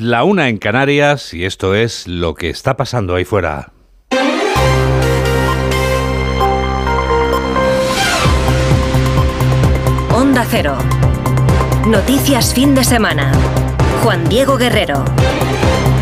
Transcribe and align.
La 0.00 0.24
una 0.24 0.48
en 0.48 0.56
Canarias 0.56 1.34
y 1.34 1.44
esto 1.44 1.74
es 1.74 2.08
lo 2.08 2.34
que 2.34 2.48
está 2.48 2.76
pasando 2.76 3.14
ahí 3.14 3.24
fuera. 3.24 3.72
Onda 10.10 10.46
Cero. 10.48 10.76
Noticias 11.86 12.54
fin 12.54 12.74
de 12.74 12.84
semana. 12.84 13.32
Juan 14.02 14.26
Diego 14.28 14.56
Guerrero. 14.56 15.04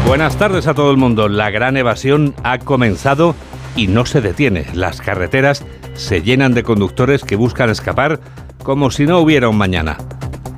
Buenas 0.07 0.37
tardes 0.37 0.69
a 0.69 0.75
todo 0.75 0.93
el 0.93 0.97
mundo. 0.97 1.29
La 1.29 1.51
gran 1.51 1.77
evasión 1.77 2.35
ha 2.45 2.59
comenzado 2.59 3.35
y 3.75 3.89
no 3.89 4.07
se 4.07 4.21
detiene. 4.21 4.67
Las 4.73 5.01
carreteras 5.01 5.65
se 5.95 6.23
llenan 6.23 6.55
de 6.55 6.63
conductores 6.63 7.25
que 7.25 7.35
buscan 7.35 7.71
escapar 7.71 8.21
como 8.63 8.93
si 8.93 9.07
no 9.07 9.19
hubiera 9.19 9.49
un 9.49 9.59
mañana. 9.59 9.99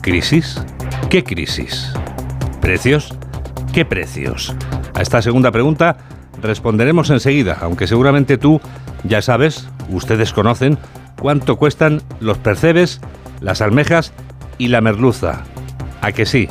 ¿Crisis? 0.03 0.61
¿Qué 1.09 1.25
crisis? 1.25 1.93
¿Precios? 2.61 3.17
¿Qué 3.73 3.87
precios? 3.87 4.55
A 4.95 5.01
esta 5.01 5.23
segunda 5.23 5.51
pregunta 5.51 5.97
responderemos 6.43 7.09
enseguida, 7.09 7.57
aunque 7.63 7.87
seguramente 7.87 8.37
tú 8.37 8.61
ya 9.05 9.23
sabes, 9.23 9.67
ustedes 9.89 10.35
conocen, 10.35 10.77
cuánto 11.19 11.57
cuestan 11.57 12.03
los 12.21 12.37
percebes, 12.37 13.01
las 13.41 13.63
almejas 13.63 14.13
y 14.59 14.69
la 14.69 14.83
merluza. 14.83 15.45
¿A 16.03 16.13
que 16.13 16.27
sí? 16.27 16.49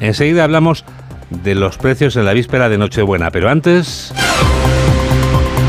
Enseguida 0.00 0.44
hablamos 0.44 0.86
de 1.28 1.54
los 1.54 1.76
precios 1.76 2.16
en 2.16 2.24
la 2.24 2.32
víspera 2.32 2.70
de 2.70 2.78
Nochebuena, 2.78 3.30
pero 3.30 3.50
antes... 3.50 4.14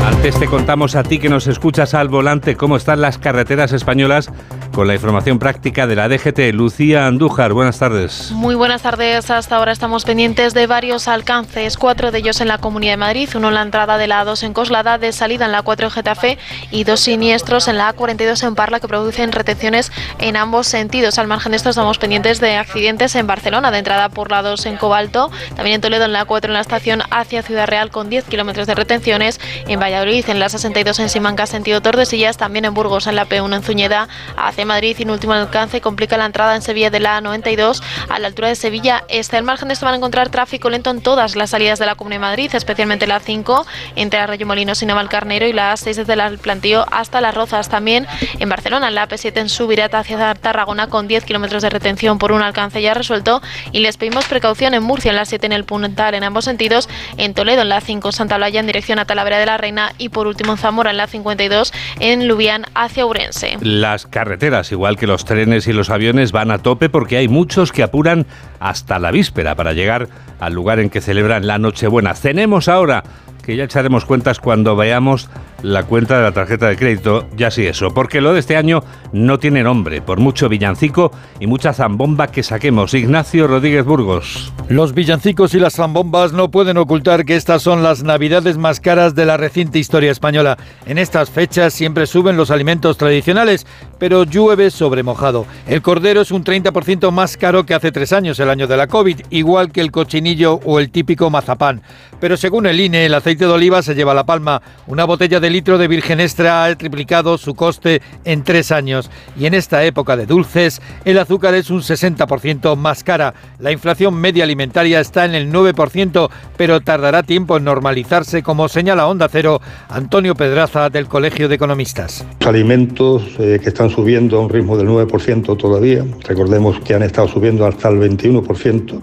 Antes 0.06 0.38
te 0.38 0.46
contamos 0.46 0.96
a 0.96 1.02
ti 1.02 1.18
que 1.18 1.28
nos 1.28 1.46
escuchas 1.46 1.92
al 1.92 2.08
volante 2.08 2.56
cómo 2.56 2.76
están 2.76 3.02
las 3.02 3.18
carreteras 3.18 3.72
españolas 3.72 4.30
con 4.74 4.88
la 4.88 4.94
información 4.94 5.38
práctica 5.38 5.86
de 5.86 5.94
la 5.94 6.08
DGT. 6.08 6.52
Lucía 6.52 7.06
Andújar, 7.06 7.52
buenas 7.52 7.78
tardes. 7.78 8.32
Muy 8.32 8.56
buenas 8.56 8.82
tardes. 8.82 9.30
Hasta 9.30 9.56
ahora 9.56 9.70
estamos 9.70 10.04
pendientes 10.04 10.52
de 10.52 10.66
varios 10.66 11.06
alcances, 11.06 11.76
cuatro 11.76 12.10
de 12.10 12.18
ellos 12.18 12.40
en 12.40 12.48
la 12.48 12.58
Comunidad 12.58 12.94
de 12.94 12.96
Madrid, 12.96 13.28
uno 13.36 13.48
en 13.48 13.54
la 13.54 13.62
entrada 13.62 13.96
de 13.98 14.08
la 14.08 14.24
A2 14.24 14.42
en 14.42 14.52
Coslada, 14.52 14.98
de 14.98 15.12
salida 15.12 15.46
en 15.46 15.52
la 15.52 15.62
A4 15.64 15.84
en 15.84 15.90
Getafe 15.90 16.38
y 16.72 16.84
dos 16.84 17.00
siniestros 17.00 17.68
en 17.68 17.78
la 17.78 17.94
A42 17.94 18.46
en 18.46 18.54
Parla 18.56 18.80
que 18.80 18.88
producen 18.88 19.30
retenciones 19.32 19.92
en 20.18 20.36
ambos 20.36 20.66
sentidos. 20.66 21.18
Al 21.18 21.28
margen 21.28 21.52
de 21.52 21.56
esto 21.56 21.70
estamos 21.70 21.98
pendientes 21.98 22.40
de 22.40 22.56
accidentes 22.56 23.14
en 23.14 23.28
Barcelona, 23.28 23.70
de 23.70 23.78
entrada 23.78 24.08
por 24.08 24.30
la 24.30 24.42
2 24.42 24.66
en 24.66 24.76
Cobalto, 24.76 25.30
también 25.54 25.76
en 25.76 25.80
Toledo 25.80 26.04
en 26.04 26.12
la 26.12 26.26
A4 26.26 26.46
en 26.46 26.52
la 26.52 26.60
estación 26.60 27.02
hacia 27.10 27.42
Ciudad 27.42 27.68
Real 27.68 27.90
con 27.90 28.10
10 28.10 28.24
kilómetros 28.24 28.66
de 28.66 28.74
retenciones, 28.74 29.40
en 29.68 29.78
Valladolid 29.78 30.28
en 30.28 30.40
la 30.40 30.48
62 30.48 30.98
en 30.98 31.08
Simancas 31.08 31.50
sentido 31.50 31.80
Tordesillas, 31.80 32.36
también 32.36 32.64
en 32.64 32.74
Burgos 32.74 33.06
en 33.06 33.14
la 33.14 33.28
P1 33.28 33.54
en 33.54 33.62
Zuñeda 33.62 34.08
hacia 34.36 34.63
Madrid 34.64 34.96
y 34.98 35.02
en 35.02 35.10
último 35.10 35.32
alcance 35.32 35.80
complica 35.80 36.16
la 36.16 36.26
entrada 36.26 36.54
en 36.54 36.62
Sevilla 36.62 36.90
de 36.90 37.00
la 37.00 37.20
A92 37.20 37.82
a 38.08 38.18
la 38.18 38.28
altura 38.28 38.48
de 38.48 38.56
Sevilla. 38.56 39.04
Este 39.08 39.36
al 39.36 39.44
margen 39.44 39.68
de 39.68 39.74
esto 39.74 39.86
van 39.86 39.94
a 39.94 39.96
encontrar 39.98 40.28
tráfico 40.28 40.70
lento 40.70 40.90
en 40.90 41.00
todas 41.00 41.36
las 41.36 41.50
salidas 41.50 41.78
de 41.78 41.86
la 41.86 41.94
Comunidad 41.94 42.20
de 42.20 42.26
Madrid, 42.26 42.50
especialmente 42.54 43.06
la 43.06 43.20
5 43.20 43.66
entre 43.96 44.20
Arroyo 44.20 44.46
Molinos 44.46 44.82
y 44.82 44.86
Navalcarnero 44.86 45.46
y 45.46 45.52
la 45.52 45.72
A6 45.72 45.94
desde 45.94 46.12
el 46.14 46.38
plantío 46.38 46.86
hasta 46.90 47.20
Las 47.20 47.34
Rozas. 47.34 47.68
También 47.68 48.06
en 48.38 48.48
Barcelona, 48.48 48.90
la 48.90 49.08
AP7 49.08 49.38
en 49.38 49.48
Subirata 49.48 49.98
hacia 49.98 50.34
Tarragona 50.34 50.88
con 50.88 51.08
10 51.08 51.24
kilómetros 51.24 51.62
de 51.62 51.70
retención 51.70 52.18
por 52.18 52.32
un 52.32 52.42
alcance 52.42 52.80
ya 52.80 52.94
resuelto 52.94 53.42
y 53.72 53.80
les 53.80 53.96
pedimos 53.96 54.26
precaución 54.26 54.74
en 54.74 54.82
Murcia 54.82 55.10
en 55.10 55.16
la 55.16 55.24
7 55.24 55.46
en 55.46 55.52
el 55.52 55.64
Puntal 55.64 56.14
en 56.14 56.24
ambos 56.24 56.44
sentidos, 56.44 56.88
en 57.16 57.34
Toledo 57.34 57.62
en 57.62 57.68
la 57.68 57.80
5 57.80 58.12
Santa 58.12 58.36
Blaya 58.36 58.60
en 58.60 58.66
dirección 58.66 58.98
a 58.98 59.04
Talavera 59.04 59.38
de 59.38 59.46
la 59.46 59.56
Reina 59.56 59.92
y 59.98 60.10
por 60.10 60.26
último 60.26 60.52
en 60.52 60.58
Zamora 60.58 60.90
en 60.90 60.96
la 60.96 61.06
52 61.06 61.72
en 62.00 62.28
Lubián 62.28 62.64
hacia 62.74 63.06
Urense. 63.06 63.56
Las 63.60 64.06
carreteras, 64.06 64.53
igual 64.70 64.96
que 64.96 65.06
los 65.06 65.24
trenes 65.24 65.66
y 65.66 65.72
los 65.72 65.90
aviones, 65.90 66.32
van 66.32 66.50
a 66.50 66.58
tope 66.58 66.88
porque 66.88 67.16
hay 67.16 67.28
muchos 67.28 67.72
que 67.72 67.82
apuran 67.82 68.26
hasta 68.60 68.98
la 68.98 69.10
víspera 69.10 69.54
para 69.54 69.72
llegar 69.72 70.08
al 70.40 70.54
lugar 70.54 70.78
en 70.80 70.90
que 70.90 71.00
celebran 71.00 71.46
la 71.46 71.58
Nochebuena. 71.58 72.14
Cenemos 72.14 72.68
ahora, 72.68 73.02
que 73.44 73.56
ya 73.56 73.64
echaremos 73.64 74.04
cuentas 74.04 74.40
cuando 74.40 74.76
veamos 74.76 75.28
la 75.62 75.84
cuenta 75.84 76.16
de 76.16 76.22
la 76.22 76.32
tarjeta 76.32 76.68
de 76.68 76.76
crédito, 76.76 77.26
ya 77.36 77.50
sí 77.50 77.66
eso, 77.66 77.92
porque 77.92 78.20
lo 78.20 78.32
de 78.32 78.40
este 78.40 78.56
año 78.56 78.82
no 79.12 79.38
tiene 79.38 79.62
nombre, 79.62 80.02
por 80.02 80.18
mucho 80.18 80.48
villancico 80.48 81.10
y 81.40 81.46
mucha 81.46 81.72
zambomba 81.72 82.26
que 82.26 82.42
saquemos. 82.42 82.92
Ignacio 82.94 83.46
Rodríguez 83.46 83.84
Burgos. 83.84 84.52
Los 84.68 84.94
villancicos 84.94 85.54
y 85.54 85.60
las 85.60 85.74
zambombas 85.74 86.32
no 86.32 86.50
pueden 86.50 86.76
ocultar 86.76 87.24
que 87.24 87.36
estas 87.36 87.62
son 87.62 87.82
las 87.82 88.02
navidades 88.02 88.58
más 88.58 88.80
caras 88.80 89.14
de 89.14 89.24
la 89.26 89.36
reciente 89.36 89.78
historia 89.78 90.10
española. 90.10 90.58
En 90.86 90.98
estas 90.98 91.30
fechas 91.30 91.72
siempre 91.72 92.06
suben 92.06 92.36
los 92.36 92.50
alimentos 92.50 92.96
tradicionales, 92.96 93.66
pero 93.98 94.24
llueve 94.24 94.70
sobre 94.70 95.02
mojado. 95.02 95.46
El 95.66 95.82
cordero 95.82 96.20
es 96.20 96.30
un 96.30 96.44
30% 96.44 97.10
más 97.10 97.36
caro 97.36 97.64
que 97.64 97.74
hace 97.74 97.92
tres 97.92 98.12
años, 98.12 98.38
el 98.40 98.50
año 98.50 98.66
de 98.66 98.76
la 98.76 98.86
COVID, 98.86 99.20
igual 99.30 99.72
que 99.72 99.80
el 99.80 99.90
cochinillo 99.90 100.60
o 100.64 100.80
el 100.80 100.90
típico 100.90 101.30
mazapán. 101.30 101.82
Pero 102.24 102.38
según 102.38 102.64
el 102.64 102.80
INE, 102.80 103.04
el 103.04 103.12
aceite 103.12 103.44
de 103.44 103.52
oliva 103.52 103.82
se 103.82 103.94
lleva 103.94 104.14
la 104.14 104.24
palma. 104.24 104.62
Una 104.86 105.04
botella 105.04 105.40
de 105.40 105.50
litro 105.50 105.76
de 105.76 105.88
virgen 105.88 106.20
extra 106.20 106.64
ha 106.64 106.74
triplicado 106.74 107.36
su 107.36 107.54
coste 107.54 108.00
en 108.24 108.44
tres 108.44 108.72
años 108.72 109.10
y 109.38 109.44
en 109.44 109.52
esta 109.52 109.84
época 109.84 110.16
de 110.16 110.24
dulces 110.24 110.80
el 111.04 111.18
azúcar 111.18 111.52
es 111.52 111.68
un 111.68 111.82
60% 111.82 112.76
más 112.76 113.04
cara. 113.04 113.34
La 113.58 113.72
inflación 113.72 114.14
media 114.14 114.44
alimentaria 114.44 115.00
está 115.00 115.26
en 115.26 115.34
el 115.34 115.52
9%, 115.52 116.30
pero 116.56 116.80
tardará 116.80 117.24
tiempo 117.24 117.58
en 117.58 117.64
normalizarse, 117.64 118.42
como 118.42 118.70
señala 118.70 119.06
Onda 119.06 119.28
Cero 119.30 119.60
Antonio 119.90 120.34
Pedraza 120.34 120.88
del 120.88 121.08
Colegio 121.08 121.50
de 121.50 121.56
Economistas. 121.56 122.24
Alimentos 122.46 123.22
eh, 123.38 123.60
que 123.62 123.68
están 123.68 123.90
subiendo 123.90 124.38
a 124.38 124.40
un 124.40 124.48
ritmo 124.48 124.78
del 124.78 124.88
9% 124.88 125.58
todavía, 125.58 126.02
recordemos 126.26 126.80
que 126.80 126.94
han 126.94 127.02
estado 127.02 127.28
subiendo 127.28 127.66
hasta 127.66 127.90
el 127.90 127.96
21% 127.96 129.02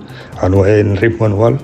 en 0.66 0.98
ritmo 0.98 1.28
anual, 1.28 1.60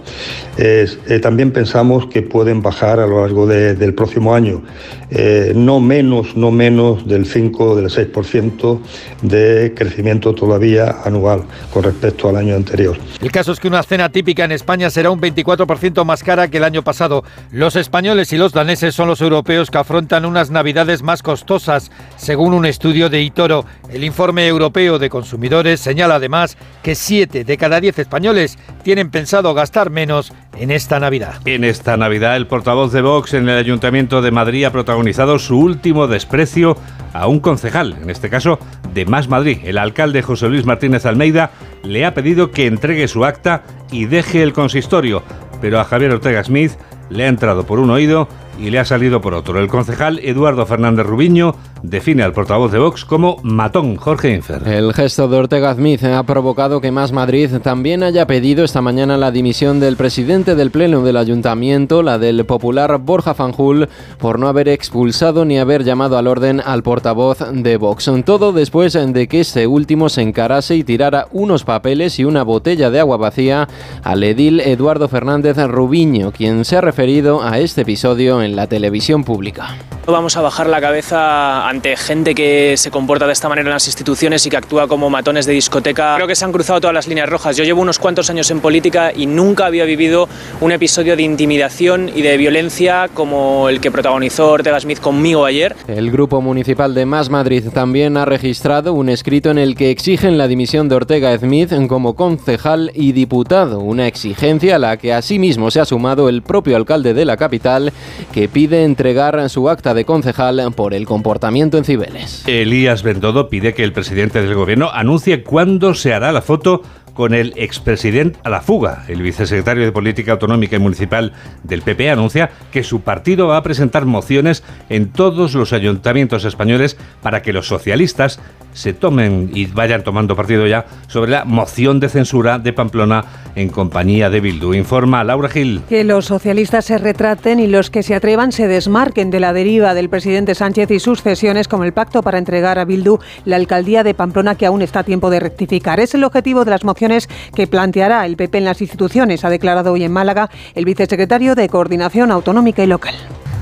eh, 0.60 0.88
también 1.20 1.47
pensamos 1.52 2.08
que 2.08 2.22
pueden 2.22 2.62
bajar 2.62 3.00
a 3.00 3.08
lo 3.08 3.22
largo 3.22 3.46
del 3.48 3.94
próximo 3.94 4.34
año 4.34 4.62
eh, 5.10 5.54
no 5.56 5.80
menos, 5.80 6.36
no 6.36 6.52
menos 6.52 7.08
del 7.08 7.26
5 7.26 7.76
del 7.78 7.90
6% 7.90 8.80
de 9.22 9.74
crecimiento 9.74 10.36
todavía 10.36 10.98
anual 11.06 11.44
con 11.72 11.84
respecto 11.84 12.28
al 12.28 12.36
año 12.36 12.56
anterior. 12.56 12.98
El 13.22 13.32
caso 13.32 13.54
es 13.54 13.60
que 13.60 13.70
una 13.70 13.84
cena 13.84 14.10
típica 14.10 14.44
en 14.44 14.52
España 14.52 14.90
será 14.90 15.10
un 15.10 15.22
24% 15.22 16.04
más 16.04 16.24
cara 16.24 16.50
que 16.50 16.58
el 16.58 16.66
año 16.66 16.84
pasado. 16.84 17.24
Los 17.52 17.78
españoles 17.78 18.34
y 18.34 18.38
los 18.38 18.52
daneses 18.52 18.96
son 18.96 19.08
los 19.08 19.22
europeos 19.22 19.72
que 19.72 19.78
afrontan 19.78 20.26
unas 20.26 20.52
navidades 20.52 21.04
más 21.04 21.24
costosas, 21.24 21.90
según 22.18 22.54
un 22.54 22.66
estudio 22.66 23.10
de 23.10 23.22
Itoro. 23.22 23.66
El 23.90 24.04
informe 24.04 24.46
europeo 24.46 25.00
de 25.00 25.10
consumidores 25.10 25.80
señala 25.80 26.16
además 26.16 26.58
que 26.84 26.96
7 26.96 27.46
de 27.46 27.58
cada 27.58 27.80
10 27.80 28.00
españoles 28.00 28.58
tienen 28.84 29.10
pensado 29.10 29.54
gastar 29.54 29.90
menos 29.90 30.34
en 30.60 30.72
esta 30.72 31.00
Navidad. 31.00 31.36
En 31.46 31.64
esta 31.64 31.96
Navidad 31.96 32.36
el 32.36 32.48
portavoz 32.48 32.92
de 32.92 33.02
Vox 33.02 33.34
en 33.34 33.48
el 33.48 33.58
Ayuntamiento 33.58 34.22
de 34.22 34.32
Madrid 34.32 34.66
ha 34.66 34.72
protagonizado 34.72 34.97
su 35.40 35.60
último 35.60 36.08
desprecio 36.08 36.76
a 37.14 37.28
un 37.28 37.40
concejal, 37.40 37.98
en 38.02 38.10
este 38.10 38.30
caso 38.30 38.60
de 38.94 39.06
Más 39.06 39.30
Madrid. 39.30 39.60
El 39.64 39.78
alcalde 39.78 40.22
José 40.22 40.50
Luis 40.50 40.66
Martínez 40.66 41.06
Almeida 41.06 41.52
le 41.84 42.06
ha 42.06 42.14
pedido 42.14 42.52
que 42.52 42.66
entregue 42.66 43.08
su 43.08 43.24
acta 43.24 43.64
y 43.92 44.06
deje 44.06 44.44
el 44.44 44.54
consistorio, 44.54 45.24
pero 45.62 45.80
a 45.80 45.86
Javier 45.86 46.12
Ortega 46.12 46.44
Smith 46.44 46.74
le 47.10 47.26
ha 47.26 47.28
entrado 47.28 47.66
por 47.66 47.80
un 47.80 47.90
oído 47.90 48.28
y 48.60 48.70
le 48.70 48.80
ha 48.80 48.86
salido 48.86 49.22
por 49.22 49.34
otro. 49.34 49.60
El 49.60 49.68
concejal 49.68 50.20
Eduardo 50.24 50.66
Fernández 50.66 51.06
Rubiño 51.06 51.56
define 51.84 52.24
al 52.24 52.34
portavoz 52.34 52.72
de 52.72 52.80
Vox 52.80 53.06
como 53.06 53.38
matón 53.44 53.96
Jorge 53.96 54.34
Infer. 54.34 54.68
El 54.68 54.94
gesto 54.94 55.28
de 55.28 55.38
Ortega 55.38 55.74
Smith 55.74 56.04
ha 56.04 56.24
provocado 56.24 56.82
que 56.82 56.92
Más 56.92 57.12
Madrid 57.12 57.50
también 57.62 58.04
haya 58.04 58.28
pedido 58.28 58.64
esta 58.64 58.82
mañana 58.82 59.18
la 59.18 59.32
dimisión 59.32 59.80
del 59.80 59.98
presidente 59.98 60.56
del 60.56 60.72
Pleno 60.72 61.04
del 61.04 61.18
Ayuntamiento, 61.18 62.04
la 62.04 62.18
del 62.18 62.46
popular 62.46 62.98
Borja 63.00 63.34
Fanjul, 63.34 63.90
por 64.18 64.40
no 64.40 64.48
haber 64.48 64.70
expulsado 64.70 65.46
ni 65.46 65.60
haber 65.60 65.84
llamado 65.84 66.18
al 66.18 66.28
orden 66.28 66.62
al 66.64 66.84
portavoz 66.84 67.40
de 67.52 67.78
Vox. 67.78 68.10
Todo 68.26 68.54
después 68.54 68.94
de 68.94 69.28
que 69.28 69.42
este 69.42 69.68
último 69.68 70.10
se 70.10 70.22
encarase 70.22 70.76
y 70.76 70.84
tirara 70.84 71.28
unos 71.32 71.64
papeles 71.64 72.20
y 72.20 72.26
una 72.26 72.44
botella 72.44 72.90
de 72.90 73.00
agua 73.00 73.18
vacía 73.18 73.68
al 74.04 74.24
edil 74.24 74.60
Eduardo 74.60 75.08
Fernández 75.08 75.58
Rubiño, 75.58 76.32
quien 76.32 76.66
se 76.66 76.78
ha 76.78 76.82
referido 76.82 77.42
a 77.44 77.60
este 77.60 77.82
episodio 77.82 78.42
en 78.42 78.56
la 78.56 78.68
televisión 78.68 79.24
pública. 79.24 79.76
Vamos 80.06 80.38
a 80.38 80.42
bajar 80.42 80.68
la 80.68 80.80
cabeza 80.80 81.67
ante 81.68 81.98
gente 81.98 82.34
que 82.34 82.76
se 82.78 82.92
comporta 82.92 83.28
de 83.28 83.34
esta 83.34 83.50
manera 83.50 83.68
en 83.68 83.74
las 83.74 83.88
instituciones 83.88 84.46
y 84.46 84.50
que 84.50 84.56
actúa 84.56 84.88
como 84.88 85.10
matones 85.10 85.46
de 85.46 85.52
discoteca. 85.52 86.16
Creo 86.16 86.28
que 86.28 86.36
se 86.36 86.46
han 86.46 86.54
cruzado 86.54 86.80
todas 86.80 86.94
las 86.94 87.08
líneas 87.08 87.28
rojas. 87.28 87.58
Yo 87.58 87.66
llevo 87.66 87.82
unos 87.82 88.00
cuantos 88.00 88.30
años 88.30 88.50
en 88.52 88.62
política 88.62 89.12
y 89.14 89.26
nunca 89.26 89.66
había 89.66 89.84
vivido 89.84 90.30
un 90.62 90.72
episodio 90.72 91.18
de 91.18 91.24
intimidación 91.24 92.10
y 92.14 92.22
de 92.22 92.38
violencia 92.38 93.10
como 93.14 93.68
el 93.68 93.82
que 93.82 93.92
protagonizó 93.92 94.52
Ortega 94.52 94.80
Smith 94.80 95.00
conmigo 95.00 95.46
ayer. 95.46 95.76
El 95.88 96.10
Grupo 96.10 96.42
Municipal 96.42 96.94
de 96.94 97.06
Más 97.06 97.30
Madrid 97.30 97.66
también 97.74 98.16
ha 98.16 98.24
registrado 98.24 98.94
un 98.94 99.10
escrito 99.10 99.52
en 99.52 99.58
el 99.58 99.76
que 99.76 99.92
exigen 99.92 100.38
la 100.38 100.48
dimisión 100.48 100.88
de 100.88 100.96
Ortega 100.96 101.38
Smith 101.38 101.74
como 101.90 102.16
concejal 102.16 102.92
y 102.94 103.12
diputado, 103.12 103.80
una 103.80 104.08
exigencia 104.08 104.78
a 104.78 104.80
la 104.80 104.98
que 104.98 105.14
asimismo 105.14 105.70
se 105.70 105.82
ha 105.82 105.86
sumado 105.86 106.30
el 106.30 106.44
propio 106.44 106.78
alcalde 106.78 107.14
de 107.14 107.26
la 107.26 107.36
capital 107.36 107.92
que 108.32 108.48
pide 108.48 108.84
entregar 108.84 109.50
su 109.50 109.70
acta 109.70 109.94
de 109.94 110.06
concejal 110.06 110.72
por 110.74 110.94
el 110.94 111.06
comportamiento 111.06 111.57
en 111.62 111.84
Cibeles. 111.84 112.44
Elías 112.48 113.02
Bendodo 113.04 113.50
pide 113.50 113.74
que 113.74 113.84
el 113.84 113.94
presidente 113.94 114.42
del 114.42 114.54
gobierno 114.54 114.92
anuncie 114.94 115.44
cuándo 115.44 115.96
se 115.96 116.14
hará 116.14 116.32
la 116.32 116.42
foto 116.42 116.84
con 117.16 117.34
el 117.34 117.54
expresidente 117.56 118.38
a 118.44 118.50
la 118.50 118.62
fuga. 118.62 119.04
El 119.08 119.24
vicesecretario 119.24 119.84
de 119.84 119.92
Política 119.92 120.34
Autonómica 120.34 120.76
y 120.76 120.80
Municipal 120.80 121.34
del 121.64 121.82
PP 121.82 122.12
anuncia 122.12 122.52
que 122.72 122.84
su 122.84 123.02
partido 123.02 123.48
va 123.48 123.58
a 123.58 123.64
presentar 123.64 124.06
mociones 124.06 124.64
en 124.90 125.12
todos 125.12 125.56
los 125.56 125.74
ayuntamientos 125.74 126.46
españoles 126.46 126.96
para 127.24 127.42
que 127.42 127.54
los 127.54 127.68
socialistas 127.68 128.40
se 128.78 128.94
tomen 128.94 129.50
y 129.54 129.66
vayan 129.66 130.04
tomando 130.04 130.36
partido 130.36 130.68
ya 130.68 130.86
sobre 131.08 131.32
la 131.32 131.46
moción 131.46 132.00
de 132.00 132.10
censura 132.10 132.60
de 132.60 132.74
Pamplona 132.74 133.26
en 133.56 133.70
compañía 133.70 134.30
de 134.30 134.40
Bildu. 134.40 134.76
Informa 134.76 135.24
Laura 135.24 135.50
Gil. 135.50 135.82
Que 135.90 136.04
los 136.04 136.26
socialistas 136.26 136.86
se 136.86 137.00
retraten 137.00 137.60
y 137.60 137.66
los 137.66 137.90
que 137.90 138.04
se 138.04 138.14
atrevan 138.14 138.52
se 138.52 138.68
desmarquen 138.68 139.32
de 139.32 139.40
la 139.40 139.52
deriva 139.52 139.96
del 139.96 140.10
presidente 140.10 140.54
Sánchez 140.54 140.92
y 140.92 141.00
sus 141.00 141.24
cesiones 141.24 141.68
como 141.68 141.86
el 141.86 141.94
pacto 141.94 142.22
para 142.22 142.38
entregar 142.38 142.78
a 142.78 142.86
Bildu 142.86 143.18
la 143.46 143.56
alcaldía 143.56 144.04
de 144.04 144.14
Pamplona 144.14 144.54
que 144.54 144.68
aún 144.68 144.84
está 144.84 145.00
a 145.00 145.04
tiempo 145.04 145.32
de 145.32 145.40
rectificar. 145.40 146.00
Es 146.00 146.14
el 146.14 146.24
objetivo 146.24 146.64
de 146.64 146.72
las 146.72 146.84
mociones 146.84 147.28
que 147.56 147.66
planteará 147.66 148.28
el 148.28 148.38
PP 148.38 148.60
en 148.60 148.66
las 148.66 148.80
instituciones, 148.80 149.44
ha 149.44 149.50
declarado 149.50 149.92
hoy 149.92 150.04
en 150.04 150.12
Málaga 150.12 150.52
el 150.76 150.86
vicesecretario 150.86 151.56
de 151.56 151.68
Coordinación 151.68 152.30
Autonómica 152.30 152.84
y 152.84 152.88
Local. 152.88 153.16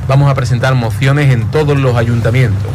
Vamos 0.09 0.29
a 0.29 0.35
presentar 0.35 0.75
mociones 0.75 1.33
en 1.33 1.49
todos 1.51 1.79
los 1.79 1.95
ayuntamientos 1.95 2.73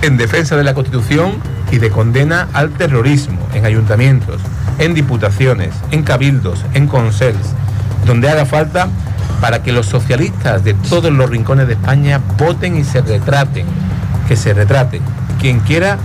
en 0.00 0.16
defensa 0.16 0.56
de 0.56 0.64
la 0.64 0.74
Constitución 0.74 1.32
y 1.74 1.78
de 1.78 1.90
condena 1.90 2.46
al 2.52 2.70
terrorismo 2.70 3.48
en 3.52 3.66
ayuntamientos, 3.66 4.40
en 4.78 4.94
diputaciones, 4.94 5.74
en 5.90 6.04
cabildos, 6.04 6.64
en 6.72 6.86
consels, 6.86 7.52
donde 8.06 8.30
haga 8.30 8.46
falta 8.46 8.88
para 9.40 9.62
que 9.64 9.72
los 9.72 9.86
socialistas 9.86 10.62
de 10.62 10.74
todos 10.74 11.12
los 11.12 11.28
rincones 11.28 11.66
de 11.66 11.72
España 11.72 12.20
voten 12.38 12.76
y 12.76 12.84
se 12.84 13.00
retraten, 13.00 13.66
que 14.28 14.36
se 14.36 14.54
retraten. 14.54 15.02
Quien 15.40 15.58
quiera 15.60 15.98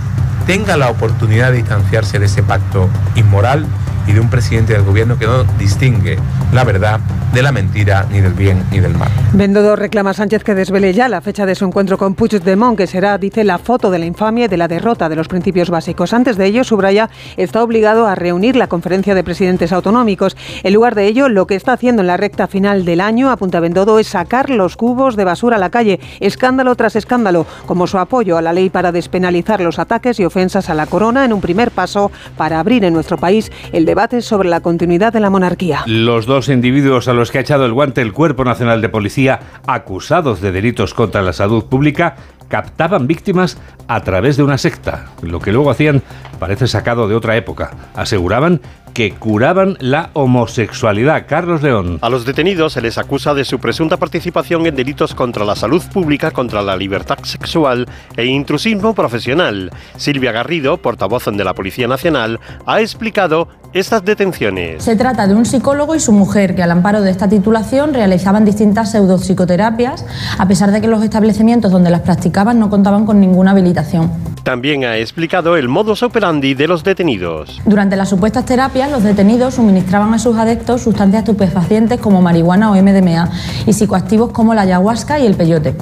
tenga 0.44 0.76
la 0.76 0.90
oportunidad 0.90 1.52
de 1.52 1.58
distanciarse 1.58 2.18
de 2.18 2.26
ese 2.26 2.42
pacto 2.42 2.88
inmoral 3.14 3.64
y 4.10 4.12
de 4.12 4.20
un 4.20 4.28
presidente 4.28 4.72
del 4.72 4.82
gobierno 4.82 5.16
que 5.16 5.26
no 5.26 5.44
distingue 5.58 6.18
la 6.52 6.64
verdad 6.64 7.00
de 7.32 7.42
la 7.42 7.52
mentira, 7.52 8.06
ni 8.10 8.20
del 8.20 8.34
bien 8.34 8.64
ni 8.72 8.80
del 8.80 8.92
mal. 8.96 9.08
Bendodo 9.32 9.76
reclama 9.76 10.10
a 10.10 10.14
Sánchez 10.14 10.42
que 10.42 10.56
desvele 10.56 10.92
ya 10.92 11.08
la 11.08 11.20
fecha 11.20 11.46
de 11.46 11.54
su 11.54 11.64
encuentro 11.64 11.96
con 11.96 12.16
Puigdemont, 12.16 12.76
que 12.76 12.88
será, 12.88 13.18
dice, 13.18 13.44
la 13.44 13.58
foto 13.58 13.92
de 13.92 14.00
la 14.00 14.06
infamia 14.06 14.46
y 14.46 14.48
de 14.48 14.56
la 14.56 14.66
derrota 14.66 15.08
de 15.08 15.14
los 15.14 15.28
principios 15.28 15.70
básicos. 15.70 16.12
Antes 16.12 16.36
de 16.36 16.46
ello, 16.46 16.64
subraya, 16.64 17.08
está 17.36 17.62
obligado 17.62 18.08
a 18.08 18.16
reunir 18.16 18.56
la 18.56 18.66
conferencia 18.66 19.14
de 19.14 19.22
presidentes 19.22 19.70
autonómicos. 19.70 20.36
En 20.64 20.74
lugar 20.74 20.96
de 20.96 21.06
ello, 21.06 21.28
lo 21.28 21.46
que 21.46 21.54
está 21.54 21.74
haciendo 21.74 22.02
en 22.02 22.08
la 22.08 22.16
recta 22.16 22.48
final 22.48 22.84
del 22.84 23.00
año, 23.00 23.30
apunta 23.30 23.60
Bendodo, 23.60 24.00
es 24.00 24.08
sacar 24.08 24.50
los 24.50 24.76
cubos 24.76 25.14
de 25.14 25.24
basura 25.24 25.54
a 25.54 25.60
la 25.60 25.70
calle, 25.70 26.00
escándalo 26.18 26.74
tras 26.74 26.96
escándalo, 26.96 27.46
como 27.66 27.86
su 27.86 27.98
apoyo 27.98 28.38
a 28.38 28.42
la 28.42 28.52
ley 28.52 28.70
para 28.70 28.90
despenalizar 28.90 29.60
los 29.60 29.78
ataques 29.78 30.18
y 30.18 30.24
ofensas 30.24 30.68
a 30.68 30.74
la 30.74 30.86
corona 30.86 31.24
en 31.24 31.32
un 31.32 31.40
primer 31.40 31.70
paso 31.70 32.10
para 32.36 32.58
abrir 32.58 32.84
en 32.84 32.92
nuestro 32.92 33.18
país 33.18 33.52
el 33.72 33.84
debate 33.84 33.99
sobre 34.22 34.48
la 34.48 34.60
continuidad 34.60 35.12
de 35.12 35.20
la 35.20 35.28
monarquía. 35.28 35.82
Los 35.86 36.24
dos 36.24 36.48
individuos 36.48 37.06
a 37.06 37.12
los 37.12 37.30
que 37.30 37.36
ha 37.36 37.42
echado 37.42 37.66
el 37.66 37.74
guante 37.74 38.00
el 38.00 38.14
Cuerpo 38.14 38.44
Nacional 38.44 38.80
de 38.80 38.88
Policía 38.88 39.40
acusados 39.66 40.40
de 40.40 40.52
delitos 40.52 40.94
contra 40.94 41.20
la 41.20 41.34
salud 41.34 41.66
pública 41.66 42.16
captaban 42.48 43.06
víctimas 43.06 43.58
a 43.88 44.02
través 44.02 44.38
de 44.38 44.42
una 44.42 44.56
secta. 44.56 45.06
Lo 45.20 45.38
que 45.38 45.52
luego 45.52 45.70
hacían 45.70 46.02
parece 46.38 46.66
sacado 46.66 47.08
de 47.08 47.14
otra 47.14 47.36
época. 47.36 47.72
Aseguraban 47.94 48.62
que 49.00 49.12
curaban 49.12 49.78
la 49.80 50.10
homosexualidad. 50.12 51.24
Carlos 51.26 51.62
León. 51.62 51.98
A 52.02 52.10
los 52.10 52.26
detenidos 52.26 52.74
se 52.74 52.82
les 52.82 52.98
acusa 52.98 53.32
de 53.32 53.46
su 53.46 53.58
presunta 53.58 53.96
participación 53.96 54.66
en 54.66 54.76
delitos 54.76 55.14
contra 55.14 55.46
la 55.46 55.56
salud 55.56 55.82
pública, 55.90 56.32
contra 56.32 56.60
la 56.60 56.76
libertad 56.76 57.16
sexual 57.22 57.88
e 58.18 58.26
intrusismo 58.26 58.94
profesional. 58.94 59.70
Silvia 59.96 60.32
Garrido, 60.32 60.76
portavoz 60.76 61.24
de 61.32 61.44
la 61.44 61.54
Policía 61.54 61.88
Nacional, 61.88 62.40
ha 62.66 62.82
explicado 62.82 63.48
estas 63.72 64.04
detenciones. 64.04 64.84
Se 64.84 64.96
trata 64.96 65.26
de 65.26 65.34
un 65.34 65.46
psicólogo 65.46 65.94
y 65.94 66.00
su 66.00 66.12
mujer 66.12 66.54
que 66.54 66.62
al 66.62 66.70
amparo 66.70 67.00
de 67.00 67.10
esta 67.10 67.26
titulación 67.26 67.94
realizaban 67.94 68.44
distintas 68.44 68.90
pseudopsicoterapias, 68.90 70.04
a 70.38 70.46
pesar 70.46 70.72
de 70.72 70.82
que 70.82 70.88
los 70.88 71.02
establecimientos 71.02 71.72
donde 71.72 71.88
las 71.88 72.00
practicaban 72.02 72.58
no 72.58 72.68
contaban 72.68 73.06
con 73.06 73.18
ninguna 73.18 73.52
habilitación. 73.52 74.10
También 74.42 74.84
ha 74.84 74.96
explicado 74.96 75.56
el 75.56 75.68
modus 75.68 76.02
operandi 76.02 76.54
de 76.54 76.66
los 76.66 76.82
detenidos. 76.82 77.60
Durante 77.64 77.94
las 77.96 78.08
supuestas 78.08 78.46
terapias, 78.46 78.89
los 78.90 79.02
detenidos 79.04 79.54
suministraban 79.54 80.12
a 80.14 80.18
sus 80.18 80.36
adeptos 80.36 80.82
sustancias 80.82 81.22
estupefacientes 81.22 82.00
como 82.00 82.20
marihuana 82.20 82.70
o 82.70 82.74
MDMA 82.74 83.30
y 83.66 83.72
psicoactivos 83.72 84.32
como 84.32 84.52
la 84.52 84.62
ayahuasca 84.62 85.20
y 85.20 85.26
el 85.26 85.36
peyote. 85.36 85.76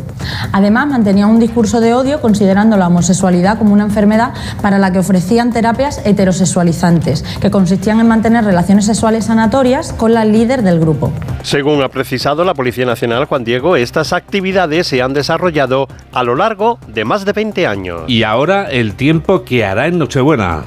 Además, 0.52 0.88
mantenían 0.88 1.30
un 1.30 1.40
discurso 1.40 1.80
de 1.80 1.94
odio 1.94 2.20
considerando 2.20 2.76
la 2.76 2.86
homosexualidad 2.88 3.58
como 3.58 3.72
una 3.72 3.84
enfermedad 3.84 4.34
para 4.60 4.78
la 4.78 4.92
que 4.92 4.98
ofrecían 4.98 5.52
terapias 5.52 6.02
heterosexualizantes, 6.04 7.24
que 7.40 7.50
consistían 7.50 8.00
en 8.00 8.08
mantener 8.08 8.44
relaciones 8.44 8.84
sexuales 8.84 9.24
sanatorias 9.24 9.92
con 9.92 10.12
la 10.12 10.24
líder 10.24 10.62
del 10.62 10.78
grupo. 10.78 11.12
Según 11.42 11.82
ha 11.82 11.88
precisado 11.88 12.44
la 12.44 12.54
Policía 12.54 12.84
Nacional, 12.84 13.24
Juan 13.24 13.44
Diego, 13.44 13.76
estas 13.76 14.12
actividades 14.12 14.86
se 14.86 15.02
han 15.02 15.14
desarrollado 15.14 15.88
a 16.12 16.22
lo 16.22 16.36
largo 16.36 16.78
de 16.88 17.04
más 17.04 17.24
de 17.24 17.32
20 17.32 17.66
años. 17.66 18.02
Y 18.06 18.22
ahora 18.22 18.68
el 18.70 18.94
tiempo 18.94 19.44
que 19.44 19.64
hará 19.64 19.86
en 19.86 19.98
Nochebuena. 19.98 20.64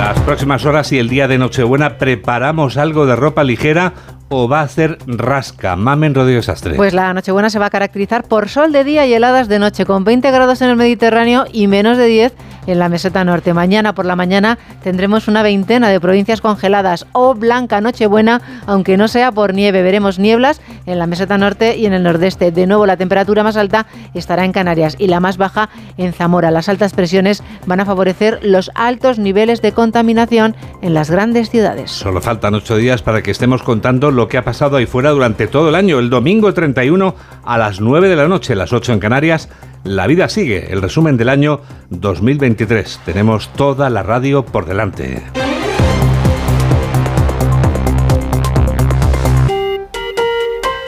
Las 0.00 0.18
próximas 0.20 0.64
horas 0.64 0.92
y 0.92 0.98
el 0.98 1.10
día 1.10 1.28
de 1.28 1.36
Nochebuena 1.36 1.98
preparamos 1.98 2.78
algo 2.78 3.04
de 3.04 3.16
ropa 3.16 3.44
ligera 3.44 3.92
o 4.30 4.48
va 4.48 4.60
a 4.60 4.62
hacer 4.62 4.96
rasca? 5.06 5.76
Mamen 5.76 6.14
Rodríguez 6.14 6.48
Astre. 6.48 6.76
Pues 6.76 6.94
la 6.94 7.12
Nochebuena 7.12 7.50
se 7.50 7.58
va 7.58 7.66
a 7.66 7.70
caracterizar 7.70 8.24
por 8.24 8.48
sol 8.48 8.72
de 8.72 8.84
día 8.84 9.06
y 9.06 9.12
heladas 9.12 9.48
de 9.48 9.58
noche, 9.58 9.84
con 9.84 10.04
20 10.04 10.30
grados 10.30 10.62
en 10.62 10.70
el 10.70 10.76
Mediterráneo 10.76 11.44
y 11.52 11.66
menos 11.66 11.98
de 11.98 12.06
10 12.06 12.34
en 12.66 12.78
la 12.78 12.88
meseta 12.88 13.24
norte. 13.24 13.52
Mañana 13.54 13.94
por 13.94 14.06
la 14.06 14.16
mañana 14.16 14.58
tendremos 14.82 15.28
una 15.28 15.42
veintena 15.42 15.88
de 15.88 16.00
provincias 16.00 16.40
congeladas 16.40 17.06
o 17.12 17.34
blanca 17.34 17.80
Nochebuena, 17.80 18.40
aunque 18.66 18.96
no 18.96 19.08
sea 19.08 19.32
por 19.32 19.52
nieve. 19.52 19.82
Veremos 19.82 20.18
nieblas 20.18 20.60
en 20.86 20.98
la 20.98 21.06
meseta 21.06 21.36
norte 21.36 21.76
y 21.76 21.86
en 21.86 21.92
el 21.92 22.02
nordeste. 22.02 22.52
De 22.52 22.66
nuevo, 22.66 22.86
la 22.86 22.96
temperatura 22.96 23.42
más 23.42 23.56
alta 23.56 23.86
estará 24.14 24.44
en 24.44 24.52
Canarias 24.52 24.94
y 24.98 25.08
la 25.08 25.20
más 25.20 25.36
baja 25.36 25.70
en 25.96 26.12
Zamora. 26.12 26.50
Las 26.50 26.68
altas 26.68 26.92
presiones 26.92 27.42
van 27.66 27.80
a 27.80 27.84
favorecer 27.84 28.38
los 28.42 28.70
altos 28.74 29.18
niveles 29.18 29.60
de 29.62 29.72
contaminación 29.72 30.54
en 30.82 30.94
las 30.94 31.10
grandes 31.10 31.50
ciudades. 31.50 31.90
Solo 31.90 32.20
faltan 32.20 32.54
ocho 32.54 32.76
días 32.76 33.02
para 33.02 33.22
que 33.22 33.32
estemos 33.32 33.62
contando 33.62 34.10
lo 34.10 34.19
que 34.28 34.38
ha 34.38 34.44
pasado 34.44 34.76
ahí 34.76 34.86
fuera 34.86 35.10
durante 35.10 35.46
todo 35.46 35.68
el 35.68 35.74
año. 35.74 35.98
El 35.98 36.10
domingo 36.10 36.52
31 36.52 37.14
a 37.44 37.58
las 37.58 37.80
9 37.80 38.08
de 38.08 38.16
la 38.16 38.28
noche, 38.28 38.54
las 38.54 38.72
8 38.72 38.92
en 38.92 38.98
Canarias. 39.00 39.48
La 39.84 40.06
vida 40.06 40.28
sigue, 40.28 40.72
el 40.72 40.82
resumen 40.82 41.16
del 41.16 41.28
año 41.28 41.60
2023. 41.90 43.00
Tenemos 43.04 43.52
toda 43.54 43.90
la 43.90 44.02
radio 44.02 44.44
por 44.44 44.66
delante. 44.66 45.22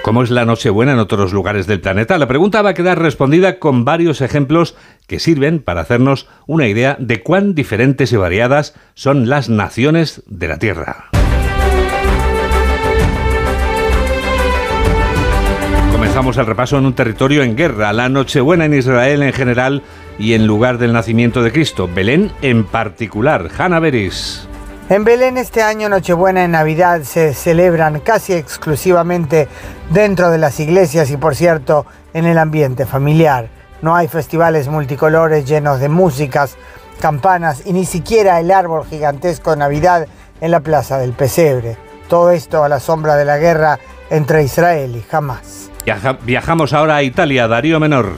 ¿Cómo 0.02 0.24
es 0.24 0.30
la 0.30 0.44
Nochebuena 0.44 0.92
en 0.92 0.98
otros 0.98 1.32
lugares 1.32 1.68
del 1.68 1.80
planeta? 1.80 2.18
La 2.18 2.26
pregunta 2.26 2.60
va 2.60 2.70
a 2.70 2.74
quedar 2.74 3.00
respondida 3.00 3.60
con 3.60 3.84
varios 3.84 4.20
ejemplos 4.20 4.74
que 5.06 5.20
sirven 5.20 5.62
para 5.62 5.82
hacernos 5.82 6.28
una 6.46 6.66
idea 6.66 6.96
de 6.98 7.22
cuán 7.22 7.54
diferentes 7.54 8.12
y 8.12 8.16
variadas 8.16 8.74
son 8.94 9.28
las 9.28 9.48
naciones 9.48 10.22
de 10.26 10.48
la 10.48 10.58
Tierra. 10.58 11.21
Comenzamos 16.12 16.36
el 16.36 16.44
repaso 16.44 16.76
en 16.76 16.84
un 16.84 16.94
territorio 16.94 17.42
en 17.42 17.56
guerra, 17.56 17.90
la 17.94 18.10
Nochebuena 18.10 18.66
en 18.66 18.74
Israel 18.74 19.22
en 19.22 19.32
general 19.32 19.82
y 20.18 20.34
en 20.34 20.46
lugar 20.46 20.76
del 20.76 20.92
nacimiento 20.92 21.42
de 21.42 21.50
Cristo, 21.50 21.88
Belén 21.88 22.30
en 22.42 22.64
particular. 22.66 23.48
Hanna 23.56 23.80
Beris. 23.80 24.46
En 24.90 25.04
Belén 25.04 25.38
este 25.38 25.62
año 25.62 25.88
Nochebuena 25.88 26.44
y 26.44 26.48
Navidad 26.48 27.00
se 27.04 27.32
celebran 27.32 28.00
casi 28.00 28.34
exclusivamente 28.34 29.48
dentro 29.88 30.30
de 30.30 30.36
las 30.36 30.60
iglesias 30.60 31.10
y 31.10 31.16
por 31.16 31.34
cierto 31.34 31.86
en 32.12 32.26
el 32.26 32.36
ambiente 32.36 32.84
familiar. 32.84 33.48
No 33.80 33.96
hay 33.96 34.06
festivales 34.06 34.68
multicolores 34.68 35.46
llenos 35.46 35.80
de 35.80 35.88
músicas, 35.88 36.58
campanas 37.00 37.62
y 37.64 37.72
ni 37.72 37.86
siquiera 37.86 38.38
el 38.38 38.50
árbol 38.50 38.84
gigantesco 38.84 39.52
de 39.52 39.56
Navidad 39.56 40.06
en 40.42 40.50
la 40.50 40.60
plaza 40.60 40.98
del 40.98 41.14
pesebre. 41.14 41.78
Todo 42.06 42.32
esto 42.32 42.62
a 42.62 42.68
la 42.68 42.80
sombra 42.80 43.16
de 43.16 43.24
la 43.24 43.38
guerra 43.38 43.78
entre 44.10 44.42
Israel 44.42 44.94
y 44.94 45.04
Hamas. 45.10 45.71
Viajamos 46.24 46.72
ahora 46.72 46.96
a 46.96 47.02
Italia, 47.02 47.48
Darío 47.48 47.80
Menor. 47.80 48.16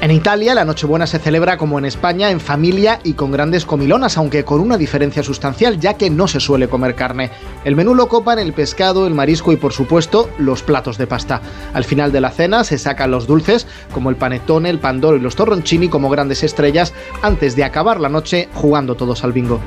En 0.00 0.10
Italia 0.10 0.54
la 0.54 0.66
Nochebuena 0.66 1.06
se 1.06 1.18
celebra 1.18 1.56
como 1.56 1.78
en 1.78 1.86
España, 1.86 2.30
en 2.30 2.38
familia 2.38 3.00
y 3.04 3.14
con 3.14 3.32
grandes 3.32 3.64
comilonas, 3.64 4.18
aunque 4.18 4.44
con 4.44 4.60
una 4.60 4.76
diferencia 4.76 5.22
sustancial, 5.22 5.80
ya 5.80 5.94
que 5.94 6.10
no 6.10 6.28
se 6.28 6.40
suele 6.40 6.68
comer 6.68 6.94
carne. 6.94 7.30
El 7.64 7.74
menú 7.74 7.94
lo 7.94 8.06
copan 8.08 8.38
el 8.38 8.52
pescado, 8.52 9.06
el 9.06 9.14
marisco 9.14 9.50
y 9.50 9.56
por 9.56 9.72
supuesto 9.72 10.28
los 10.36 10.62
platos 10.62 10.98
de 10.98 11.06
pasta. 11.06 11.40
Al 11.72 11.84
final 11.84 12.12
de 12.12 12.20
la 12.20 12.30
cena 12.30 12.64
se 12.64 12.76
sacan 12.76 13.12
los 13.12 13.26
dulces, 13.26 13.66
como 13.92 14.10
el 14.10 14.16
panetone, 14.16 14.68
el 14.68 14.78
pandoro 14.78 15.16
y 15.16 15.20
los 15.20 15.36
torroncini 15.36 15.88
como 15.88 16.10
grandes 16.10 16.42
estrellas, 16.42 16.92
antes 17.22 17.56
de 17.56 17.64
acabar 17.64 17.98
la 17.98 18.10
noche 18.10 18.50
jugando 18.52 18.96
todos 18.96 19.24
al 19.24 19.32
bingo. 19.32 19.58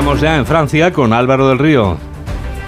Estamos 0.00 0.22
ya 0.22 0.38
en 0.38 0.46
Francia 0.46 0.94
con 0.94 1.12
Álvaro 1.12 1.50
del 1.50 1.58
Río. 1.58 2.09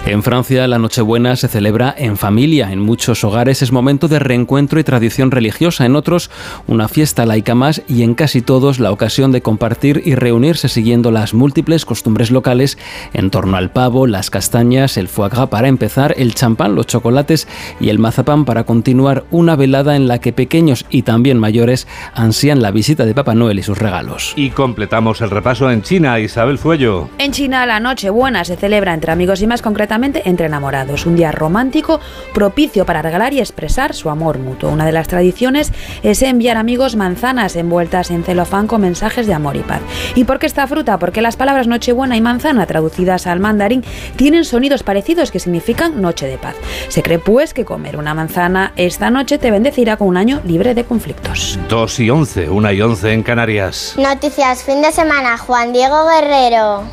En 0.05 0.21
Francia, 0.21 0.67
la 0.67 0.79
Nochebuena 0.79 1.37
se 1.37 1.47
celebra 1.47 1.95
en 1.97 2.17
familia. 2.17 2.73
En 2.73 2.79
muchos 2.79 3.23
hogares 3.23 3.61
es 3.61 3.71
momento 3.71 4.09
de 4.09 4.19
reencuentro 4.19 4.77
y 4.77 4.83
tradición 4.83 5.31
religiosa. 5.31 5.85
En 5.85 5.95
otros, 5.95 6.29
una 6.67 6.89
fiesta 6.89 7.25
laica 7.25 7.55
más 7.55 7.81
y 7.87 8.03
en 8.03 8.13
casi 8.13 8.41
todos 8.41 8.79
la 8.79 8.91
ocasión 8.91 9.31
de 9.31 9.41
compartir 9.41 10.01
y 10.03 10.15
reunirse 10.15 10.67
siguiendo 10.67 11.09
las 11.09 11.33
múltiples 11.33 11.85
costumbres 11.85 12.31
locales 12.31 12.77
en 13.13 13.29
torno 13.29 13.55
al 13.55 13.71
pavo, 13.71 14.05
las 14.05 14.29
castañas, 14.29 14.97
el 14.97 15.07
foie 15.07 15.29
gras 15.29 15.47
para 15.47 15.69
empezar, 15.69 16.13
el 16.17 16.35
champán, 16.35 16.75
los 16.75 16.85
chocolates 16.85 17.47
y 17.79 17.87
el 17.87 17.97
mazapán 17.97 18.43
para 18.43 18.65
continuar 18.65 19.23
una 19.31 19.55
velada 19.55 19.95
en 19.95 20.09
la 20.09 20.19
que 20.19 20.33
pequeños 20.33 20.85
y 20.89 21.03
también 21.03 21.39
mayores 21.39 21.87
ansían 22.13 22.61
la 22.61 22.71
visita 22.71 23.05
de 23.05 23.13
Papá 23.13 23.35
Noel 23.35 23.59
y 23.59 23.63
sus 23.63 23.77
regalos. 23.77 24.33
Y 24.35 24.49
completamos 24.49 25.21
el 25.21 25.29
repaso 25.29 25.71
en 25.71 25.81
China, 25.81 26.19
Isabel 26.19 26.57
Fuello. 26.57 27.07
En 27.19 27.31
China, 27.31 27.65
la 27.65 27.79
Nochebuena 27.79 28.43
se 28.43 28.57
celebra 28.57 28.93
entre 28.93 29.13
amigos 29.13 29.41
y 29.41 29.47
más 29.47 29.61
concretamente 29.61 29.92
entre 29.93 30.47
enamorados, 30.47 31.05
un 31.05 31.15
día 31.15 31.31
romántico 31.31 31.99
propicio 32.33 32.85
para 32.85 33.03
regalar 33.03 33.33
y 33.33 33.39
expresar 33.39 33.93
su 33.93 34.09
amor 34.09 34.39
mutuo. 34.39 34.71
Una 34.71 34.85
de 34.85 34.91
las 34.91 35.07
tradiciones 35.07 35.71
es 36.01 36.21
enviar 36.23 36.57
amigos 36.57 36.95
manzanas 36.95 37.55
envueltas 37.55 38.09
en 38.09 38.23
celofán 38.23 38.65
con 38.65 38.81
mensajes 38.81 39.27
de 39.27 39.35
amor 39.35 39.55
y 39.55 39.59
paz. 39.59 39.81
¿Y 40.15 40.23
por 40.23 40.39
qué 40.39 40.47
esta 40.47 40.65
fruta? 40.65 40.97
Porque 40.97 41.21
las 41.21 41.35
palabras 41.35 41.67
Nochebuena 41.67 42.17
y 42.17 42.21
manzana 42.21 42.65
traducidas 42.65 43.27
al 43.27 43.39
mandarín 43.39 43.83
tienen 44.15 44.45
sonidos 44.45 44.81
parecidos 44.81 45.29
que 45.29 45.39
significan 45.39 46.01
noche 46.01 46.25
de 46.25 46.37
paz. 46.37 46.55
Se 46.87 47.03
cree 47.03 47.19
pues 47.19 47.53
que 47.53 47.65
comer 47.65 47.95
una 47.97 48.15
manzana 48.15 48.73
esta 48.75 49.11
noche 49.11 49.37
te 49.37 49.51
bendecirá 49.51 49.97
con 49.97 50.07
un 50.07 50.17
año 50.17 50.41
libre 50.43 50.73
de 50.73 50.85
conflictos. 50.85 51.59
2 51.69 51.99
y 51.99 52.09
11, 52.09 52.49
1 52.49 52.71
y 52.71 52.81
11 52.81 53.13
en 53.13 53.23
Canarias. 53.23 53.93
Noticias 53.97 54.63
fin 54.63 54.81
de 54.81 54.91
semana, 54.91 55.37
Juan 55.37 55.71
Diego 55.71 56.07
Guerrero. 56.07 56.83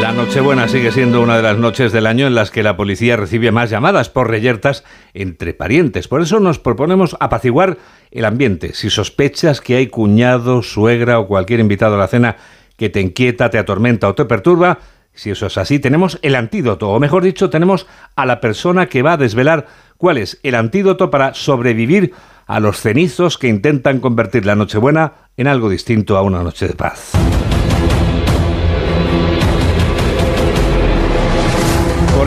La 0.00 0.12
Nochebuena 0.12 0.68
sigue 0.68 0.92
siendo 0.92 1.22
una 1.22 1.36
de 1.36 1.42
las 1.42 1.56
noches 1.56 1.92
del 1.92 2.06
año 2.06 2.26
en 2.26 2.34
las 2.34 2.50
que 2.50 2.62
la 2.62 2.76
policía 2.76 3.16
recibe 3.16 3.52
más 3.52 3.70
llamadas 3.70 4.10
por 4.10 4.28
reyertas 4.28 4.84
entre 5.14 5.54
parientes. 5.54 6.08
Por 6.08 6.20
eso 6.20 6.40
nos 6.40 6.58
proponemos 6.58 7.16
apaciguar 7.20 7.78
el 8.10 8.24
ambiente. 8.24 8.74
Si 8.74 8.90
sospechas 8.90 9.60
que 9.60 9.76
hay 9.76 9.86
cuñado, 9.86 10.62
suegra 10.62 11.18
o 11.18 11.26
cualquier 11.26 11.60
invitado 11.60 11.94
a 11.94 11.98
la 11.98 12.08
cena 12.08 12.36
que 12.76 12.90
te 12.90 13.00
inquieta, 13.00 13.50
te 13.50 13.58
atormenta 13.58 14.08
o 14.08 14.14
te 14.14 14.24
perturba, 14.24 14.78
si 15.14 15.30
eso 15.30 15.46
es 15.46 15.56
así, 15.56 15.78
tenemos 15.78 16.18
el 16.22 16.34
antídoto, 16.34 16.90
o 16.90 16.98
mejor 16.98 17.22
dicho, 17.22 17.48
tenemos 17.48 17.86
a 18.16 18.26
la 18.26 18.40
persona 18.40 18.86
que 18.86 19.02
va 19.02 19.12
a 19.12 19.16
desvelar 19.16 19.66
cuál 19.96 20.18
es 20.18 20.40
el 20.42 20.56
antídoto 20.56 21.10
para 21.10 21.34
sobrevivir 21.34 22.12
a 22.46 22.58
los 22.60 22.80
cenizos 22.80 23.38
que 23.38 23.48
intentan 23.48 24.00
convertir 24.00 24.44
la 24.44 24.56
Nochebuena 24.56 25.12
en 25.36 25.46
algo 25.46 25.70
distinto 25.70 26.16
a 26.16 26.22
una 26.22 26.42
noche 26.42 26.66
de 26.66 26.74
paz. 26.74 27.12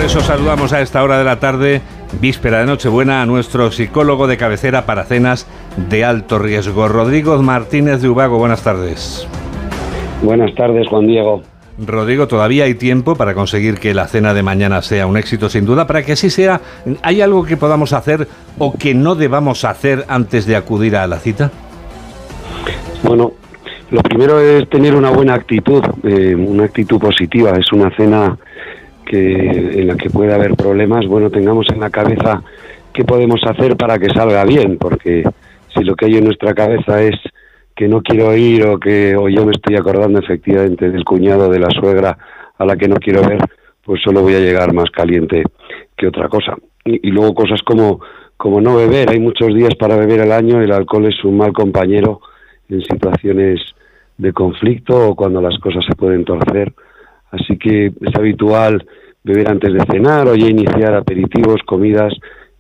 Eso 0.08 0.22
saludamos 0.22 0.72
a 0.72 0.80
esta 0.80 1.04
hora 1.04 1.18
de 1.18 1.26
la 1.26 1.42
tarde, 1.42 1.82
víspera 2.22 2.60
de 2.60 2.66
Nochebuena, 2.66 3.22
a 3.22 3.26
nuestro 3.26 3.72
psicólogo 3.72 4.26
de 4.26 4.38
cabecera 4.38 4.86
para 4.86 5.04
cenas 5.04 5.46
de 5.90 6.06
alto 6.06 6.40
riesgo, 6.40 6.88
Rodrigo 6.88 7.38
Martínez 7.44 8.02
de 8.02 8.08
Ubago. 8.08 8.38
Buenas 8.38 8.64
tardes. 8.64 9.28
Buenas 10.22 10.56
tardes, 10.56 10.88
Juan 10.88 11.08
Diego. 11.08 11.44
Rodrigo, 11.86 12.26
todavía 12.30 12.64
hay 12.64 12.76
tiempo 12.76 13.18
para 13.18 13.34
conseguir 13.34 13.80
que 13.80 13.94
la 13.94 14.08
cena 14.08 14.34
de 14.34 14.44
mañana 14.44 14.82
sea 14.82 15.08
un 15.08 15.18
éxito, 15.18 15.50
sin 15.50 15.66
duda. 15.66 15.86
Para 15.86 16.04
que 16.04 16.14
así 16.14 16.30
sea, 16.30 16.62
¿hay 17.02 17.20
algo 17.20 17.44
que 17.44 17.58
podamos 17.58 17.92
hacer 17.92 18.30
o 18.58 18.78
que 18.78 18.94
no 18.94 19.16
debamos 19.16 19.66
hacer 19.66 20.06
antes 20.08 20.46
de 20.46 20.56
acudir 20.56 20.96
a 20.96 21.06
la 21.06 21.18
cita? 21.18 21.52
Bueno, 23.04 23.34
lo 23.92 24.02
primero 24.04 24.40
es 24.40 24.70
tener 24.70 24.96
una 24.96 25.10
buena 25.10 25.34
actitud, 25.34 25.84
eh, 26.04 26.34
una 26.34 26.64
actitud 26.64 26.98
positiva. 26.98 27.52
Es 27.60 27.74
una 27.74 27.94
cena 27.98 28.38
que 29.10 29.80
en 29.80 29.88
la 29.88 29.96
que 29.96 30.10
pueda 30.10 30.36
haber 30.36 30.56
problemas, 30.56 31.06
bueno, 31.08 31.30
tengamos 31.30 31.68
en 31.72 31.80
la 31.80 31.90
cabeza 31.90 32.44
qué 32.94 33.04
podemos 33.04 33.42
hacer 33.46 33.78
para 33.78 33.98
que 33.98 34.10
salga 34.10 34.44
bien, 34.44 34.78
porque 34.78 35.24
si 35.74 35.84
lo 35.84 35.96
que 35.96 36.06
hay 36.06 36.18
en 36.18 36.26
nuestra 36.26 36.54
cabeza 36.54 37.02
es 37.02 37.16
que 37.76 37.88
no 37.88 38.02
quiero 38.02 38.36
ir 38.36 38.66
o 38.66 38.80
que 38.80 39.16
o 39.16 39.30
yo 39.30 39.46
me 39.46 39.52
estoy 39.52 39.76
acordando 39.76 40.20
efectivamente 40.20 40.90
del 40.90 41.06
cuñado 41.06 41.50
de 41.50 41.60
la 41.60 41.70
suegra 41.70 42.18
a 42.58 42.66
la 42.66 42.76
que 42.76 42.88
no 42.88 42.96
quiero 42.96 43.22
ver, 43.22 43.40
pues 43.86 44.02
solo 44.04 44.22
voy 44.22 44.34
a 44.34 44.40
llegar 44.40 44.74
más 44.74 44.90
caliente 44.90 45.44
que 45.96 46.08
otra 46.08 46.28
cosa. 46.28 46.56
Y, 46.84 47.12
luego 47.12 47.34
cosas 47.34 47.62
como 47.62 48.00
como 48.36 48.62
no 48.62 48.76
beber, 48.76 49.10
hay 49.10 49.20
muchos 49.20 49.54
días 49.54 49.74
para 49.80 49.98
beber 49.98 50.22
al 50.22 50.32
año, 50.32 50.62
el 50.62 50.72
alcohol 50.72 51.08
es 51.08 51.24
un 51.24 51.38
mal 51.38 51.54
compañero 51.54 52.22
en 52.70 52.82
situaciones 52.82 53.60
de 54.18 54.32
conflicto 54.32 55.10
o 55.10 55.16
cuando 55.16 55.42
las 55.42 55.58
cosas 55.60 55.84
se 55.88 55.96
pueden 55.96 56.24
torcer 56.24 56.74
Así 57.32 57.58
que 57.58 57.88
es 57.88 58.16
habitual 58.16 58.86
beber 59.24 59.50
antes 59.50 59.74
de 59.74 59.84
cenar 59.92 60.28
o 60.28 60.36
ya 60.36 60.48
iniciar 60.48 60.96
aperitivos, 60.96 61.62
comidas 61.66 62.14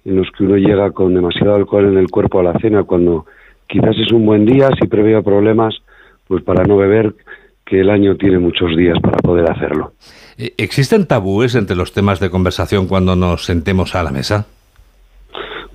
en 0.03 0.17
los 0.17 0.27
que 0.37 0.43
uno 0.43 0.55
llega 0.55 0.91
con 0.91 1.13
demasiado 1.13 1.55
alcohol 1.55 1.85
en 1.85 1.97
el 1.97 2.09
cuerpo 2.09 2.39
a 2.39 2.43
la 2.43 2.59
cena 2.59 2.83
cuando 2.83 3.25
quizás 3.67 3.95
es 3.97 4.11
un 4.11 4.25
buen 4.25 4.45
día, 4.45 4.69
si 4.79 4.87
preveo 4.87 5.23
problemas, 5.23 5.75
pues 6.27 6.43
para 6.43 6.63
no 6.63 6.77
beber, 6.77 7.13
que 7.65 7.81
el 7.81 7.89
año 7.89 8.15
tiene 8.15 8.39
muchos 8.39 8.75
días 8.77 8.97
para 9.01 9.17
poder 9.17 9.51
hacerlo. 9.51 9.91
Eh, 10.37 10.53
¿Existen 10.57 11.05
tabúes 11.05 11.55
entre 11.55 11.75
los 11.75 11.91
temas 11.91 12.19
de 12.19 12.29
conversación 12.29 12.87
cuando 12.87 13.15
nos 13.15 13.45
sentemos 13.45 13.95
a 13.95 14.03
la 14.03 14.11
mesa? 14.11 14.47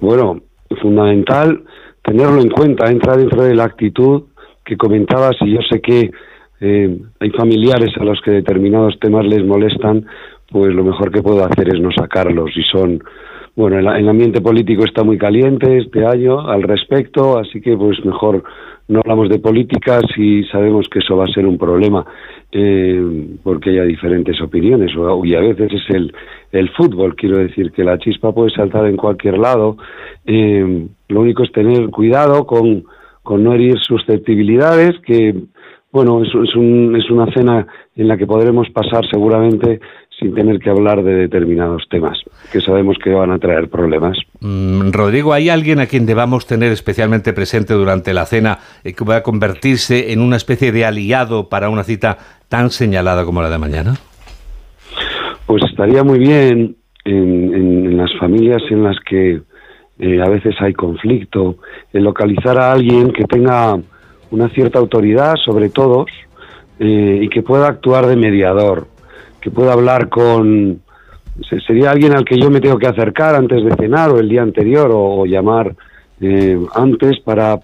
Bueno, 0.00 0.40
es 0.70 0.78
fundamental 0.80 1.62
tenerlo 2.02 2.40
en 2.40 2.48
cuenta, 2.48 2.90
entra 2.90 3.16
dentro 3.16 3.42
de 3.42 3.54
la 3.54 3.64
actitud 3.64 4.24
que 4.64 4.76
comentabas 4.76 5.36
y 5.42 5.52
yo 5.52 5.60
sé 5.70 5.80
que 5.80 6.10
eh, 6.64 6.96
hay 7.18 7.30
familiares 7.30 7.90
a 7.98 8.04
los 8.04 8.20
que 8.20 8.30
determinados 8.30 8.96
temas 9.00 9.26
les 9.26 9.44
molestan, 9.44 10.06
pues 10.48 10.72
lo 10.72 10.84
mejor 10.84 11.10
que 11.10 11.20
puedo 11.20 11.44
hacer 11.44 11.74
es 11.74 11.80
no 11.80 11.90
sacarlos. 11.90 12.56
Y 12.56 12.62
son, 12.62 13.02
bueno, 13.56 13.80
el, 13.80 14.08
ambiente 14.08 14.40
político 14.40 14.84
está 14.84 15.02
muy 15.02 15.18
caliente 15.18 15.78
este 15.78 16.06
año 16.06 16.38
al 16.48 16.62
respecto, 16.62 17.36
así 17.36 17.60
que 17.60 17.76
pues 17.76 18.04
mejor 18.04 18.44
no 18.86 19.00
hablamos 19.00 19.28
de 19.28 19.40
política 19.40 19.98
si 20.14 20.44
sabemos 20.44 20.86
que 20.88 21.00
eso 21.00 21.16
va 21.16 21.24
a 21.24 21.32
ser 21.34 21.46
un 21.46 21.58
problema, 21.58 22.06
eh, 22.52 23.26
porque 23.42 23.70
haya 23.70 23.82
diferentes 23.82 24.40
opiniones, 24.40 24.92
y 25.24 25.34
a 25.34 25.40
veces 25.40 25.72
es 25.72 25.94
el, 25.96 26.14
el 26.52 26.68
fútbol, 26.70 27.16
quiero 27.16 27.38
decir 27.38 27.72
que 27.72 27.82
la 27.82 27.98
chispa 27.98 28.32
puede 28.32 28.50
saltar 28.50 28.86
en 28.86 28.96
cualquier 28.96 29.36
lado, 29.36 29.78
eh, 30.26 30.86
lo 31.08 31.20
único 31.20 31.42
es 31.42 31.50
tener 31.50 31.88
cuidado 31.90 32.46
con, 32.46 32.84
con 33.24 33.42
no 33.42 33.52
herir 33.52 33.78
susceptibilidades, 33.80 34.92
que 35.04 35.34
bueno, 35.92 36.22
es, 36.22 36.28
es, 36.28 36.56
un, 36.56 36.96
es 36.96 37.08
una 37.10 37.26
cena 37.32 37.66
en 37.94 38.08
la 38.08 38.16
que 38.16 38.26
podremos 38.26 38.68
pasar 38.70 39.04
seguramente 39.10 39.80
sin 40.18 40.34
tener 40.34 40.58
que 40.58 40.70
hablar 40.70 41.02
de 41.02 41.14
determinados 41.14 41.82
temas 41.90 42.18
que 42.50 42.60
sabemos 42.60 42.96
que 43.02 43.10
van 43.10 43.30
a 43.30 43.38
traer 43.38 43.68
problemas. 43.68 44.16
Mm, 44.40 44.90
Rodrigo, 44.90 45.32
¿hay 45.32 45.48
alguien 45.48 45.80
a 45.80 45.86
quien 45.86 46.06
debamos 46.06 46.46
tener 46.46 46.72
especialmente 46.72 47.32
presente 47.32 47.74
durante 47.74 48.14
la 48.14 48.24
cena 48.24 48.58
y 48.84 48.94
que 48.94 49.04
va 49.04 49.16
a 49.16 49.22
convertirse 49.22 50.12
en 50.12 50.20
una 50.20 50.36
especie 50.36 50.72
de 50.72 50.84
aliado 50.84 51.48
para 51.48 51.68
una 51.68 51.82
cita 51.82 52.18
tan 52.48 52.70
señalada 52.70 53.24
como 53.24 53.42
la 53.42 53.50
de 53.50 53.58
mañana? 53.58 53.94
Pues 55.46 55.62
estaría 55.68 56.04
muy 56.04 56.18
bien 56.18 56.76
en, 57.04 57.54
en, 57.54 57.96
las 57.96 58.10
familias 58.18 58.62
en 58.70 58.84
las 58.84 58.96
que 59.00 59.42
eh, 59.98 60.20
a 60.22 60.28
veces 60.28 60.54
hay 60.60 60.72
conflicto, 60.72 61.56
en 61.92 62.04
localizar 62.04 62.58
a 62.58 62.72
alguien 62.72 63.12
que 63.12 63.24
tenga 63.24 63.78
una 64.32 64.48
cierta 64.48 64.78
autoridad 64.78 65.36
sobre 65.36 65.68
todos 65.68 66.06
eh, 66.80 67.20
y 67.22 67.28
que 67.28 67.42
pueda 67.42 67.68
actuar 67.68 68.06
de 68.06 68.16
mediador, 68.16 68.88
que 69.40 69.50
pueda 69.50 69.72
hablar 69.72 70.08
con... 70.08 70.80
Sería 71.66 71.90
alguien 71.90 72.14
al 72.14 72.24
que 72.24 72.38
yo 72.38 72.50
me 72.50 72.60
tengo 72.60 72.78
que 72.78 72.86
acercar 72.86 73.34
antes 73.34 73.64
de 73.64 73.74
cenar 73.76 74.10
o 74.10 74.18
el 74.18 74.28
día 74.28 74.42
anterior 74.42 74.90
o, 74.92 75.24
llamar 75.24 75.74
eh, 76.20 76.58
antes 76.74 77.20
para, 77.20 77.58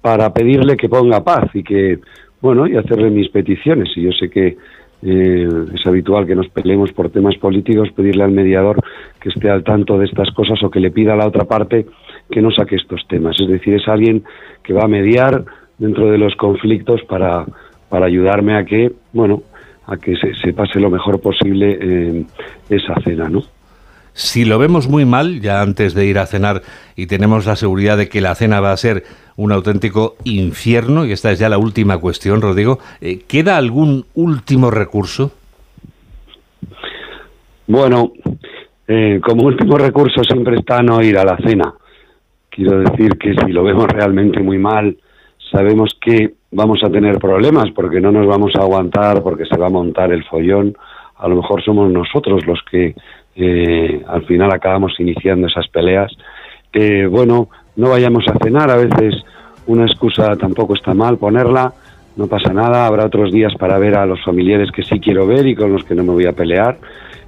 para 0.00 0.32
pedirle 0.32 0.76
que 0.76 0.88
ponga 0.88 1.22
paz 1.22 1.50
y 1.52 1.62
que, 1.62 1.98
bueno, 2.40 2.66
y 2.66 2.76
hacerle 2.76 3.10
mis 3.10 3.28
peticiones. 3.28 3.90
Y 3.96 4.02
yo 4.02 4.12
sé 4.12 4.30
que 4.30 4.56
eh, 5.02 5.48
es 5.74 5.86
habitual 5.86 6.26
que 6.26 6.34
nos 6.34 6.48
peleemos 6.48 6.92
por 6.92 7.10
temas 7.10 7.36
políticos, 7.36 7.90
pedirle 7.94 8.24
al 8.24 8.32
mediador 8.32 8.82
que 9.20 9.28
esté 9.30 9.50
al 9.50 9.64
tanto 9.64 9.98
de 9.98 10.06
estas 10.06 10.30
cosas 10.30 10.62
o 10.62 10.70
que 10.70 10.80
le 10.80 10.90
pida 10.90 11.12
a 11.12 11.16
la 11.16 11.26
otra 11.26 11.44
parte 11.44 11.86
que 12.30 12.40
no 12.40 12.50
saque 12.50 12.76
estos 12.76 13.06
temas. 13.08 13.38
Es 13.38 13.48
decir, 13.48 13.74
es 13.74 13.86
alguien 13.88 14.24
que 14.62 14.72
va 14.72 14.84
a 14.84 14.88
mediar 14.88 15.44
dentro 15.80 16.10
de 16.12 16.18
los 16.18 16.36
conflictos 16.36 17.00
para, 17.08 17.44
para 17.88 18.06
ayudarme 18.06 18.56
a 18.56 18.64
que, 18.64 18.92
bueno, 19.12 19.42
a 19.86 19.96
que 19.96 20.14
se, 20.14 20.34
se 20.34 20.52
pase 20.52 20.78
lo 20.78 20.90
mejor 20.90 21.20
posible 21.20 21.72
en 21.80 22.26
esa 22.68 22.94
cena, 23.02 23.28
¿no? 23.28 23.42
Si 24.12 24.44
lo 24.44 24.58
vemos 24.58 24.88
muy 24.88 25.04
mal, 25.04 25.40
ya 25.40 25.62
antes 25.62 25.94
de 25.94 26.04
ir 26.06 26.18
a 26.18 26.26
cenar, 26.26 26.62
y 26.94 27.06
tenemos 27.06 27.46
la 27.46 27.56
seguridad 27.56 27.96
de 27.96 28.08
que 28.08 28.20
la 28.20 28.34
cena 28.34 28.60
va 28.60 28.72
a 28.72 28.76
ser 28.76 29.04
un 29.36 29.52
auténtico 29.52 30.16
infierno, 30.24 31.06
y 31.06 31.12
esta 31.12 31.32
es 31.32 31.38
ya 31.38 31.48
la 31.48 31.58
última 31.58 31.98
cuestión, 31.98 32.42
Rodrigo, 32.42 32.78
eh, 33.00 33.20
¿queda 33.26 33.56
algún 33.56 34.04
último 34.14 34.70
recurso? 34.70 35.32
Bueno, 37.66 38.12
eh, 38.86 39.20
como 39.22 39.44
último 39.44 39.78
recurso 39.78 40.22
siempre 40.24 40.56
está 40.56 40.82
no 40.82 41.00
ir 41.02 41.16
a 41.16 41.24
la 41.24 41.38
cena. 41.38 41.72
Quiero 42.50 42.80
decir 42.80 43.16
que 43.16 43.32
si 43.32 43.52
lo 43.52 43.62
vemos 43.62 43.86
realmente 43.86 44.40
muy 44.40 44.58
mal, 44.58 44.96
sabemos 45.50 45.96
que 46.00 46.34
vamos 46.50 46.80
a 46.84 46.90
tener 46.90 47.18
problemas 47.18 47.70
porque 47.74 48.00
no 48.00 48.12
nos 48.12 48.26
vamos 48.26 48.52
a 48.56 48.62
aguantar, 48.62 49.22
porque 49.22 49.44
se 49.46 49.56
va 49.56 49.66
a 49.66 49.70
montar 49.70 50.12
el 50.12 50.24
follón. 50.24 50.76
A 51.16 51.28
lo 51.28 51.36
mejor 51.36 51.62
somos 51.62 51.90
nosotros 51.90 52.46
los 52.46 52.60
que 52.70 52.94
eh, 53.36 54.02
al 54.06 54.24
final 54.24 54.52
acabamos 54.52 54.98
iniciando 54.98 55.46
esas 55.46 55.68
peleas. 55.68 56.12
Eh, 56.72 57.06
bueno, 57.06 57.48
no 57.76 57.90
vayamos 57.90 58.24
a 58.28 58.38
cenar, 58.42 58.70
a 58.70 58.76
veces 58.76 59.14
una 59.66 59.84
excusa 59.84 60.36
tampoco 60.36 60.74
está 60.74 60.94
mal 60.94 61.18
ponerla, 61.18 61.72
no 62.16 62.26
pasa 62.26 62.52
nada, 62.52 62.86
habrá 62.86 63.06
otros 63.06 63.32
días 63.32 63.54
para 63.58 63.78
ver 63.78 63.96
a 63.96 64.06
los 64.06 64.22
familiares 64.24 64.70
que 64.72 64.82
sí 64.82 64.98
quiero 65.00 65.26
ver 65.26 65.46
y 65.46 65.54
con 65.54 65.72
los 65.72 65.84
que 65.84 65.94
no 65.94 66.02
me 66.02 66.12
voy 66.12 66.26
a 66.26 66.32
pelear. 66.32 66.78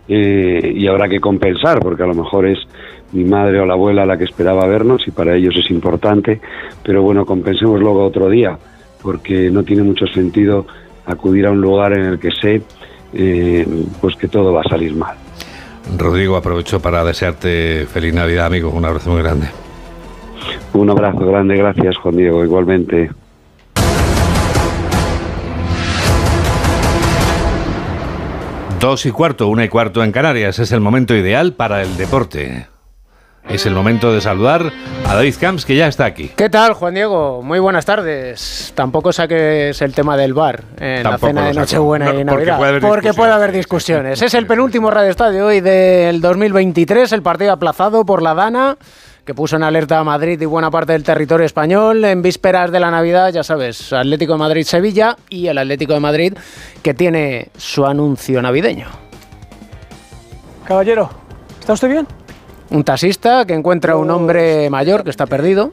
Eh, 0.08 0.72
y 0.74 0.86
habrá 0.88 1.08
que 1.08 1.20
compensar, 1.20 1.78
porque 1.78 2.02
a 2.02 2.06
lo 2.06 2.14
mejor 2.14 2.46
es 2.46 2.58
mi 3.12 3.24
madre 3.24 3.60
o 3.60 3.66
la 3.66 3.74
abuela 3.74 4.06
la 4.06 4.16
que 4.16 4.24
esperaba 4.24 4.66
vernos 4.66 5.06
y 5.06 5.10
para 5.10 5.36
ellos 5.36 5.54
es 5.56 5.70
importante, 5.70 6.40
pero 6.82 7.02
bueno, 7.02 7.24
compensemos 7.24 7.80
luego 7.80 8.04
otro 8.04 8.28
día 8.28 8.58
porque 9.02 9.50
no 9.50 9.62
tiene 9.62 9.82
mucho 9.82 10.06
sentido 10.06 10.66
acudir 11.06 11.46
a 11.46 11.50
un 11.50 11.60
lugar 11.60 11.92
en 11.92 12.04
el 12.04 12.18
que 12.18 12.30
sé 12.30 12.62
eh, 13.12 13.66
pues 14.00 14.16
que 14.16 14.28
todo 14.28 14.52
va 14.52 14.62
a 14.62 14.68
salir 14.68 14.94
mal. 14.94 15.16
Rodrigo, 15.98 16.36
aprovecho 16.36 16.80
para 16.80 17.04
desearte 17.04 17.86
feliz 17.86 18.14
Navidad, 18.14 18.46
amigo. 18.46 18.70
Un 18.70 18.84
abrazo 18.84 19.10
muy 19.10 19.22
grande. 19.22 19.48
Un 20.72 20.90
abrazo 20.90 21.26
grande, 21.26 21.56
gracias 21.56 21.96
Juan 21.98 22.16
Diego, 22.16 22.44
igualmente. 22.44 23.10
Dos 28.80 29.06
y 29.06 29.12
cuarto, 29.12 29.48
una 29.48 29.64
y 29.64 29.68
cuarto 29.68 30.02
en 30.02 30.10
Canarias. 30.10 30.58
Es 30.58 30.72
el 30.72 30.80
momento 30.80 31.14
ideal 31.14 31.52
para 31.52 31.82
el 31.82 31.96
deporte. 31.96 32.66
Es 33.48 33.66
el 33.66 33.74
momento 33.74 34.12
de 34.12 34.20
saludar 34.20 34.72
a 35.06 35.14
David 35.14 35.34
Camps, 35.38 35.64
que 35.64 35.74
ya 35.76 35.88
está 35.88 36.04
aquí. 36.04 36.30
¿Qué 36.36 36.48
tal, 36.48 36.74
Juan 36.74 36.94
Diego? 36.94 37.42
Muy 37.42 37.58
buenas 37.58 37.84
tardes. 37.84 38.72
Tampoco 38.74 39.12
saques 39.12 39.82
el 39.82 39.92
tema 39.92 40.16
del 40.16 40.32
bar 40.32 40.62
en 40.78 41.02
la 41.02 41.18
cena 41.18 41.46
de 41.46 41.54
Nochebuena 41.54 42.14
y 42.14 42.24
Navidad. 42.24 42.80
Porque 42.80 43.12
puede 43.12 43.32
haber 43.32 43.52
discusiones. 43.52 44.22
es 44.22 44.34
el 44.34 44.46
penúltimo 44.46 44.90
Radio 44.90 45.10
Estadio 45.10 45.46
hoy 45.46 45.60
del 45.60 46.20
2023, 46.20 47.12
el 47.12 47.22
partido 47.22 47.52
aplazado 47.52 48.06
por 48.06 48.22
la 48.22 48.34
Dana 48.34 48.76
que 49.24 49.34
puso 49.34 49.56
en 49.56 49.62
alerta 49.62 49.98
a 49.98 50.04
Madrid 50.04 50.40
y 50.40 50.46
buena 50.46 50.70
parte 50.70 50.92
del 50.92 51.04
territorio 51.04 51.46
español 51.46 52.04
en 52.04 52.22
vísperas 52.22 52.72
de 52.72 52.80
la 52.80 52.90
Navidad, 52.90 53.32
ya 53.32 53.44
sabes, 53.44 53.92
Atlético 53.92 54.32
de 54.32 54.38
Madrid-Sevilla 54.40 55.16
y 55.28 55.46
el 55.46 55.58
Atlético 55.58 55.92
de 55.92 56.00
Madrid 56.00 56.34
que 56.82 56.92
tiene 56.92 57.50
su 57.56 57.86
anuncio 57.86 58.42
navideño. 58.42 58.88
Caballero, 60.64 61.10
¿está 61.60 61.74
usted 61.74 61.88
bien? 61.88 62.06
Un 62.72 62.84
taxista 62.84 63.44
que 63.44 63.54
encuentra 63.54 63.92
a 63.92 63.96
un 63.96 64.10
hombre 64.10 64.70
mayor 64.70 65.04
que 65.04 65.10
está 65.10 65.26
perdido. 65.26 65.72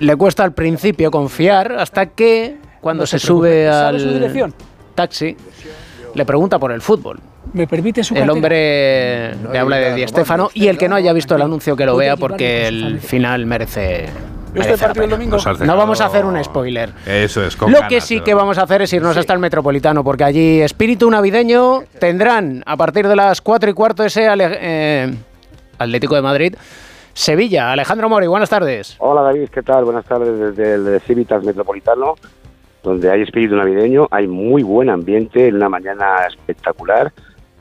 Le 0.00 0.16
cuesta 0.16 0.44
al 0.44 0.52
principio 0.52 1.10
confiar 1.10 1.72
hasta 1.72 2.06
que 2.06 2.56
cuando 2.80 3.06
se, 3.06 3.18
sube 3.18 3.68
al 3.68 4.54
taxi 4.94 5.36
le 6.14 6.24
pregunta 6.24 6.58
por 6.58 6.72
el 6.72 6.82
fútbol. 6.82 7.20
¿Me 7.52 7.66
permite 7.66 8.04
su 8.04 8.14
El 8.14 8.28
hombre 8.28 9.34
le 9.34 9.58
habla 9.58 9.76
de 9.76 9.94
Di 9.94 10.06
Stéfano 10.06 10.50
y 10.52 10.66
el 10.68 10.76
que 10.76 10.88
no 10.88 10.96
haya 10.96 11.12
visto 11.12 11.34
el 11.34 11.42
anuncio 11.42 11.74
que 11.76 11.86
lo 11.86 11.96
vea 11.96 12.16
porque 12.16 12.68
el 12.68 13.00
final 13.00 13.46
merece 13.46 14.10
no 15.64 15.76
vamos 15.76 16.00
a 16.00 16.06
hacer 16.06 16.24
un 16.24 16.42
spoiler. 16.42 16.90
Eso 17.06 17.44
es. 17.44 17.58
Lo 17.60 17.88
que 17.88 18.00
sí 18.00 18.20
que 18.20 18.34
vamos 18.34 18.58
a 18.58 18.62
hacer 18.62 18.82
es 18.82 18.92
irnos 18.92 19.16
hasta 19.16 19.32
el 19.32 19.38
Metropolitano, 19.38 20.02
porque 20.02 20.24
allí 20.24 20.60
espíritu 20.60 21.10
navideño 21.10 21.82
tendrán 21.98 22.62
a 22.66 22.76
partir 22.76 23.06
de 23.08 23.16
las 23.16 23.40
4 23.40 23.70
y 23.70 23.72
cuarto 23.74 24.04
ese 24.04 24.26
eh, 24.28 25.14
Atlético 25.78 26.14
de 26.14 26.22
Madrid. 26.22 26.54
Sevilla, 27.12 27.72
Alejandro 27.72 28.08
Mori, 28.08 28.26
buenas 28.26 28.50
tardes. 28.50 28.96
Hola 28.98 29.22
David, 29.22 29.48
¿qué 29.48 29.62
tal? 29.62 29.84
Buenas 29.84 30.04
tardes 30.04 30.38
desde 30.38 30.74
el 30.74 31.00
Civitas 31.00 31.42
Metropolitano, 31.42 32.14
donde 32.82 33.10
hay 33.10 33.22
espíritu 33.22 33.56
navideño, 33.56 34.06
hay 34.10 34.26
muy 34.26 34.62
buen 34.62 34.90
ambiente, 34.90 35.48
en 35.48 35.56
una 35.56 35.68
mañana 35.68 36.26
espectacular 36.28 37.12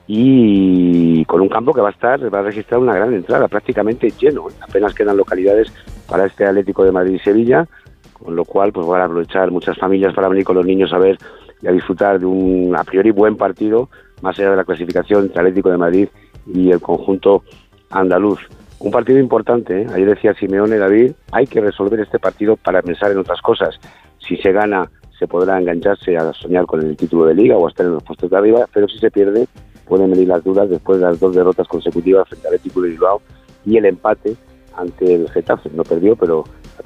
y 0.07 1.25
con 1.25 1.41
un 1.41 1.49
campo 1.49 1.73
que 1.73 1.81
va 1.81 1.87
a 1.87 1.91
estar, 1.91 2.33
va 2.33 2.39
a 2.39 2.43
registrar 2.43 2.79
una 2.79 2.93
gran 2.93 3.13
entrada, 3.13 3.47
prácticamente 3.47 4.11
lleno. 4.19 4.47
Apenas 4.61 4.93
quedan 4.93 5.17
localidades 5.17 5.71
para 6.07 6.25
este 6.25 6.45
Atlético 6.45 6.83
de 6.83 6.91
Madrid 6.91 7.15
y 7.15 7.19
Sevilla, 7.19 7.65
con 8.13 8.35
lo 8.35 8.45
cual 8.45 8.71
pues 8.71 8.85
van 8.85 9.01
a 9.01 9.05
aprovechar 9.05 9.51
muchas 9.51 9.77
familias 9.77 10.13
para 10.13 10.27
venir 10.27 10.43
con 10.43 10.57
los 10.57 10.65
niños 10.65 10.93
a 10.93 10.97
ver 10.97 11.17
y 11.61 11.67
a 11.67 11.71
disfrutar 11.71 12.19
de 12.19 12.25
un 12.25 12.75
a 12.77 12.83
priori 12.83 13.11
buen 13.11 13.37
partido, 13.37 13.89
más 14.21 14.37
allá 14.37 14.51
de 14.51 14.57
la 14.57 14.65
clasificación 14.65 15.23
entre 15.23 15.39
Atlético 15.39 15.71
de 15.71 15.77
Madrid 15.77 16.09
y 16.53 16.71
el 16.71 16.81
conjunto 16.81 17.43
andaluz. 17.89 18.39
Un 18.79 18.91
partido 18.91 19.19
importante, 19.19 19.81
¿eh? 19.81 19.87
ayer 19.93 20.09
decía 20.09 20.33
Simeone 20.33 20.77
David, 20.77 21.13
hay 21.31 21.47
que 21.47 21.61
resolver 21.61 21.99
este 21.99 22.19
partido 22.19 22.57
para 22.57 22.81
pensar 22.81 23.11
en 23.11 23.17
otras 23.17 23.41
cosas. 23.41 23.79
Si 24.19 24.37
se 24.37 24.51
gana, 24.51 24.89
se 25.17 25.27
podrá 25.27 25.59
engancharse 25.59 26.17
a 26.17 26.33
soñar 26.33 26.65
con 26.65 26.81
el 26.81 26.97
título 26.97 27.25
de 27.25 27.35
liga 27.35 27.57
o 27.57 27.65
a 27.65 27.69
estar 27.69 27.85
en 27.85 27.93
los 27.93 28.03
puestos 28.03 28.29
de 28.29 28.37
arriba, 28.37 28.65
pero 28.73 28.87
si 28.87 28.99
se 28.99 29.09
pierde, 29.09 29.47
pueden 29.85 30.11
venir 30.11 30.27
las 30.27 30.43
dudas 30.43 30.69
después 30.69 30.99
de 30.99 31.05
las 31.05 31.19
dos 31.19 31.33
derrotas 31.35 31.67
consecutivas 31.67 32.27
frente 32.27 32.47
al 32.47 32.55
Atlético 32.55 32.81
de 32.81 32.89
Bilbao 32.89 33.21
y 33.65 33.77
el 33.77 33.85
empate 33.85 34.35
ante 34.75 35.15
el 35.15 35.29
Getafe. 35.29 35.69
No 35.73 35.83
perdió, 35.83 36.15
pero 36.15 36.43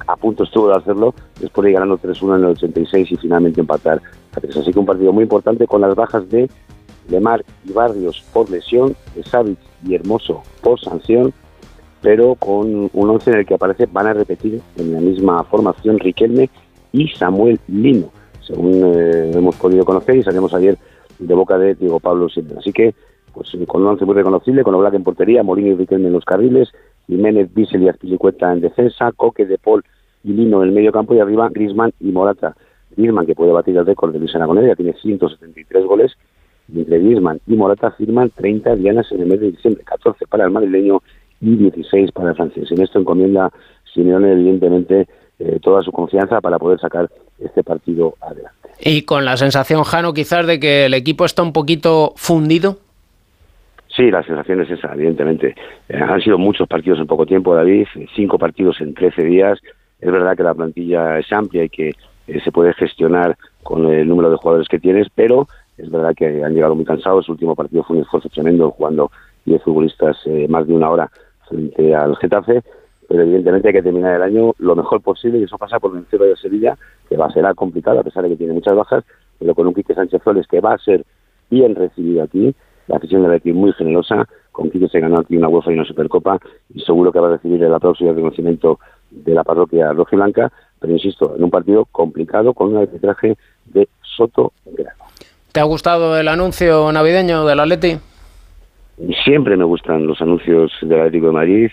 a 0.07 0.15
punto 0.15 0.43
estuvo 0.43 0.69
de 0.69 0.75
hacerlo, 0.75 1.13
después 1.39 1.63
de 1.63 1.71
ir 1.71 1.73
ganando 1.73 1.97
3-1 1.97 2.35
en 2.35 2.43
el 2.43 2.51
86 2.51 3.11
y 3.11 3.15
finalmente 3.17 3.61
empatar 3.61 4.01
a 4.35 4.39
3. 4.39 4.57
Así 4.57 4.71
que 4.71 4.79
un 4.79 4.85
partido 4.85 5.11
muy 5.11 5.23
importante 5.23 5.65
con 5.65 5.81
las 5.81 5.95
bajas 5.95 6.29
de 6.29 6.49
Lemar 7.09 7.43
y 7.65 7.73
Barrios 7.73 8.23
por 8.33 8.49
lesión, 8.49 8.95
Savic 9.25 9.57
y 9.85 9.95
Hermoso 9.95 10.43
por 10.61 10.79
sanción, 10.79 11.33
pero 12.01 12.35
con 12.35 12.89
un 12.93 13.09
once 13.09 13.31
en 13.31 13.39
el 13.39 13.45
que 13.45 13.55
aparece, 13.55 13.87
van 13.91 14.07
a 14.07 14.13
repetir 14.13 14.61
en 14.77 14.93
la 14.93 15.01
misma 15.01 15.43
formación 15.43 15.99
Riquelme 15.99 16.49
y 16.91 17.07
Samuel 17.09 17.59
Lino, 17.67 18.09
según 18.41 18.93
eh, 18.95 19.31
hemos 19.33 19.55
podido 19.55 19.85
conocer 19.85 20.15
y 20.15 20.23
salimos 20.23 20.53
ayer 20.53 20.77
de 21.19 21.33
boca 21.33 21.57
de 21.57 21.75
Diego 21.75 21.99
Pablo 21.99 22.29
Silva. 22.29 22.59
Así 22.59 22.71
que, 22.71 22.93
pues 23.33 23.51
con 23.67 23.81
un 23.81 23.89
once 23.89 24.05
muy 24.05 24.15
reconocible, 24.15 24.63
con 24.63 24.75
Oblak 24.75 24.93
en 24.93 25.03
portería, 25.03 25.43
Molino 25.43 25.69
y 25.69 25.75
Riquelme 25.75 26.07
en 26.07 26.13
los 26.13 26.25
carriles, 26.25 26.69
Jiménez, 27.07 27.53
Bissell 27.53 27.83
y 27.83 27.89
Azpilicueta 27.89 28.51
en 28.53 28.61
defensa, 28.61 29.11
Coque, 29.11 29.45
De 29.45 29.57
Paul 29.57 29.83
y 30.23 30.33
Lino 30.33 30.61
en 30.61 30.69
el 30.69 30.75
medio 30.75 30.91
campo 30.91 31.13
y 31.13 31.19
arriba 31.19 31.49
Grisman 31.49 31.93
y 31.99 32.11
Morata. 32.11 32.55
Grisman, 32.95 33.25
que 33.25 33.35
puede 33.35 33.51
batir 33.51 33.77
el 33.77 33.85
récord 33.85 34.13
de 34.13 34.19
Luis 34.19 34.35
Aragonés, 34.35 34.67
ya 34.67 34.75
tiene 34.75 34.93
173 34.93 35.85
goles, 35.85 36.17
entre 36.75 36.99
Griezmann 36.99 37.39
y 37.47 37.55
Morata 37.55 37.91
firman 37.91 38.31
30 38.35 38.75
dianas 38.75 39.11
en 39.11 39.21
el 39.21 39.27
mes 39.27 39.39
de 39.39 39.51
diciembre, 39.51 39.83
14 39.83 40.25
para 40.27 40.45
el 40.45 40.51
madrileño 40.51 41.01
y 41.41 41.55
16 41.55 42.11
para 42.11 42.29
el 42.29 42.35
francés. 42.35 42.71
En 42.71 42.81
esto 42.81 42.99
encomienda 42.99 43.51
Simeone 43.93 44.31
evidentemente 44.31 45.07
eh, 45.39 45.59
toda 45.61 45.81
su 45.81 45.91
confianza 45.91 46.41
para 46.41 46.59
poder 46.59 46.79
sacar 46.79 47.09
este 47.39 47.63
partido 47.63 48.15
adelante. 48.21 48.57
Y 48.81 49.03
con 49.03 49.25
la 49.25 49.37
sensación, 49.37 49.83
Jano, 49.83 50.13
quizás 50.13 50.45
de 50.47 50.59
que 50.59 50.85
el 50.85 50.93
equipo 50.93 51.25
está 51.25 51.43
un 51.43 51.53
poquito 51.53 52.13
fundido. 52.15 52.77
Sí, 53.87 54.11
la 54.11 54.23
sensación 54.23 54.61
es 54.61 54.69
esa, 54.69 54.93
evidentemente. 54.93 55.55
Eh, 55.89 55.97
han 55.97 56.21
sido 56.21 56.37
muchos 56.37 56.67
partidos 56.67 56.99
en 56.99 57.07
poco 57.07 57.25
tiempo, 57.25 57.55
David, 57.55 57.87
cinco 58.15 58.37
partidos 58.37 58.79
en 58.81 58.93
13 58.93 59.23
días. 59.23 59.59
Es 59.99 60.11
verdad 60.11 60.37
que 60.37 60.43
la 60.43 60.53
plantilla 60.53 61.19
es 61.19 61.31
amplia 61.33 61.65
y 61.65 61.69
que 61.69 61.89
eh, 62.27 62.39
se 62.43 62.51
puede 62.51 62.73
gestionar 62.73 63.37
con 63.63 63.91
el 63.91 64.07
número 64.07 64.29
de 64.29 64.37
jugadores 64.37 64.69
que 64.69 64.79
tienes, 64.79 65.07
pero 65.13 65.47
es 65.79 65.89
verdad 65.89 66.13
que 66.15 66.43
han 66.43 66.53
llegado 66.53 66.75
muy 66.75 66.85
cansados. 66.85 67.25
El 67.27 67.33
último 67.33 67.55
partido 67.55 67.83
fue 67.83 67.97
un 67.97 68.03
esfuerzo 68.03 68.29
tremendo 68.29 68.71
jugando 68.71 69.11
10 69.45 69.63
futbolistas 69.63 70.17
eh, 70.25 70.47
más 70.47 70.67
de 70.67 70.73
una 70.73 70.89
hora 70.89 71.11
frente 71.47 71.95
al 71.95 72.15
Getafe. 72.17 72.61
Pero 73.07 73.23
evidentemente 73.23 73.69
hay 73.69 73.73
que 73.73 73.81
terminar 73.81 74.15
el 74.15 74.21
año 74.21 74.53
lo 74.59 74.75
mejor 74.75 75.01
posible 75.01 75.39
y 75.39 75.43
eso 75.43 75.57
pasa 75.57 75.79
por 75.79 75.93
vencer 75.93 76.19
de 76.19 76.35
Sevilla, 76.35 76.77
que 77.09 77.17
va 77.17 77.25
a 77.25 77.31
ser 77.31 77.43
complicado 77.55 77.99
a 77.99 78.03
pesar 78.03 78.23
de 78.23 78.29
que 78.29 78.35
tiene 78.35 78.53
muchas 78.53 78.75
bajas, 78.75 79.03
pero 79.39 79.55
con 79.55 79.65
un 79.65 79.73
Quique 79.73 79.95
Sánchez 79.95 80.21
Flores 80.21 80.45
que 80.47 80.59
va 80.59 80.73
a 80.73 80.77
ser 80.77 81.03
bien 81.49 81.73
recibido 81.73 82.21
aquí. 82.21 82.53
La 82.87 82.97
afición 82.97 83.23
de 83.23 83.29
Betis 83.29 83.55
muy 83.55 83.71
generosa. 83.73 84.27
Con 84.51 84.69
Quique 84.69 84.89
se 84.89 84.99
ganó 84.99 85.19
aquí 85.19 85.37
una 85.37 85.47
UEFA 85.47 85.71
y 85.71 85.75
una 85.75 85.85
Supercopa 85.85 86.39
y 86.73 86.81
seguro 86.81 87.11
que 87.11 87.19
va 87.19 87.29
a 87.29 87.31
recibir 87.31 87.63
el 87.63 87.73
aplauso 87.73 88.03
y 88.03 88.07
el 88.09 88.15
reconocimiento 88.15 88.79
de 89.09 89.33
la 89.33 89.43
parroquia 89.43 89.91
rojiblanca. 89.93 90.51
Pero 90.79 90.93
insisto, 90.93 91.35
en 91.35 91.43
un 91.43 91.49
partido 91.49 91.85
complicado 91.85 92.53
con 92.53 92.69
un 92.69 92.77
arbitraje 92.77 93.37
de 93.65 93.89
Soto 94.01 94.53
Grano. 94.65 95.08
¿Te 95.51 95.59
ha 95.59 95.63
gustado 95.63 96.17
el 96.17 96.27
anuncio 96.27 96.91
navideño 96.91 97.45
del 97.45 97.59
Atleti? 97.59 97.97
Siempre 99.23 99.57
me 99.57 99.63
gustan 99.63 100.05
los 100.05 100.21
anuncios 100.21 100.71
del 100.81 100.99
Atlético 100.99 101.27
de 101.27 101.33
Madrid. 101.33 101.71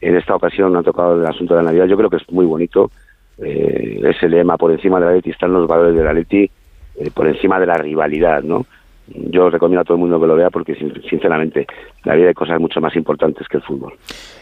En 0.00 0.16
esta 0.16 0.34
ocasión 0.34 0.74
ha 0.76 0.82
tocado 0.82 1.20
el 1.20 1.26
asunto 1.26 1.54
de 1.54 1.62
la 1.62 1.70
Navidad. 1.70 1.86
Yo 1.86 1.96
creo 1.96 2.10
que 2.10 2.16
es 2.16 2.28
muy 2.30 2.46
bonito. 2.46 2.90
Eh, 3.38 4.00
ese 4.02 4.28
lema, 4.28 4.56
por 4.56 4.72
encima 4.72 4.98
del 4.98 5.10
Atleti 5.10 5.30
están 5.30 5.52
los 5.52 5.68
valores 5.68 5.94
del 5.94 6.08
Atleti, 6.08 6.50
eh, 6.96 7.10
por 7.14 7.28
encima 7.28 7.60
de 7.60 7.66
la 7.66 7.74
rivalidad, 7.74 8.42
¿no? 8.42 8.66
Yo 9.06 9.48
recomiendo 9.48 9.82
a 9.82 9.84
todo 9.84 9.94
el 9.94 10.00
mundo 10.00 10.20
que 10.20 10.26
lo 10.26 10.36
vea 10.36 10.50
porque, 10.50 10.74
sinceramente, 11.08 11.66
la 12.04 12.14
vida 12.14 12.28
hay 12.28 12.34
cosas 12.34 12.60
mucho 12.60 12.80
más 12.80 12.94
importantes 12.96 13.46
que 13.48 13.58
el 13.58 13.62
fútbol. 13.62 13.94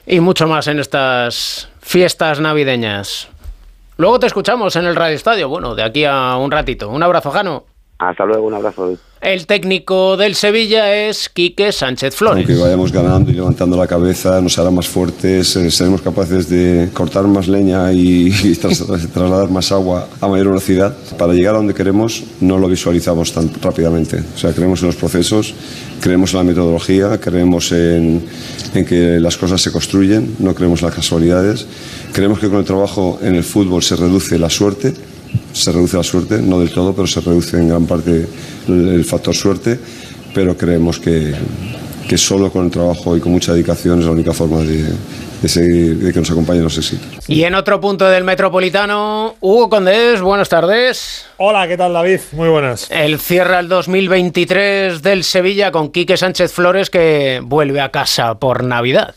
Y 0.07 0.21
mucho 0.21 0.47
más 0.47 0.66
en 0.68 0.79
estas 0.79 1.73
fiestas 1.81 2.40
navideñas. 2.40 3.31
Luego 3.97 4.18
te 4.18 4.27
escuchamos 4.27 4.77
en 4.77 4.85
el 4.85 4.97
Radio 4.97 5.16
Estadio, 5.16 5.49
bueno, 5.49 5.75
de 5.75 5.83
aquí 5.83 6.05
a 6.05 6.37
un 6.37 6.51
ratito. 6.51 6.88
Un 6.90 7.03
abrazo, 7.03 7.31
Jano. 7.31 7.64
Hasta 7.99 8.25
luego, 8.25 8.47
un 8.47 8.55
abrazo. 8.55 8.97
El 9.21 9.49
técnico 9.49 10.17
del 10.17 10.37
Sevilla 10.37 10.95
es 10.95 11.29
Quique 11.29 11.73
Sánchez 11.73 12.15
Flores. 12.15 12.47
Aunque 12.47 12.63
vayamos 12.63 12.93
ganando 12.93 13.33
y 13.33 13.35
levantando 13.35 13.77
la 13.77 13.89
cabeza, 13.89 14.41
nos 14.41 14.57
hará 14.61 14.71
más 14.71 14.87
fuertes, 14.87 15.57
eh, 15.57 15.69
seremos 15.73 16.01
capaces 16.03 16.49
de 16.49 16.91
cortar 16.95 17.27
más 17.27 17.49
leña 17.49 17.93
y, 17.93 18.31
trasladar 19.13 19.51
más 19.51 19.73
agua 19.73 20.07
a 20.21 20.29
mayor 20.29 20.47
velocidad. 20.51 20.97
Para 21.19 21.33
llegar 21.33 21.57
a 21.57 21.59
donde 21.59 21.75
queremos 21.75 22.23
no 22.41 22.59
lo 22.59 22.69
visualizamos 22.69 23.33
tan 23.33 23.51
rápidamente. 23.61 24.23
O 24.33 24.39
sea, 24.39 24.53
creemos 24.53 24.81
en 24.83 24.87
los 24.87 24.97
procesos, 24.97 25.53
creemos 26.01 26.33
en 26.35 26.39
la 26.39 26.45
metodología, 26.45 27.19
creemos 27.19 27.73
en, 27.73 28.25
en 28.73 28.85
que 28.85 29.19
las 29.19 29.37
cosas 29.37 29.61
se 29.61 29.73
construyen, 29.73 30.37
no 30.39 30.55
creemos 30.55 30.83
en 30.83 30.87
las 30.87 30.95
casualidades. 30.95 31.67
Creemos 32.13 32.39
que 32.39 32.49
con 32.49 32.59
el 32.59 32.65
trabajo 32.65 33.19
en 33.21 33.35
el 33.35 33.43
fútbol 33.43 33.83
se 33.83 33.97
reduce 33.97 34.39
la 34.39 34.49
suerte 34.49 34.95
se 35.53 35.73
reduce 35.73 35.97
la 35.97 36.03
suerte, 36.03 36.41
no 36.41 36.61
del 36.61 36.71
todo, 36.71 36.95
pero 36.95 37.07
se 37.07 37.21
reduce 37.21 37.57
en 37.57 37.69
gran 37.69 37.87
parte 37.87 38.27
el, 38.69 39.05
factor 39.05 39.35
suerte, 39.35 39.79
pero 40.35 40.57
creemos 40.57 40.99
que, 40.99 41.35
que, 42.09 42.19
solo 42.19 42.51
con 42.51 42.67
el 42.67 42.71
trabajo 42.71 43.17
y 43.17 43.21
con 43.21 43.33
mucha 43.33 43.53
dedicación 43.53 43.99
es 44.01 44.05
la 44.05 44.12
única 44.12 44.33
forma 44.33 44.59
de, 44.59 44.85
de, 45.43 45.49
seguir, 45.49 45.99
de 45.99 46.12
que 46.12 46.19
nos 46.21 46.31
acompañen 46.31 46.64
los 46.64 46.77
éxitos. 46.79 47.29
Y 47.29 47.43
en 47.45 47.55
otro 47.55 47.81
punto 47.81 48.07
del 48.07 48.25
Metropolitano, 48.25 49.37
Hugo 49.41 49.69
Condés, 49.69 50.21
buenas 50.21 50.49
tardes. 50.49 51.27
Hola, 51.38 51.67
¿qué 51.67 51.77
tal 51.77 51.93
David? 51.93 52.21
Muy 52.33 52.49
buenas. 52.49 52.91
El 52.91 53.19
cierra 53.19 53.61
el 53.61 53.69
2023 53.69 55.03
del 55.03 55.25
Sevilla 55.25 55.73
con 55.73 55.91
Quique 55.91 56.17
Sánchez 56.17 56.53
Flores 56.53 56.91
que 56.91 57.41
vuelve 57.43 57.81
a 57.81 57.91
casa 57.91 58.38
por 58.38 58.64
Navidad. 58.64 59.14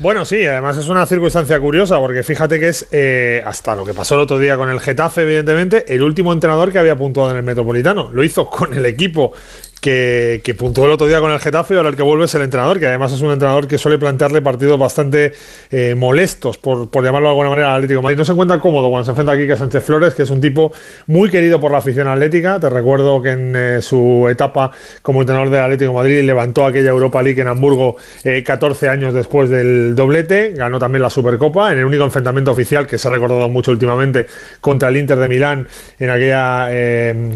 Bueno, 0.00 0.24
sí, 0.24 0.46
además 0.46 0.78
es 0.78 0.88
una 0.88 1.04
circunstancia 1.04 1.60
curiosa 1.60 1.98
porque 1.98 2.22
fíjate 2.22 2.58
que 2.58 2.68
es, 2.68 2.86
eh, 2.90 3.42
hasta 3.44 3.76
lo 3.76 3.84
que 3.84 3.92
pasó 3.92 4.14
el 4.14 4.22
otro 4.22 4.38
día 4.38 4.56
con 4.56 4.70
el 4.70 4.80
Getafe, 4.80 5.24
evidentemente, 5.24 5.94
el 5.94 6.02
último 6.02 6.32
entrenador 6.32 6.72
que 6.72 6.78
había 6.78 6.96
puntuado 6.96 7.32
en 7.32 7.36
el 7.36 7.42
Metropolitano. 7.42 8.08
Lo 8.10 8.24
hizo 8.24 8.48
con 8.48 8.72
el 8.72 8.86
equipo 8.86 9.34
que, 9.80 10.40
que, 10.44 10.54
puntuó 10.54 10.84
el 10.84 10.92
otro 10.92 11.06
día 11.06 11.20
con 11.20 11.30
el 11.30 11.40
Getafe 11.40 11.74
y 11.74 11.76
ahora 11.78 11.88
el 11.88 11.96
que 11.96 12.02
vuelve 12.02 12.26
es 12.26 12.34
el 12.34 12.42
entrenador, 12.42 12.78
que 12.78 12.86
además 12.86 13.12
es 13.12 13.20
un 13.22 13.30
entrenador 13.30 13.66
que 13.66 13.78
suele 13.78 13.98
plantearle 13.98 14.42
partidos 14.42 14.78
bastante 14.78 15.32
eh, 15.70 15.94
molestos, 15.96 16.58
por, 16.58 16.90
por, 16.90 17.02
llamarlo 17.02 17.28
de 17.28 17.30
alguna 17.30 17.50
manera, 17.50 17.70
al 17.70 17.76
Atlético 17.76 18.02
Madrid. 18.02 18.18
No 18.18 18.24
se 18.24 18.32
encuentra 18.32 18.60
cómodo 18.60 18.90
cuando 18.90 19.04
se 19.06 19.10
enfrenta 19.12 19.32
aquí 19.32 19.50
a 19.50 19.56
Sánchez 19.56 19.82
Flores, 19.82 20.14
que 20.14 20.24
es 20.24 20.30
un 20.30 20.40
tipo 20.40 20.72
muy 21.06 21.30
querido 21.30 21.60
por 21.60 21.72
la 21.72 21.78
afición 21.78 22.08
atlética. 22.08 22.60
Te 22.60 22.68
recuerdo 22.68 23.22
que 23.22 23.30
en 23.30 23.56
eh, 23.56 23.82
su 23.82 24.28
etapa 24.30 24.70
como 25.00 25.22
entrenador 25.22 25.48
del 25.48 25.60
Atlético 25.62 25.94
Madrid 25.94 26.22
levantó 26.24 26.66
aquella 26.66 26.90
Europa 26.90 27.22
League 27.22 27.40
en 27.40 27.48
Hamburgo 27.48 27.96
14 28.44 28.86
eh, 28.86 28.88
años 28.88 29.14
después 29.14 29.48
del 29.48 29.94
doblete, 29.94 30.52
ganó 30.54 30.78
también 30.78 31.02
la 31.02 31.10
Supercopa 31.10 31.72
en 31.72 31.78
el 31.78 31.86
único 31.86 32.04
enfrentamiento 32.04 32.50
oficial 32.50 32.86
que 32.86 32.98
se 32.98 33.08
ha 33.08 33.10
recordado 33.10 33.48
mucho 33.48 33.70
últimamente 33.70 34.26
contra 34.60 34.90
el 34.90 34.98
Inter 34.98 35.18
de 35.18 35.28
Milán 35.28 35.66
en 35.98 36.10
aquella 36.10 36.68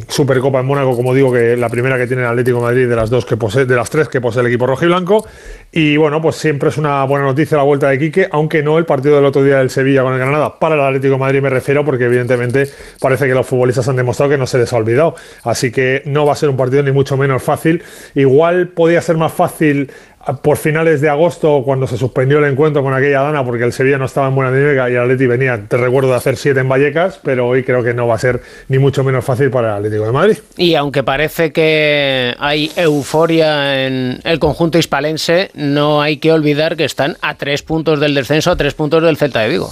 Supercopa 0.09 0.61
en 0.61 0.67
Mónaco, 0.67 0.95
como 0.95 1.15
digo, 1.15 1.33
que 1.33 1.57
la 1.57 1.69
primera 1.69 1.97
que 1.97 2.07
tiene 2.07 2.23
el 2.23 2.34
Atlético 2.35 2.61
Madrid 2.61 2.89
de 2.89 2.97
las 2.97 3.11
dos 3.11 3.25
que 3.25 3.37
posee, 3.37 3.65
de 3.65 3.77
las 3.77 3.91
tres 3.91 4.09
que 4.09 4.21
posee 4.21 4.43
el 4.43 4.49
equipo 4.49 4.67
rojo 4.67 4.85
y 4.85 4.89
blanco. 4.89 5.27
Y 5.73 5.97
bueno, 5.97 6.23
pues 6.23 6.37
siempre 6.37 6.69
es 6.69 6.79
una 6.79 7.03
buena 7.05 7.25
noticia 7.25 7.57
la 7.57 7.65
vuelta 7.65 7.89
de 7.89 7.99
Quique, 7.99 8.29
aunque 8.31 8.63
no 8.63 8.79
el 8.79 8.85
partido 8.85 9.17
del 9.17 9.25
otro 9.25 9.43
día 9.43 9.59
del 9.59 9.71
Sevilla 9.71 10.03
con 10.03 10.13
el 10.13 10.19
Granada. 10.19 10.59
Para 10.59 10.75
el 10.77 10.81
Atlético 10.83 11.19
Madrid 11.19 11.41
me 11.41 11.51
refiero, 11.51 11.85
porque 11.85 12.05
evidentemente 12.05 12.69
parece 13.01 13.27
que 13.27 13.35
los 13.35 13.47
futbolistas 13.47 13.89
han 13.89 13.97
demostrado 13.97 14.31
que 14.31 14.39
no 14.39 14.47
se 14.47 14.59
les 14.59 14.73
ha 14.73 14.77
olvidado. 14.77 15.17
Así 15.43 15.73
que 15.73 16.03
no 16.07 16.27
va 16.27 16.35
a 16.35 16.37
ser 16.37 16.49
un 16.49 16.57
partido 16.57 16.83
ni 16.83 16.93
mucho 16.93 17.17
menos 17.17 17.43
fácil. 17.43 17.83
Igual 18.15 18.69
podía 18.69 19.01
ser 19.01 19.17
más 19.17 19.33
fácil 19.33 19.91
por 20.43 20.57
finales 20.57 21.01
de 21.01 21.09
agosto, 21.09 21.63
cuando 21.65 21.87
se 21.87 21.97
suspendió 21.97 22.39
el 22.39 22.51
encuentro 22.51 22.83
con 22.83 22.95
aquella 22.95 23.23
dana, 23.23 23.45
porque 23.45 23.65
el 23.65 23.73
Sevilla 23.73 23.99
no 23.99 24.07
estaba 24.07 24.29
en 24.29 24.35
buena 24.35 24.53
dinámica 24.53 24.89
y 24.89 24.95
el 24.95 25.01
Atleti 25.01 25.27
venía, 25.27 25.61
te 25.69 25.77
recuerdo, 25.77 26.11
de 26.11 26.17
hacer 26.17 26.37
siete 26.37 26.61
en 26.61 26.69
Vallecas, 26.69 27.21
pero 27.23 27.49
hoy 27.49 27.65
creo 27.65 27.83
que 27.83 27.95
no 27.95 28.07
va 28.07 28.15
a 28.15 28.19
ser 28.19 28.41
ni 28.69 28.79
mucho 28.79 29.05
menos 29.05 29.25
fácil 29.25 29.51
para 29.51 29.69
el 29.69 29.75
Atlético 29.77 30.07
de 30.07 30.13
Madrid. 30.13 30.39
Y 30.57 30.75
aunque 30.75 31.03
parece 31.03 31.53
que 31.53 32.35
hay 32.39 32.71
euforia 32.77 33.87
en 33.87 34.21
el 34.25 34.39
conjunto 34.39 34.79
hispalense, 34.79 35.51
no 35.55 36.01
hay 36.01 36.19
que 36.19 36.33
olvidar 36.33 36.77
que 36.77 36.85
están 36.85 37.17
a 37.21 37.35
tres 37.35 37.63
puntos 37.63 38.01
del 38.01 38.15
descenso, 38.15 38.51
a 38.51 38.57
tres 38.57 38.75
puntos 38.75 39.03
del 39.03 39.17
Celta 39.17 39.41
de 39.41 39.49
Vigo. 39.49 39.71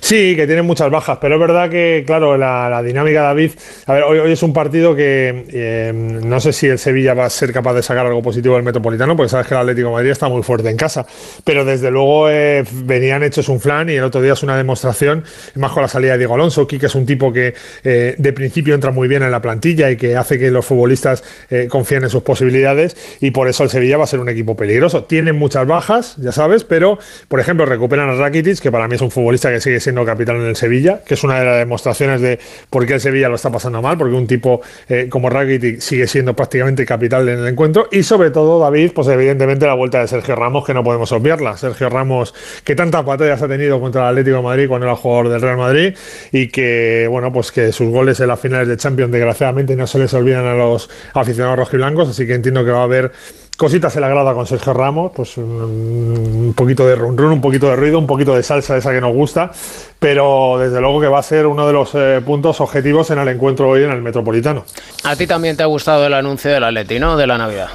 Sí, 0.00 0.36
que 0.36 0.46
tienen 0.46 0.66
muchas 0.66 0.90
bajas, 0.90 1.18
pero 1.20 1.34
es 1.34 1.40
verdad 1.40 1.70
que, 1.70 2.04
claro, 2.06 2.36
la, 2.36 2.82
dinámica 2.82 3.22
David. 3.22 3.52
A 3.86 3.94
ver, 3.94 4.02
hoy, 4.04 4.32
es 4.32 4.42
un 4.42 4.52
partido 4.52 4.94
que 4.94 5.46
eh, 5.50 5.92
no 5.92 6.40
sé 6.40 6.52
si 6.52 6.66
el 6.66 6.78
Sevilla 6.78 7.14
va 7.14 7.26
a 7.26 7.30
ser 7.30 7.52
capaz 7.52 7.74
de 7.74 7.82
sacar 7.82 8.06
algo 8.06 8.22
positivo 8.22 8.54
del 8.54 8.64
Metropolitano, 8.64 9.16
porque 9.16 9.30
sabes 9.30 9.46
que 9.46 9.54
el 9.54 9.60
Atlético 9.60 9.90
Madrid 9.92 10.10
está 10.10 10.28
muy 10.28 10.42
fuerte 10.42 10.68
en 10.68 10.76
casa. 10.76 11.06
Pero 11.44 11.64
desde 11.64 11.90
luego 11.90 12.28
eh, 12.30 12.64
venían 12.72 13.22
hechos 13.22 13.48
un 13.48 13.60
flan 13.60 13.90
y 13.90 13.94
el 13.94 14.04
otro 14.04 14.20
día 14.20 14.34
es 14.34 14.42
una 14.42 14.56
demostración, 14.56 15.24
más 15.54 15.72
con 15.72 15.82
la 15.82 15.88
salida 15.88 16.12
de 16.12 16.18
Diego 16.18 16.34
Alonso. 16.34 16.66
que 16.66 16.76
es 16.76 16.94
un 16.94 17.06
tipo 17.06 17.32
que 17.32 17.54
eh, 17.84 18.14
de 18.18 18.32
principio 18.32 18.74
entra 18.74 18.90
muy 18.90 19.08
bien 19.08 19.22
en 19.22 19.30
la 19.30 19.40
plantilla 19.40 19.90
y 19.90 19.96
que 19.96 20.16
hace 20.16 20.38
que 20.38 20.50
los 20.50 20.64
futbolistas 20.64 21.24
confíen 21.68 22.04
en 22.04 22.10
sus 22.10 22.22
posibilidades 22.22 22.96
y 23.20 23.30
por 23.30 23.48
eso 23.48 23.64
el 23.64 23.70
Sevilla 23.70 23.96
va 23.96 24.04
a 24.04 24.06
ser 24.06 24.20
un 24.20 24.28
equipo 24.28 24.56
peligroso. 24.56 25.04
Tienen 25.04 25.36
muchas 25.36 25.66
bajas, 25.66 26.16
ya 26.18 26.32
sabes, 26.32 26.64
pero 26.64 26.98
por 27.28 27.40
ejemplo 27.40 27.66
recuperan 27.66 28.08
a 28.10 28.14
Rakitic, 28.14 28.60
que 28.60 28.70
para 28.70 28.88
mí 28.88 28.96
es 28.96 29.00
un 29.00 29.10
futbolista 29.10 29.50
que 29.50 29.60
sigue 29.60 29.75
siendo 29.80 30.04
capitán 30.04 30.36
en 30.36 30.46
el 30.46 30.56
Sevilla, 30.56 31.00
que 31.04 31.14
es 31.14 31.24
una 31.24 31.38
de 31.38 31.44
las 31.44 31.58
demostraciones 31.58 32.20
de 32.20 32.38
por 32.70 32.86
qué 32.86 32.94
el 32.94 33.00
Sevilla 33.00 33.28
lo 33.28 33.36
está 33.36 33.50
pasando 33.50 33.82
mal, 33.82 33.96
porque 33.96 34.14
un 34.14 34.26
tipo 34.26 34.60
eh, 34.88 35.08
como 35.08 35.30
Rakitic 35.30 35.80
sigue 35.80 36.06
siendo 36.06 36.34
prácticamente 36.34 36.84
capital 36.84 37.28
en 37.28 37.40
el 37.40 37.48
encuentro 37.48 37.88
y 37.90 38.02
sobre 38.02 38.30
todo 38.30 38.58
David, 38.58 38.92
pues 38.94 39.08
evidentemente 39.08 39.66
la 39.66 39.74
vuelta 39.74 40.00
de 40.00 40.08
Sergio 40.08 40.36
Ramos 40.36 40.64
que 40.64 40.74
no 40.74 40.82
podemos 40.84 41.10
obviarla. 41.12 41.56
Sergio 41.56 41.88
Ramos 41.88 42.34
que 42.64 42.74
tantas 42.74 43.04
batallas 43.04 43.42
ha 43.42 43.48
tenido 43.48 43.80
contra 43.80 44.02
el 44.02 44.08
Atlético 44.08 44.38
de 44.38 44.42
Madrid 44.42 44.68
cuando 44.68 44.86
era 44.86 44.96
jugador 44.96 45.28
del 45.28 45.40
Real 45.40 45.56
Madrid 45.56 45.94
y 46.32 46.48
que 46.48 47.06
bueno, 47.10 47.32
pues 47.32 47.52
que 47.52 47.72
sus 47.72 47.88
goles 47.88 48.20
en 48.20 48.28
las 48.28 48.40
finales 48.40 48.68
de 48.68 48.76
Champions 48.76 49.12
desgraciadamente 49.12 49.76
no 49.76 49.86
se 49.86 49.98
les 49.98 50.12
olvidan 50.14 50.46
a 50.46 50.54
los 50.54 50.90
aficionados 51.14 51.58
rojiblancos, 51.58 52.08
así 52.08 52.26
que 52.26 52.34
entiendo 52.34 52.64
que 52.64 52.70
va 52.70 52.80
a 52.80 52.84
haber 52.84 53.12
cositas 53.56 53.92
se 53.92 54.00
le 54.00 54.06
agrada 54.06 54.34
con 54.34 54.46
Sergio 54.46 54.72
Ramos, 54.72 55.12
pues 55.14 55.36
un, 55.38 56.52
poquito 56.56 56.86
de 56.86 56.94
run 56.94 57.16
run, 57.16 57.32
un 57.32 57.40
poquito 57.40 57.68
de 57.68 57.76
ruido, 57.76 57.98
un 57.98 58.06
poquito 58.06 58.34
de 58.34 58.42
salsa 58.42 58.76
esa 58.76 58.92
que 58.92 59.00
nos 59.00 59.12
gusta, 59.12 59.50
pero 59.98 60.58
desde 60.58 60.80
luego 60.80 61.00
que 61.00 61.08
va 61.08 61.18
a 61.18 61.22
ser 61.22 61.46
uno 61.46 61.66
de 61.66 61.72
los 61.72 61.90
eh, 61.94 62.20
puntos 62.24 62.60
objetivos 62.60 63.10
en 63.10 63.18
el 63.18 63.28
encuentro 63.28 63.68
hoy 63.68 63.84
en 63.84 63.90
el 63.90 64.02
Metropolitano. 64.02 64.64
A 65.04 65.16
ti 65.16 65.26
también 65.26 65.56
te 65.56 65.62
ha 65.62 65.66
gustado 65.66 66.06
el 66.06 66.14
anuncio 66.14 66.50
del 66.50 66.64
Atleti, 66.64 66.98
¿no? 66.98 67.16
De 67.16 67.26
la 67.26 67.38
Navidad. 67.38 67.68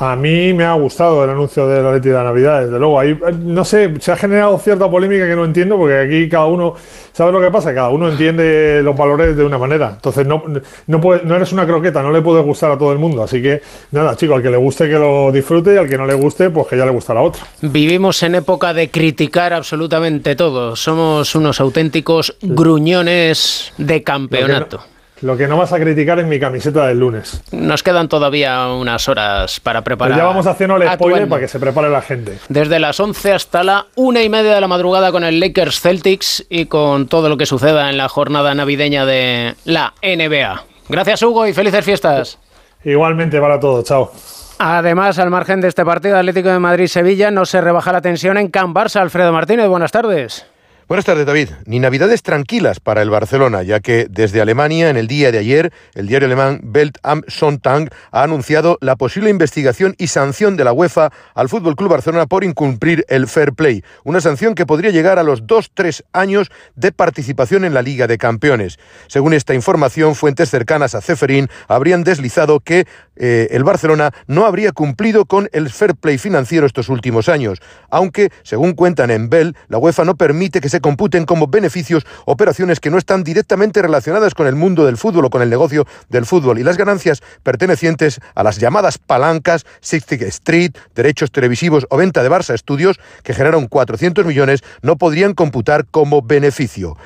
A 0.00 0.14
mí 0.14 0.52
me 0.52 0.64
ha 0.64 0.74
gustado 0.74 1.24
el 1.24 1.30
anuncio 1.30 1.66
de 1.66 1.82
la 1.82 1.92
Leti 1.92 2.08
de 2.08 2.14
Navidad, 2.14 2.62
desde 2.62 2.78
luego. 2.78 3.00
Ahí, 3.00 3.10
eh, 3.10 3.32
no 3.36 3.64
sé, 3.64 3.92
se 3.98 4.12
ha 4.12 4.16
generado 4.16 4.56
cierta 4.58 4.88
polémica 4.88 5.26
que 5.26 5.34
no 5.34 5.44
entiendo, 5.44 5.76
porque 5.76 5.98
aquí 5.98 6.28
cada 6.28 6.46
uno, 6.46 6.74
¿sabes 7.12 7.34
lo 7.34 7.40
que 7.40 7.50
pasa? 7.50 7.74
Cada 7.74 7.88
uno 7.88 8.08
entiende 8.08 8.80
los 8.84 8.96
valores 8.96 9.36
de 9.36 9.44
una 9.44 9.58
manera. 9.58 9.90
Entonces, 9.94 10.24
no, 10.24 10.44
no, 10.86 10.98
no 10.98 11.36
eres 11.36 11.52
una 11.52 11.66
croqueta, 11.66 12.00
no 12.00 12.12
le 12.12 12.22
puede 12.22 12.42
gustar 12.42 12.70
a 12.70 12.78
todo 12.78 12.92
el 12.92 12.98
mundo. 12.98 13.24
Así 13.24 13.42
que, 13.42 13.60
nada, 13.90 14.14
chicos, 14.14 14.36
al 14.36 14.42
que 14.42 14.50
le 14.50 14.56
guste 14.56 14.88
que 14.88 14.98
lo 15.00 15.32
disfrute 15.32 15.74
y 15.74 15.78
al 15.78 15.88
que 15.88 15.98
no 15.98 16.06
le 16.06 16.14
guste, 16.14 16.48
pues 16.50 16.68
que 16.68 16.76
ya 16.76 16.84
le 16.84 16.92
gusta 16.92 17.12
la 17.12 17.22
otra. 17.22 17.42
Vivimos 17.60 18.22
en 18.22 18.36
época 18.36 18.72
de 18.72 18.90
criticar 18.90 19.52
absolutamente 19.52 20.36
todo. 20.36 20.76
Somos 20.76 21.34
unos 21.34 21.60
auténticos 21.60 22.36
gruñones 22.40 23.72
de 23.78 24.04
campeonato. 24.04 24.80
Lo 25.20 25.36
que 25.36 25.48
no 25.48 25.56
vas 25.56 25.72
a 25.72 25.80
criticar 25.80 26.18
es 26.20 26.26
mi 26.26 26.38
camiseta 26.38 26.86
del 26.86 27.00
lunes. 27.00 27.42
Nos 27.50 27.82
quedan 27.82 28.08
todavía 28.08 28.68
unas 28.68 29.08
horas 29.08 29.58
para 29.60 29.82
preparar. 29.82 30.12
Pues 30.12 30.22
ya 30.22 30.26
vamos 30.26 30.46
haciendo 30.46 30.76
el 30.76 30.88
spoiler 30.92 31.28
para 31.28 31.40
que 31.40 31.48
se 31.48 31.58
prepare 31.58 31.90
la 31.90 32.02
gente. 32.02 32.38
Desde 32.48 32.78
las 32.78 33.00
11 33.00 33.32
hasta 33.32 33.64
la 33.64 33.86
una 33.96 34.22
y 34.22 34.28
media 34.28 34.54
de 34.54 34.60
la 34.60 34.68
madrugada 34.68 35.10
con 35.10 35.24
el 35.24 35.40
Lakers 35.40 35.80
Celtics 35.80 36.46
y 36.48 36.66
con 36.66 37.08
todo 37.08 37.28
lo 37.28 37.36
que 37.36 37.46
suceda 37.46 37.90
en 37.90 37.96
la 37.96 38.08
jornada 38.08 38.54
navideña 38.54 39.04
de 39.04 39.54
la 39.64 39.94
NBA. 40.02 40.64
Gracias, 40.88 41.22
Hugo, 41.22 41.46
y 41.46 41.52
felices 41.52 41.84
fiestas. 41.84 42.38
Igualmente 42.84 43.40
para 43.40 43.58
todos. 43.58 43.84
Chao. 43.84 44.12
Además, 44.58 45.18
al 45.18 45.30
margen 45.30 45.60
de 45.60 45.68
este 45.68 45.84
partido 45.84 46.16
Atlético 46.16 46.48
de 46.48 46.58
Madrid-Sevilla, 46.58 47.30
no 47.30 47.46
se 47.46 47.60
rebaja 47.60 47.92
la 47.92 48.00
tensión 48.00 48.38
en 48.38 48.48
Can 48.48 48.74
Barça. 48.74 49.00
Alfredo 49.00 49.32
Martínez, 49.32 49.68
buenas 49.68 49.92
tardes. 49.92 50.46
Buenas 50.88 51.04
tardes, 51.04 51.26
David. 51.26 51.50
Ni 51.66 51.80
navidades 51.80 52.22
tranquilas 52.22 52.80
para 52.80 53.02
el 53.02 53.10
Barcelona, 53.10 53.62
ya 53.62 53.80
que 53.80 54.06
desde 54.08 54.40
Alemania, 54.40 54.88
en 54.88 54.96
el 54.96 55.06
día 55.06 55.30
de 55.30 55.36
ayer, 55.36 55.70
el 55.94 56.06
diario 56.06 56.24
alemán 56.24 56.62
Welt 56.64 56.96
am 57.02 57.20
Sonntag 57.28 57.90
ha 58.10 58.22
anunciado 58.22 58.78
la 58.80 58.96
posible 58.96 59.28
investigación 59.28 59.94
y 59.98 60.06
sanción 60.06 60.56
de 60.56 60.64
la 60.64 60.72
UEFA 60.72 61.10
al 61.34 61.50
Fútbol 61.50 61.76
Club 61.76 61.90
Barcelona 61.90 62.24
por 62.24 62.42
incumplir 62.42 63.04
el 63.10 63.28
fair 63.28 63.52
play, 63.52 63.84
una 64.02 64.22
sanción 64.22 64.54
que 64.54 64.64
podría 64.64 64.90
llegar 64.90 65.18
a 65.18 65.24
los 65.24 65.46
dos 65.46 65.70
tres 65.74 66.04
años 66.14 66.50
de 66.74 66.90
participación 66.90 67.66
en 67.66 67.74
la 67.74 67.82
Liga 67.82 68.06
de 68.06 68.16
Campeones. 68.16 68.78
Según 69.08 69.34
esta 69.34 69.52
información, 69.52 70.14
fuentes 70.14 70.48
cercanas 70.48 70.94
a 70.94 71.02
Ceferín 71.02 71.50
habrían 71.68 72.02
deslizado 72.02 72.60
que 72.60 72.86
eh, 73.16 73.48
el 73.50 73.62
Barcelona 73.62 74.12
no 74.26 74.46
habría 74.46 74.72
cumplido 74.72 75.26
con 75.26 75.50
el 75.52 75.68
fair 75.68 75.96
play 75.96 76.16
financiero 76.16 76.64
estos 76.64 76.88
últimos 76.88 77.28
años, 77.28 77.58
aunque, 77.90 78.30
según 78.42 78.72
cuentan 78.72 79.10
en 79.10 79.28
Bell, 79.28 79.54
la 79.68 79.76
UEFA 79.76 80.06
no 80.06 80.16
permite 80.16 80.62
que 80.62 80.70
se 80.70 80.77
computen 80.80 81.24
como 81.24 81.46
beneficios 81.46 82.06
operaciones 82.24 82.80
que 82.80 82.90
no 82.90 82.98
están 82.98 83.24
directamente 83.24 83.82
relacionadas 83.82 84.34
con 84.34 84.46
el 84.46 84.54
mundo 84.54 84.84
del 84.86 84.96
fútbol 84.96 85.26
o 85.26 85.30
con 85.30 85.42
el 85.42 85.50
negocio 85.50 85.86
del 86.08 86.26
fútbol 86.26 86.58
y 86.58 86.64
las 86.64 86.76
ganancias 86.76 87.22
pertenecientes 87.42 88.20
a 88.34 88.42
las 88.42 88.58
llamadas 88.58 88.98
palancas, 88.98 89.64
Sixty 89.80 90.16
Street, 90.24 90.72
derechos 90.94 91.30
televisivos 91.30 91.86
o 91.90 91.96
venta 91.96 92.22
de 92.22 92.30
Barça 92.30 92.54
Estudios, 92.54 92.98
que 93.22 93.34
generaron 93.34 93.66
400 93.66 94.24
millones, 94.24 94.62
no 94.82 94.96
podrían 94.96 95.34
computar 95.34 95.86
como 95.86 96.22
beneficio. 96.22 96.96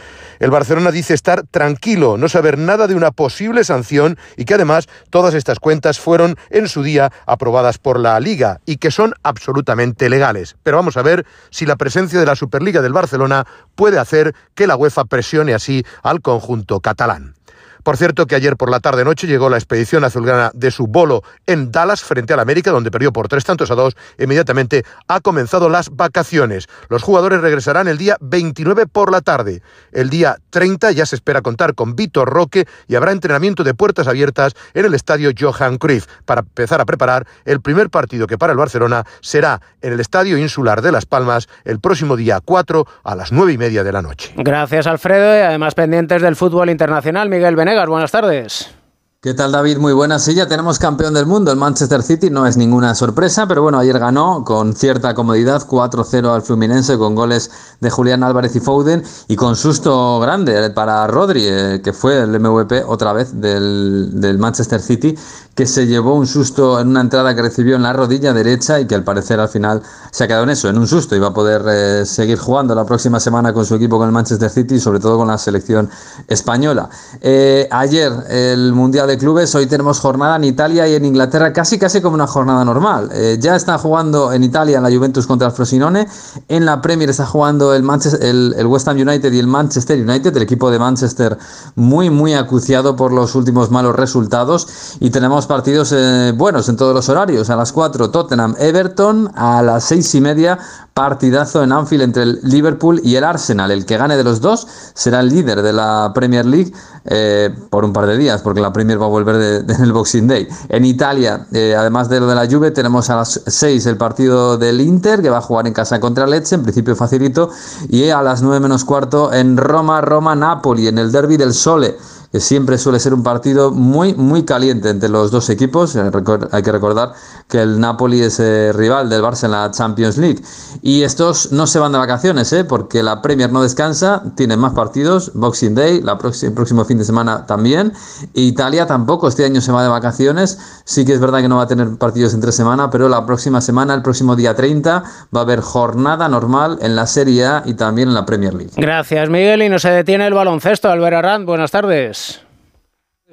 El 0.42 0.50
Barcelona 0.50 0.90
dice 0.90 1.14
estar 1.14 1.44
tranquilo, 1.48 2.18
no 2.18 2.28
saber 2.28 2.58
nada 2.58 2.88
de 2.88 2.96
una 2.96 3.12
posible 3.12 3.62
sanción 3.62 4.18
y 4.36 4.44
que 4.44 4.54
además 4.54 4.88
todas 5.08 5.34
estas 5.34 5.60
cuentas 5.60 6.00
fueron 6.00 6.34
en 6.50 6.66
su 6.66 6.82
día 6.82 7.12
aprobadas 7.26 7.78
por 7.78 8.00
la 8.00 8.18
Liga 8.18 8.58
y 8.66 8.78
que 8.78 8.90
son 8.90 9.14
absolutamente 9.22 10.10
legales. 10.10 10.56
Pero 10.64 10.78
vamos 10.78 10.96
a 10.96 11.02
ver 11.02 11.26
si 11.50 11.64
la 11.64 11.76
presencia 11.76 12.18
de 12.18 12.26
la 12.26 12.34
Superliga 12.34 12.82
del 12.82 12.92
Barcelona 12.92 13.46
puede 13.76 14.00
hacer 14.00 14.34
que 14.56 14.66
la 14.66 14.74
UEFA 14.74 15.04
presione 15.04 15.54
así 15.54 15.84
al 16.02 16.20
conjunto 16.20 16.80
catalán. 16.80 17.36
Por 17.82 17.96
cierto 17.96 18.26
que 18.26 18.34
ayer 18.34 18.56
por 18.56 18.70
la 18.70 18.80
tarde-noche 18.80 19.26
llegó 19.26 19.48
la 19.48 19.56
expedición 19.56 20.04
azulgrana 20.04 20.50
de 20.54 20.70
su 20.70 20.86
bolo 20.86 21.22
en 21.46 21.72
Dallas 21.72 22.02
frente 22.02 22.32
al 22.32 22.40
América, 22.40 22.70
donde 22.70 22.90
perdió 22.90 23.12
por 23.12 23.28
tres 23.28 23.44
tantos 23.44 23.70
a 23.70 23.74
dos. 23.74 23.96
Inmediatamente 24.18 24.84
ha 25.08 25.20
comenzado 25.20 25.68
las 25.68 25.90
vacaciones. 25.90 26.68
Los 26.88 27.02
jugadores 27.02 27.40
regresarán 27.40 27.88
el 27.88 27.98
día 27.98 28.16
29 28.20 28.86
por 28.86 29.10
la 29.10 29.20
tarde. 29.20 29.62
El 29.92 30.10
día 30.10 30.36
30 30.50 30.92
ya 30.92 31.06
se 31.06 31.16
espera 31.16 31.42
contar 31.42 31.74
con 31.74 31.96
Vitor 31.96 32.28
Roque 32.28 32.66
y 32.86 32.94
habrá 32.94 33.12
entrenamiento 33.12 33.64
de 33.64 33.74
puertas 33.74 34.06
abiertas 34.06 34.54
en 34.74 34.84
el 34.84 34.94
estadio 34.94 35.30
Johan 35.38 35.78
Cruyff 35.78 36.06
para 36.24 36.42
empezar 36.42 36.80
a 36.80 36.84
preparar 36.84 37.26
el 37.44 37.60
primer 37.60 37.90
partido 37.90 38.26
que 38.26 38.38
para 38.38 38.52
el 38.52 38.58
Barcelona 38.58 39.04
será 39.20 39.60
en 39.80 39.92
el 39.92 40.00
estadio 40.00 40.38
insular 40.38 40.82
de 40.82 40.92
Las 40.92 41.06
Palmas 41.06 41.48
el 41.64 41.80
próximo 41.80 42.16
día 42.16 42.40
4 42.44 42.86
a 43.02 43.14
las 43.14 43.32
9 43.32 43.52
y 43.52 43.58
media 43.58 43.84
de 43.84 43.92
la 43.92 44.02
noche. 44.02 44.32
Gracias, 44.36 44.86
Alfredo. 44.86 45.36
Y 45.36 45.40
además 45.40 45.74
pendientes 45.74 46.22
del 46.22 46.36
fútbol 46.36 46.70
internacional, 46.70 47.28
Miguel 47.28 47.56
Benet 47.56 47.71
buenas 47.88 48.10
tardes. 48.10 48.81
¿Qué 49.24 49.34
tal 49.34 49.52
David? 49.52 49.78
Muy 49.78 49.92
buenas. 49.92 50.24
Sí, 50.24 50.34
ya 50.34 50.48
tenemos 50.48 50.80
campeón 50.80 51.14
del 51.14 51.26
mundo. 51.26 51.52
El 51.52 51.56
Manchester 51.56 52.02
City 52.02 52.28
no 52.28 52.44
es 52.44 52.56
ninguna 52.56 52.92
sorpresa, 52.96 53.46
pero 53.46 53.62
bueno, 53.62 53.78
ayer 53.78 53.96
ganó 53.96 54.42
con 54.44 54.74
cierta 54.74 55.14
comodidad 55.14 55.62
4-0 55.64 56.34
al 56.34 56.42
Fluminense 56.42 56.98
con 56.98 57.14
goles 57.14 57.48
de 57.78 57.88
Julián 57.88 58.24
Álvarez 58.24 58.56
y 58.56 58.58
Foden 58.60 59.04
y 59.28 59.36
con 59.36 59.54
susto 59.54 60.18
grande 60.18 60.70
para 60.70 61.06
Rodri, 61.06 61.44
eh, 61.46 61.80
que 61.84 61.92
fue 61.92 62.18
el 62.18 62.40
MVP 62.40 62.82
otra 62.82 63.12
vez 63.12 63.40
del, 63.40 64.36
Manchester 64.40 64.80
City, 64.80 65.16
que 65.54 65.66
se 65.66 65.86
llevó 65.86 66.14
un 66.14 66.26
susto 66.26 66.80
en 66.80 66.88
una 66.88 67.02
entrada 67.02 67.32
que 67.36 67.42
recibió 67.42 67.76
en 67.76 67.84
la 67.84 67.92
rodilla 67.92 68.32
derecha 68.32 68.80
y 68.80 68.88
que 68.88 68.96
al 68.96 69.04
parecer 69.04 69.38
al 69.38 69.48
final 69.48 69.82
se 70.10 70.24
ha 70.24 70.26
quedado 70.26 70.42
en 70.42 70.50
eso, 70.50 70.68
en 70.68 70.78
un 70.78 70.88
susto 70.88 71.14
y 71.14 71.20
va 71.20 71.28
a 71.28 71.34
poder 71.34 71.62
eh, 71.68 72.06
seguir 72.06 72.38
jugando 72.38 72.74
la 72.74 72.84
próxima 72.84 73.20
semana 73.20 73.52
con 73.52 73.64
su 73.64 73.76
equipo 73.76 73.98
con 73.98 74.08
el 74.08 74.12
Manchester 74.12 74.50
City 74.50 74.76
y 74.76 74.80
sobre 74.80 74.98
todo 74.98 75.16
con 75.16 75.28
la 75.28 75.38
selección 75.38 75.88
española. 76.26 76.90
Eh, 77.20 77.68
ayer 77.70 78.12
el 78.28 78.72
Mundial 78.72 79.06
de 79.06 79.11
Clubes, 79.18 79.54
hoy 79.54 79.66
tenemos 79.66 80.00
jornada 80.00 80.36
en 80.36 80.44
Italia 80.44 80.88
y 80.88 80.94
en 80.94 81.04
Inglaterra 81.04 81.52
casi 81.52 81.78
casi 81.78 82.00
como 82.00 82.14
una 82.14 82.26
jornada 82.26 82.64
normal. 82.64 83.10
Eh, 83.12 83.36
ya 83.40 83.56
está 83.56 83.78
jugando 83.78 84.32
en 84.32 84.42
Italia 84.44 84.80
la 84.80 84.90
Juventus 84.90 85.26
contra 85.26 85.48
el 85.48 85.54
Frosinone, 85.54 86.06
en 86.48 86.64
la 86.64 86.80
Premier 86.80 87.10
está 87.10 87.26
jugando 87.26 87.74
el, 87.74 87.82
Manchester, 87.82 88.22
el, 88.22 88.66
West 88.66 88.88
Ham 88.88 88.96
United 88.96 89.32
y 89.32 89.38
el 89.38 89.46
Manchester 89.46 90.00
United, 90.00 90.36
el 90.36 90.42
equipo 90.42 90.70
de 90.70 90.78
Manchester 90.78 91.38
muy 91.74 92.10
muy 92.10 92.34
acuciado 92.34 92.96
por 92.96 93.12
los 93.12 93.34
últimos 93.34 93.70
malos 93.70 93.96
resultados 93.96 94.96
y 95.00 95.10
tenemos 95.10 95.46
partidos 95.46 95.92
eh, 95.92 96.32
buenos 96.36 96.68
en 96.68 96.76
todos 96.76 96.94
los 96.94 97.08
horarios. 97.08 97.50
A 97.50 97.56
las 97.56 97.72
4 97.72 98.10
Tottenham 98.10 98.54
Everton, 98.58 99.30
a 99.34 99.62
las 99.62 99.84
6 99.84 100.14
y 100.14 100.20
media 100.20 100.58
partidazo 100.94 101.62
en 101.62 101.72
Anfield 101.72 102.02
entre 102.02 102.22
el 102.22 102.40
Liverpool 102.42 103.00
y 103.02 103.16
el 103.16 103.24
Arsenal. 103.24 103.70
El 103.70 103.86
que 103.86 103.96
gane 103.96 104.16
de 104.16 104.24
los 104.24 104.40
dos 104.40 104.66
será 104.94 105.20
el 105.20 105.28
líder 105.28 105.62
de 105.62 105.72
la 105.72 106.12
Premier 106.14 106.44
League 106.44 106.72
eh, 107.06 107.50
por 107.70 107.84
un 107.84 107.92
par 107.92 108.06
de 108.06 108.16
días, 108.16 108.42
porque 108.42 108.60
la 108.60 108.72
Premier 108.72 109.00
va 109.00 109.06
a 109.06 109.08
volver 109.08 109.64
en 109.68 109.82
el 109.82 109.92
Boxing 109.92 110.26
Day. 110.26 110.46
En 110.68 110.84
Italia, 110.84 111.46
eh, 111.52 111.74
además 111.76 112.08
de 112.08 112.20
lo 112.20 112.26
de 112.26 112.34
la 112.34 112.46
Juve, 112.46 112.70
tenemos 112.70 113.08
a 113.10 113.16
las 113.16 113.40
6 113.46 113.86
el 113.86 113.96
partido 113.96 114.58
del 114.58 114.80
Inter, 114.80 115.22
que 115.22 115.30
va 115.30 115.38
a 115.38 115.42
jugar 115.42 115.66
en 115.66 115.72
casa 115.72 115.98
contra 115.98 116.26
Lecce, 116.26 116.56
en 116.56 116.62
principio 116.62 116.94
facilito, 116.94 117.50
y 117.88 118.08
a 118.10 118.22
las 118.22 118.42
9 118.42 118.60
menos 118.60 118.84
cuarto 118.84 119.32
en 119.32 119.56
Roma, 119.56 120.00
Roma-Napoli, 120.00 120.88
en 120.88 120.98
el 120.98 121.10
Derby 121.10 121.36
del 121.36 121.54
Sole 121.54 121.96
siempre 122.40 122.78
suele 122.78 122.98
ser 122.98 123.14
un 123.14 123.22
partido 123.22 123.70
muy, 123.70 124.14
muy 124.14 124.44
caliente 124.44 124.88
entre 124.88 125.08
los 125.08 125.30
dos 125.30 125.50
equipos. 125.50 125.94
Eh, 125.96 126.10
hay 126.50 126.62
que 126.62 126.72
recordar 126.72 127.12
que 127.48 127.60
el 127.60 127.78
Napoli 127.78 128.22
es 128.22 128.40
eh, 128.40 128.72
rival 128.72 129.08
del 129.10 129.22
Barça 129.22 129.44
en 129.44 129.50
la 129.52 129.70
Champions 129.70 130.16
League. 130.16 130.42
Y 130.80 131.02
estos 131.02 131.52
no 131.52 131.66
se 131.66 131.78
van 131.78 131.92
de 131.92 131.98
vacaciones, 131.98 132.52
¿eh? 132.52 132.64
porque 132.64 133.02
la 133.02 133.20
Premier 133.20 133.52
no 133.52 133.62
descansa, 133.62 134.22
tienen 134.36 134.58
más 134.58 134.72
partidos, 134.72 135.32
Boxing 135.34 135.74
Day, 135.74 136.02
el 136.42 136.52
próximo 136.52 136.84
fin 136.84 136.98
de 136.98 137.04
semana 137.04 137.46
también. 137.46 137.92
Italia 138.34 138.86
tampoco 138.86 139.28
este 139.28 139.44
año 139.44 139.60
se 139.60 139.72
va 139.72 139.82
de 139.82 139.88
vacaciones, 139.88 140.58
sí 140.84 141.04
que 141.04 141.12
es 141.12 141.20
verdad 141.20 141.40
que 141.40 141.48
no 141.48 141.56
va 141.56 141.64
a 141.64 141.68
tener 141.68 141.96
partidos 141.98 142.34
entre 142.34 142.52
semana, 142.52 142.90
pero 142.90 143.08
la 143.08 143.26
próxima 143.26 143.60
semana, 143.60 143.94
el 143.94 144.02
próximo 144.02 144.36
día 144.36 144.54
30, 144.54 145.04
va 145.34 145.40
a 145.40 145.42
haber 145.42 145.60
jornada 145.60 146.28
normal 146.28 146.78
en 146.80 146.96
la 146.96 147.06
Serie 147.06 147.44
A 147.44 147.62
y 147.66 147.74
también 147.74 148.08
en 148.08 148.14
la 148.14 148.24
Premier 148.24 148.54
League. 148.54 148.72
Gracias 148.76 149.28
Miguel 149.28 149.62
y 149.62 149.68
no 149.68 149.78
se 149.78 149.90
detiene 149.90 150.26
el 150.26 150.34
baloncesto. 150.34 150.90
Albert 150.90 151.16
Arand, 151.16 151.46
buenas 151.46 151.70
tardes. 151.70 152.21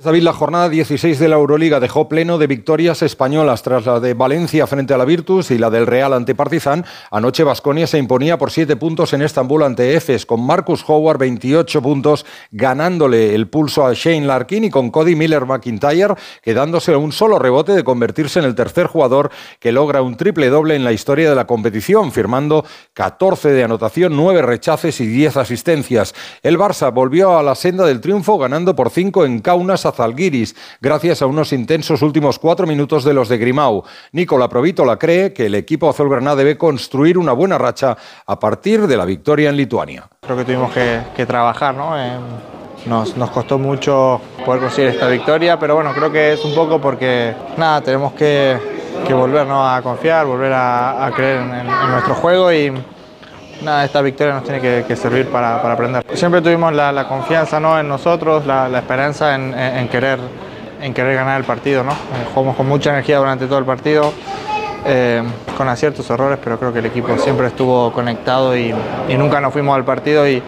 David, 0.02 0.24
la 0.24 0.32
jornada 0.32 0.70
16 0.70 1.20
de 1.20 1.28
la 1.28 1.36
Euroliga 1.36 1.82
dejó 1.82 2.08
pleno 2.08 2.38
de 2.38 2.48
victorias 2.48 3.02
españolas 3.02 3.64
tras 3.64 3.86
la 3.86 4.00
de 4.00 4.14
Valencia 4.14 4.66
frente 4.66 4.94
a 4.94 4.98
la 4.98 5.04
Virtus 5.04 5.52
y 5.52 5.58
la 5.58 5.70
del 5.70 5.88
Real 5.88 6.14
ante 6.14 6.36
Partizan. 6.36 6.86
Anoche 7.12 7.44
Vasconia 7.44 7.86
se 7.86 7.98
imponía 7.98 8.38
por 8.38 8.50
7 8.50 8.78
puntos 8.78 9.12
en 9.12 9.24
Estambul 9.24 9.62
ante 9.62 9.98
Efes, 9.98 10.26
con 10.26 10.42
Marcus 10.42 10.86
Howard 10.88 11.18
28 11.18 11.82
puntos, 11.82 12.26
ganándole 12.50 13.36
el 13.36 13.50
pulso 13.50 13.86
a 13.86 13.94
Shane 13.94 14.26
Larkin 14.26 14.64
y 14.64 14.70
con 14.70 14.90
Cody 14.90 15.18
Miller 15.18 15.46
McIntyre, 15.46 16.16
quedándose 16.42 16.96
un 16.96 17.12
solo 17.12 17.38
rebote 17.38 17.74
de 17.74 17.84
convertirse 17.84 18.40
en 18.40 18.46
el 18.46 18.56
tercer 18.56 18.88
jugador 18.88 19.32
que 19.60 19.74
logra 19.74 20.02
un 20.02 20.16
triple 20.16 20.48
doble 20.48 20.76
en 20.76 20.86
la 20.86 20.94
historia 20.94 21.30
de 21.30 21.36
la 21.36 21.46
competición, 21.46 22.14
firmando 22.14 22.64
14 22.94 23.52
de 23.52 23.66
anotación, 23.66 24.16
9 24.16 24.44
rechaces 24.44 25.02
y 25.02 25.08
10 25.08 25.36
asistencias. 25.36 26.16
El 26.42 26.58
Barça 26.58 26.94
volvió 26.94 27.38
a 27.38 27.44
la 27.44 27.56
senda 27.56 27.86
del 27.86 28.00
triunfo 28.00 28.38
ganando 28.38 28.78
por 28.78 28.92
5 28.92 29.26
en 29.26 29.42
Kaunas 29.42 29.89
Zalgiris, 29.92 30.56
gracias 30.82 31.22
a 31.22 31.26
unos 31.26 31.54
intensos 31.54 32.02
últimos 32.02 32.40
cuatro 32.40 32.68
minutos 32.68 33.04
de 33.04 33.14
los 33.14 33.30
de 33.30 33.38
Grimau. 33.38 33.84
Nicola 34.12 34.50
Provítola 34.50 34.98
cree 34.98 35.34
que 35.34 35.46
el 35.48 35.56
equipo 35.56 35.90
azulgrana 35.90 36.36
debe 36.36 36.58
construir 36.58 37.18
una 37.18 37.34
buena 37.34 37.58
racha 37.58 37.98
a 38.26 38.40
partir 38.40 38.88
de 38.88 38.98
la 38.98 39.06
victoria 39.06 39.50
en 39.50 39.58
Lituania. 39.58 40.08
Creo 40.22 40.38
que 40.38 40.46
tuvimos 40.46 40.72
que, 40.72 41.26
trabajar, 41.26 41.76
¿no? 41.76 41.96
nos, 42.86 43.14
costó 43.30 43.58
mucho 43.58 44.22
poder 44.46 44.62
conseguir 44.62 44.92
esta 44.92 45.08
victoria, 45.08 45.60
pero 45.60 45.76
bueno, 45.76 45.94
creo 45.94 46.12
que 46.12 46.34
es 46.34 46.44
un 46.44 46.56
poco 46.56 46.80
porque, 46.80 47.34
nada, 47.58 47.82
tenemos 47.82 48.14
que, 48.14 48.58
volver 49.10 49.48
a 49.50 49.80
confiar, 49.84 50.26
volver 50.26 50.54
a, 50.54 51.12
creer 51.16 51.40
en, 51.40 51.68
nuestro 51.92 52.16
juego 52.16 52.52
y 52.52 52.72
nada, 53.62 53.86
esta 53.86 54.02
victoria 54.02 54.34
nos 54.34 54.44
tiene 54.44 54.84
que, 54.84 54.96
servir 54.96 55.28
para, 55.28 55.56
aprender. 55.72 56.04
Siempre 56.14 56.42
tuvimos 56.42 56.74
la, 56.74 57.08
confianza 57.08 57.60
¿no? 57.60 57.80
en 57.80 57.88
nosotros, 57.88 58.46
la, 58.46 58.70
esperanza 58.78 59.36
en, 59.36 59.88
querer, 59.90 60.20
en 60.82 60.94
querer 60.94 61.16
ganar 61.16 61.40
el 61.40 61.46
partido. 61.46 61.84
¿no? 61.84 61.92
Eh, 61.92 62.28
jugamos 62.34 62.56
con 62.56 62.68
mucha 62.68 62.92
energía 62.92 63.18
durante 63.18 63.48
todo 63.48 63.60
el 63.60 63.66
partido. 63.66 64.14
Eh, 64.86 65.22
con 65.58 65.68
aciertos, 65.68 66.10
errores, 66.10 66.40
pero 66.42 66.58
creo 66.58 66.72
que 66.72 66.80
el 66.80 66.86
equipo 66.86 67.18
siempre 67.18 67.48
estuvo 67.48 67.92
conectado 67.92 68.58
y, 68.58 68.74
nunca 69.18 69.42
nos 69.42 69.52
fuimos 69.52 69.76
al 69.76 69.84
partido 69.84 70.26
y, 70.26 70.42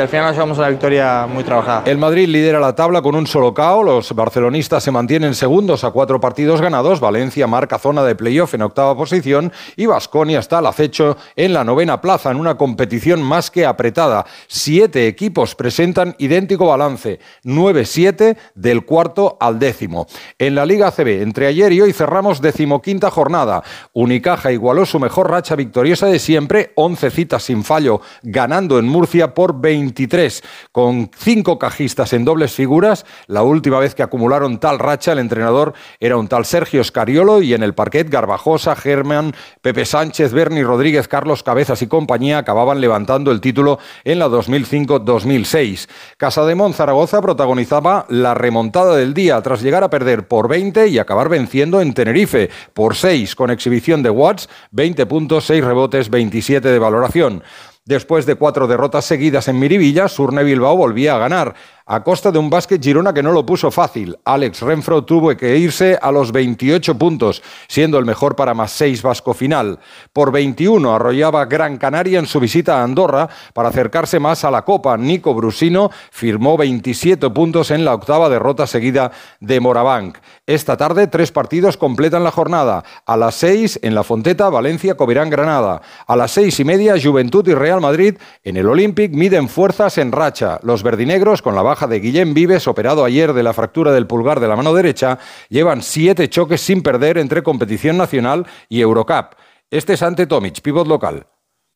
al 0.00 0.08
final 0.08 0.26
nos 0.26 0.34
llevamos 0.34 0.58
una 0.58 0.68
victoria 0.68 1.26
muy 1.26 1.42
trabajada. 1.42 1.82
El 1.86 1.98
Madrid 1.98 2.28
lidera 2.28 2.60
la 2.60 2.74
tabla 2.74 3.02
con 3.02 3.16
un 3.16 3.26
solo 3.26 3.52
KO, 3.52 3.82
los 3.82 4.14
barcelonistas 4.14 4.82
se 4.84 4.92
mantienen 4.92 5.34
segundos 5.34 5.82
a 5.82 5.90
cuatro 5.90 6.20
partidos 6.20 6.60
ganados, 6.60 7.00
Valencia 7.00 7.48
marca 7.48 7.78
zona 7.78 8.04
de 8.04 8.14
playoff 8.14 8.54
en 8.54 8.62
octava 8.62 8.96
posición 8.96 9.52
y 9.76 9.86
Vasconia 9.86 10.38
está 10.38 10.58
al 10.58 10.66
acecho 10.66 11.16
en 11.34 11.52
la 11.52 11.64
novena 11.64 12.00
plaza 12.00 12.30
en 12.30 12.36
una 12.36 12.56
competición 12.56 13.22
más 13.22 13.50
que 13.50 13.66
apretada. 13.66 14.24
Siete 14.46 15.08
equipos 15.08 15.56
presentan 15.56 16.14
idéntico 16.18 16.66
balance, 16.66 17.18
9-7 17.44 18.36
del 18.54 18.84
cuarto 18.84 19.36
al 19.40 19.58
décimo. 19.58 20.06
En 20.38 20.54
la 20.54 20.64
Liga 20.64 20.92
CB, 20.92 21.22
entre 21.22 21.48
ayer 21.48 21.72
y 21.72 21.80
hoy 21.80 21.92
cerramos 21.92 22.40
decimoquinta 22.40 23.10
jornada. 23.10 23.63
Unicaja 23.92 24.52
igualó 24.52 24.86
su 24.86 24.98
mejor 24.98 25.30
racha 25.30 25.56
victoriosa 25.56 26.06
de 26.06 26.18
siempre, 26.18 26.72
11 26.74 27.10
citas 27.10 27.42
sin 27.44 27.64
fallo, 27.64 28.00
ganando 28.22 28.78
en 28.78 28.86
Murcia 28.86 29.34
por 29.34 29.60
23, 29.60 30.42
con 30.72 31.10
cinco 31.16 31.58
cajistas 31.58 32.12
en 32.12 32.24
dobles 32.24 32.52
figuras. 32.52 33.04
La 33.26 33.42
última 33.42 33.78
vez 33.78 33.94
que 33.94 34.02
acumularon 34.02 34.58
tal 34.58 34.78
racha, 34.78 35.12
el 35.12 35.18
entrenador 35.18 35.74
era 36.00 36.16
un 36.16 36.28
tal 36.28 36.44
Sergio 36.44 36.82
Scariolo 36.82 37.42
y 37.42 37.54
en 37.54 37.62
el 37.62 37.74
parquet 37.74 38.08
Garbajosa, 38.08 38.74
Germán, 38.74 39.34
Pepe 39.62 39.84
Sánchez, 39.84 40.32
Berni 40.32 40.62
Rodríguez, 40.62 41.08
Carlos 41.08 41.42
Cabezas 41.42 41.82
y 41.82 41.86
compañía 41.86 42.38
acababan 42.38 42.80
levantando 42.80 43.30
el 43.30 43.40
título 43.40 43.78
en 44.04 44.18
la 44.18 44.28
2005-2006. 44.28 45.88
Casa 46.16 46.44
de 46.44 46.54
Zaragoza 46.72 47.20
protagonizaba 47.20 48.06
la 48.08 48.34
remontada 48.34 48.96
del 48.96 49.12
día 49.12 49.40
tras 49.42 49.60
llegar 49.60 49.84
a 49.84 49.90
perder 49.90 50.26
por 50.26 50.48
20 50.48 50.88
y 50.88 50.98
acabar 50.98 51.28
venciendo 51.28 51.80
en 51.80 51.92
Tenerife 51.92 52.48
por 52.72 52.94
6 52.96 53.34
con 53.34 53.50
exhibición 53.54 54.02
de 54.02 54.10
Watts, 54.10 54.48
20 54.72 55.06
puntos, 55.06 55.46
6 55.46 55.64
rebotes, 55.64 56.10
27 56.10 56.68
de 56.68 56.78
valoración. 56.78 57.42
Después 57.86 58.24
de 58.24 58.36
cuatro 58.36 58.66
derrotas 58.66 59.04
seguidas 59.04 59.46
en 59.48 59.58
Miribilla, 59.58 60.08
Surne 60.08 60.42
Bilbao 60.42 60.74
volvía 60.74 61.16
a 61.16 61.18
ganar. 61.18 61.54
A 61.86 62.02
costa 62.02 62.30
de 62.30 62.38
un 62.38 62.48
básquet 62.48 62.82
Girona 62.82 63.12
que 63.12 63.22
no 63.22 63.32
lo 63.32 63.44
puso 63.44 63.70
fácil. 63.70 64.16
Alex 64.24 64.62
Renfro 64.62 65.04
tuvo 65.04 65.36
que 65.36 65.58
irse 65.58 65.98
a 66.00 66.10
los 66.10 66.32
28 66.32 66.96
puntos, 66.96 67.42
siendo 67.68 67.98
el 67.98 68.06
mejor 68.06 68.36
para 68.36 68.54
más 68.54 68.70
6 68.72 69.02
vasco 69.02 69.34
final. 69.34 69.78
Por 70.12 70.32
21 70.32 70.94
arrollaba 70.94 71.44
Gran 71.44 71.76
Canaria 71.76 72.18
en 72.18 72.26
su 72.26 72.40
visita 72.40 72.80
a 72.80 72.84
Andorra 72.84 73.28
para 73.52 73.68
acercarse 73.68 74.18
más 74.18 74.44
a 74.44 74.50
la 74.50 74.62
Copa. 74.62 74.96
Nico 74.96 75.34
Brusino 75.34 75.90
firmó 76.10 76.56
27 76.56 77.28
puntos 77.30 77.70
en 77.70 77.84
la 77.84 77.94
octava 77.94 78.28
derrota 78.28 78.66
seguida 78.66 79.12
de 79.40 79.60
Morabanc. 79.60 80.16
Esta 80.46 80.76
tarde 80.76 81.06
tres 81.06 81.32
partidos 81.32 81.76
completan 81.76 82.24
la 82.24 82.30
jornada. 82.30 82.84
A 83.06 83.16
las 83.16 83.34
6 83.36 83.80
en 83.82 83.94
la 83.94 84.04
Fonteta, 84.04 84.48
Valencia, 84.48 84.96
Covirán, 84.96 85.28
Granada. 85.30 85.82
A 86.06 86.16
las 86.16 86.30
seis 86.30 86.58
y 86.60 86.64
media, 86.64 86.94
Juventud 87.02 87.46
y 87.48 87.54
Real 87.54 87.80
Madrid 87.80 88.16
en 88.42 88.56
el 88.56 88.68
Olympic 88.68 89.12
miden 89.12 89.48
fuerzas 89.48 89.98
en 89.98 90.12
racha. 90.12 90.58
Los 90.62 90.82
verdinegros, 90.82 91.42
con 91.42 91.54
la 91.54 91.62
de 91.74 91.98
Guillem 91.98 92.34
Vives, 92.34 92.68
operado 92.68 93.04
ayer 93.04 93.32
de 93.32 93.42
la 93.42 93.52
fractura 93.52 93.92
del 93.92 94.06
pulgar 94.06 94.38
de 94.38 94.46
la 94.46 94.54
mano 94.54 94.72
derecha, 94.72 95.18
llevan 95.48 95.82
siete 95.82 96.28
choques 96.28 96.60
sin 96.60 96.82
perder 96.82 97.18
entre 97.18 97.42
competición 97.42 97.96
nacional 97.96 98.46
y 98.68 98.80
Eurocup. 98.80 99.34
Este 99.70 99.94
es 99.94 100.02
ante 100.02 100.26
Tomic, 100.26 100.62
pivot 100.62 100.86
local. 100.86 101.26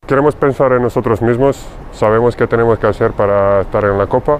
Queremos 0.07 0.37
pensar 0.37 0.73
en 0.73 0.83
nosotros 0.83 1.21
mismos, 1.21 1.67
sabemos 1.93 2.37
qué 2.37 2.47
tenemos 2.47 2.79
que 2.79 2.87
hacer 2.87 3.11
para 3.13 3.63
estar 3.63 3.85
en 3.85 3.99
la 3.99 4.07
Copa, 4.07 4.39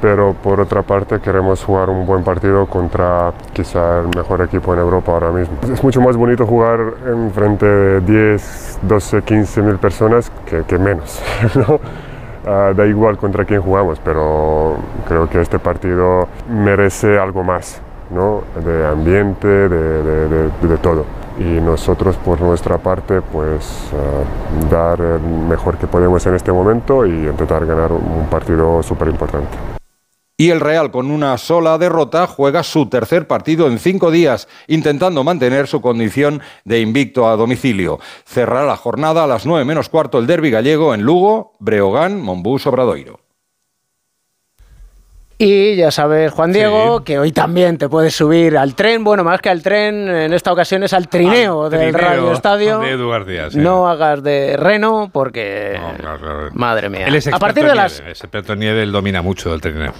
pero 0.00 0.34
por 0.34 0.60
otra 0.60 0.82
parte 0.82 1.20
queremos 1.20 1.64
jugar 1.64 1.90
un 1.90 2.06
buen 2.06 2.22
partido 2.22 2.66
contra 2.66 3.32
quizá 3.52 4.00
el 4.00 4.08
mejor 4.16 4.42
equipo 4.42 4.72
en 4.72 4.80
Europa 4.80 5.12
ahora 5.12 5.32
mismo. 5.32 5.58
Es 5.72 5.82
mucho 5.82 6.00
más 6.00 6.16
bonito 6.16 6.46
jugar 6.46 6.80
en 7.06 7.32
frente 7.32 7.66
de 7.66 8.00
10, 8.00 8.78
12, 8.82 9.22
15 9.22 9.62
mil 9.62 9.78
personas 9.78 10.30
que, 10.46 10.62
que 10.62 10.78
menos. 10.78 11.20
¿no? 11.56 11.80
Ah, 12.44 12.72
da 12.74 12.86
igual 12.86 13.16
contra 13.18 13.44
quién 13.44 13.62
jugamos, 13.62 14.00
pero 14.00 14.76
creo 15.06 15.28
que 15.28 15.40
este 15.40 15.60
partido 15.60 16.28
merece 16.48 17.16
algo 17.18 17.44
más, 17.44 17.80
¿no? 18.10 18.42
de 18.64 18.84
ambiente, 18.84 19.46
de, 19.46 19.68
de, 19.68 20.68
de, 20.68 20.76
todo. 20.78 21.04
Y 21.38 21.60
nosotros 21.60 22.16
por 22.16 22.40
nuestra 22.40 22.78
parte, 22.78 23.22
pues 23.22 23.92
ah, 23.94 24.68
dar 24.68 25.00
el 25.00 25.22
mejor 25.22 25.76
que 25.76 25.86
podemos 25.86 26.26
en 26.26 26.34
este 26.34 26.50
momento 26.50 27.06
y 27.06 27.10
intentar 27.10 27.64
ganar 27.64 27.92
un 27.92 28.26
partido 28.28 28.82
súper 28.82 29.08
importante. 29.08 29.81
Y 30.42 30.50
el 30.50 30.58
Real, 30.58 30.90
con 30.90 31.12
una 31.12 31.38
sola 31.38 31.78
derrota, 31.78 32.26
juega 32.26 32.64
su 32.64 32.88
tercer 32.88 33.28
partido 33.28 33.68
en 33.68 33.78
cinco 33.78 34.10
días, 34.10 34.48
intentando 34.66 35.22
mantener 35.22 35.68
su 35.68 35.80
condición 35.80 36.42
de 36.64 36.80
invicto 36.80 37.28
a 37.28 37.36
domicilio. 37.36 38.00
Cerrará 38.24 38.66
la 38.66 38.76
jornada 38.76 39.22
a 39.22 39.28
las 39.28 39.46
nueve 39.46 39.64
menos 39.64 39.88
cuarto 39.88 40.18
el 40.18 40.26
derby 40.26 40.50
gallego 40.50 40.96
en 40.96 41.02
Lugo, 41.02 41.52
Breogán, 41.60 42.20
Monbús, 42.20 42.66
Obradoiro. 42.66 43.20
Y 45.38 45.76
ya 45.76 45.92
sabes, 45.92 46.32
Juan 46.32 46.52
Diego, 46.52 47.04
que 47.04 47.20
hoy 47.20 47.30
también 47.30 47.78
te 47.78 47.88
puedes 47.88 48.16
subir 48.16 48.58
al 48.58 48.74
tren. 48.74 49.04
Bueno, 49.04 49.22
más 49.22 49.40
que 49.40 49.48
al 49.48 49.62
tren, 49.62 50.08
en 50.08 50.32
esta 50.32 50.52
ocasión 50.52 50.82
es 50.82 50.92
al 50.92 51.06
trineo 51.06 51.70
del 51.70 51.94
Radio 51.94 52.32
Estadio. 52.32 52.82
No 53.54 53.88
hagas 53.88 54.24
de 54.24 54.56
reno 54.56 55.08
porque. 55.12 55.78
Madre 56.54 56.88
mía. 56.88 57.06
a 57.32 57.38
partir 57.38 57.64
de 57.64 57.76
las. 57.76 58.00
Ese 58.00 58.10
experto 58.10 58.56
nieve, 58.56 58.82
él 58.82 58.90
domina 58.90 59.22
mucho 59.22 59.48
del 59.48 59.60
trineo 59.60 59.92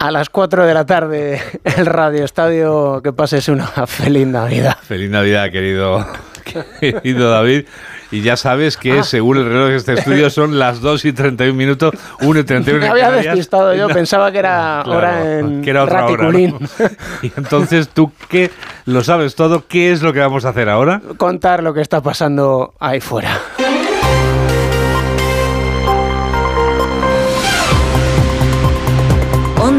a 0.00 0.10
las 0.10 0.30
4 0.30 0.66
de 0.66 0.74
la 0.74 0.86
tarde 0.86 1.40
el 1.62 1.86
Radio 1.86 2.24
Estadio. 2.24 3.00
Que 3.02 3.12
pases 3.12 3.48
una 3.48 3.66
feliz 3.86 4.26
Navidad. 4.26 4.76
Feliz 4.82 5.10
Navidad, 5.10 5.50
querido, 5.50 6.06
querido 6.80 7.30
David. 7.30 7.66
Y 8.12 8.22
ya 8.22 8.36
sabes 8.36 8.76
que 8.76 9.00
ah. 9.00 9.02
según 9.04 9.36
el 9.36 9.44
reloj 9.44 9.68
de 9.68 9.76
este 9.76 9.92
estudio 9.92 10.30
son 10.30 10.58
las 10.58 10.80
2 10.80 11.04
y 11.04 11.12
31 11.12 11.54
minutos, 11.54 11.94
1 12.22 12.40
y 12.40 12.42
31 12.42 12.80
Me 12.80 12.90
había 12.90 13.10
despistado 13.12 13.72
yo, 13.72 13.86
pensaba 13.88 14.32
que 14.32 14.38
era 14.38 14.82
hora 14.86 15.38
en 15.38 15.62
que 15.62 15.70
era 15.70 15.84
otra 15.84 16.06
hora, 16.06 16.28
Y 17.22 17.32
entonces 17.36 17.88
tú 17.88 18.10
que 18.28 18.50
lo 18.86 19.04
sabes 19.04 19.36
todo, 19.36 19.64
¿qué 19.68 19.92
es 19.92 20.02
lo 20.02 20.12
que 20.12 20.18
vamos 20.18 20.44
a 20.44 20.48
hacer 20.48 20.68
ahora? 20.68 21.00
Contar 21.18 21.62
lo 21.62 21.72
que 21.72 21.82
está 21.82 22.00
pasando 22.00 22.74
ahí 22.80 23.00
fuera. 23.00 23.38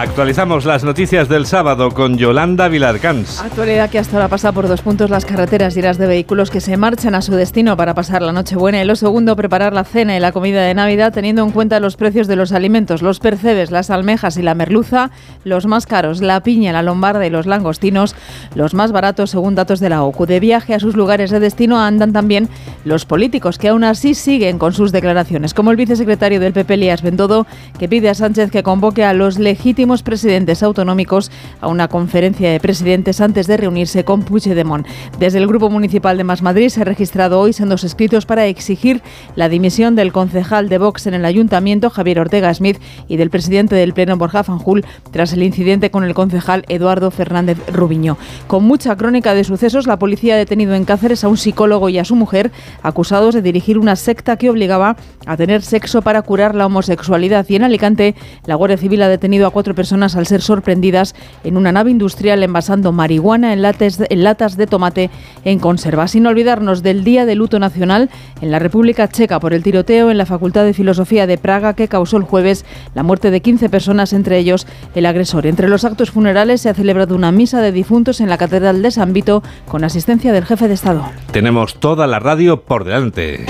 Actualizamos 0.00 0.64
las 0.64 0.82
noticias 0.82 1.28
del 1.28 1.44
sábado 1.44 1.90
con 1.90 2.16
Yolanda 2.16 2.68
Vilarcans. 2.68 3.38
Actualidad 3.38 3.90
que 3.90 3.98
hasta 3.98 4.16
ahora 4.16 4.28
pasa 4.28 4.50
por 4.50 4.66
dos 4.66 4.80
puntos 4.80 5.10
las 5.10 5.26
carreteras 5.26 5.76
y 5.76 5.82
las 5.82 5.98
de 5.98 6.06
vehículos 6.06 6.50
que 6.50 6.62
se 6.62 6.78
marchan 6.78 7.14
a 7.14 7.20
su 7.20 7.34
destino 7.34 7.76
para 7.76 7.92
pasar 7.92 8.22
la 8.22 8.32
noche 8.32 8.56
buena 8.56 8.80
y 8.80 8.86
lo 8.86 8.96
segundo 8.96 9.36
preparar 9.36 9.74
la 9.74 9.84
cena 9.84 10.16
y 10.16 10.20
la 10.20 10.32
comida 10.32 10.62
de 10.62 10.72
Navidad 10.72 11.12
teniendo 11.12 11.42
en 11.42 11.50
cuenta 11.50 11.80
los 11.80 11.96
precios 11.96 12.28
de 12.28 12.36
los 12.36 12.52
alimentos, 12.52 13.02
los 13.02 13.20
percebes, 13.20 13.70
las 13.70 13.90
almejas 13.90 14.38
y 14.38 14.42
la 14.42 14.54
merluza, 14.54 15.10
los 15.44 15.66
más 15.66 15.84
caros, 15.84 16.22
la 16.22 16.42
piña, 16.42 16.72
la 16.72 16.82
lombarda 16.82 17.26
y 17.26 17.30
los 17.30 17.44
langostinos, 17.44 18.16
los 18.54 18.72
más 18.72 18.92
baratos 18.92 19.28
según 19.28 19.54
datos 19.54 19.80
de 19.80 19.90
la 19.90 20.02
OCU. 20.02 20.24
De 20.24 20.40
viaje 20.40 20.72
a 20.72 20.80
sus 20.80 20.96
lugares 20.96 21.30
de 21.30 21.40
destino 21.40 21.78
andan 21.78 22.14
también 22.14 22.48
los 22.86 23.04
políticos 23.04 23.58
que 23.58 23.68
aún 23.68 23.84
así 23.84 24.14
siguen 24.14 24.58
con 24.58 24.72
sus 24.72 24.92
declaraciones, 24.92 25.52
como 25.52 25.72
el 25.72 25.76
vicesecretario 25.76 26.40
del 26.40 26.54
PP, 26.54 26.72
Elías 26.72 27.02
Bendodo, 27.02 27.46
que 27.78 27.86
pide 27.86 28.08
a 28.08 28.14
Sánchez 28.14 28.50
que 28.50 28.62
convoque 28.62 29.04
a 29.04 29.12
los 29.12 29.38
legítimos 29.38 29.89
presidentes 29.98 30.62
autonómicos 30.62 31.30
a 31.60 31.68
una 31.68 31.88
conferencia 31.88 32.50
de 32.50 32.60
presidentes 32.60 33.20
antes 33.20 33.46
de 33.46 33.56
reunirse 33.56 34.04
con 34.04 34.22
Puigdemont. 34.22 34.86
Desde 35.18 35.38
el 35.38 35.46
Grupo 35.46 35.68
Municipal 35.68 36.16
de 36.16 36.24
Más 36.24 36.42
Madrid 36.42 36.68
se 36.68 36.82
ha 36.82 36.84
registrado 36.84 37.40
hoy 37.40 37.52
sendos 37.52 37.82
escritos 37.82 38.26
para 38.26 38.46
exigir 38.46 39.02
la 39.34 39.48
dimisión 39.48 39.96
del 39.96 40.12
concejal 40.12 40.68
de 40.68 40.78
Vox 40.78 41.06
en 41.06 41.14
el 41.14 41.24
Ayuntamiento, 41.24 41.90
Javier 41.90 42.20
Ortega 42.20 42.54
Smith, 42.54 42.78
y 43.08 43.16
del 43.16 43.30
presidente 43.30 43.74
del 43.74 43.92
Pleno, 43.92 44.16
Borja 44.16 44.44
Fanjul, 44.44 44.84
tras 45.10 45.32
el 45.32 45.42
incidente 45.42 45.90
con 45.90 46.04
el 46.04 46.14
concejal 46.14 46.64
Eduardo 46.68 47.10
Fernández 47.10 47.58
Rubiño. 47.72 48.16
Con 48.46 48.64
mucha 48.64 48.96
crónica 48.96 49.34
de 49.34 49.44
sucesos, 49.44 49.86
la 49.86 49.98
policía 49.98 50.34
ha 50.34 50.38
detenido 50.38 50.74
en 50.74 50.84
Cáceres 50.84 51.24
a 51.24 51.28
un 51.28 51.36
psicólogo 51.36 51.88
y 51.88 51.98
a 51.98 52.04
su 52.04 52.14
mujer, 52.14 52.52
acusados 52.82 53.34
de 53.34 53.42
dirigir 53.42 53.78
una 53.78 53.96
secta 53.96 54.36
que 54.36 54.50
obligaba 54.50 54.96
a 55.26 55.36
tener 55.36 55.62
sexo 55.62 56.02
para 56.02 56.22
curar 56.22 56.54
la 56.54 56.66
homosexualidad. 56.66 57.46
Y 57.48 57.56
en 57.56 57.64
Alicante, 57.64 58.14
la 58.46 58.54
Guardia 58.54 58.76
Civil 58.76 59.02
ha 59.02 59.08
detenido 59.08 59.46
a 59.46 59.50
cuatro 59.50 59.74
personas 59.74 59.79
al 59.80 60.26
ser 60.26 60.42
sorprendidas 60.42 61.14
en 61.42 61.56
una 61.56 61.72
nave 61.72 61.90
industrial 61.90 62.42
envasando 62.42 62.92
marihuana 62.92 63.54
en, 63.54 63.64
en 63.64 64.24
latas 64.24 64.56
de 64.56 64.66
tomate 64.66 65.10
en 65.44 65.58
conserva. 65.58 66.06
Sin 66.06 66.26
olvidarnos 66.26 66.82
del 66.82 67.02
Día 67.02 67.24
de 67.24 67.34
Luto 67.34 67.58
Nacional 67.58 68.10
en 68.42 68.50
la 68.50 68.58
República 68.58 69.08
Checa 69.08 69.40
por 69.40 69.54
el 69.54 69.62
tiroteo 69.62 70.10
en 70.10 70.18
la 70.18 70.26
Facultad 70.26 70.64
de 70.64 70.74
Filosofía 70.74 71.26
de 71.26 71.38
Praga 71.38 71.74
que 71.74 71.88
causó 71.88 72.18
el 72.18 72.24
jueves 72.24 72.66
la 72.94 73.02
muerte 73.02 73.30
de 73.30 73.40
15 73.40 73.70
personas, 73.70 74.12
entre 74.12 74.38
ellos 74.38 74.66
el 74.94 75.06
agresor. 75.06 75.46
Entre 75.46 75.68
los 75.68 75.84
actos 75.84 76.10
funerales 76.10 76.60
se 76.60 76.68
ha 76.68 76.74
celebrado 76.74 77.14
una 77.14 77.32
misa 77.32 77.62
de 77.62 77.72
difuntos 77.72 78.20
en 78.20 78.28
la 78.28 78.36
Catedral 78.36 78.82
de 78.82 78.90
San 78.90 79.14
Vito 79.14 79.42
con 79.66 79.82
asistencia 79.84 80.32
del 80.32 80.44
jefe 80.44 80.68
de 80.68 80.74
Estado. 80.74 81.06
Tenemos 81.32 81.80
toda 81.80 82.06
la 82.06 82.18
radio 82.18 82.60
por 82.60 82.84
delante. 82.84 83.46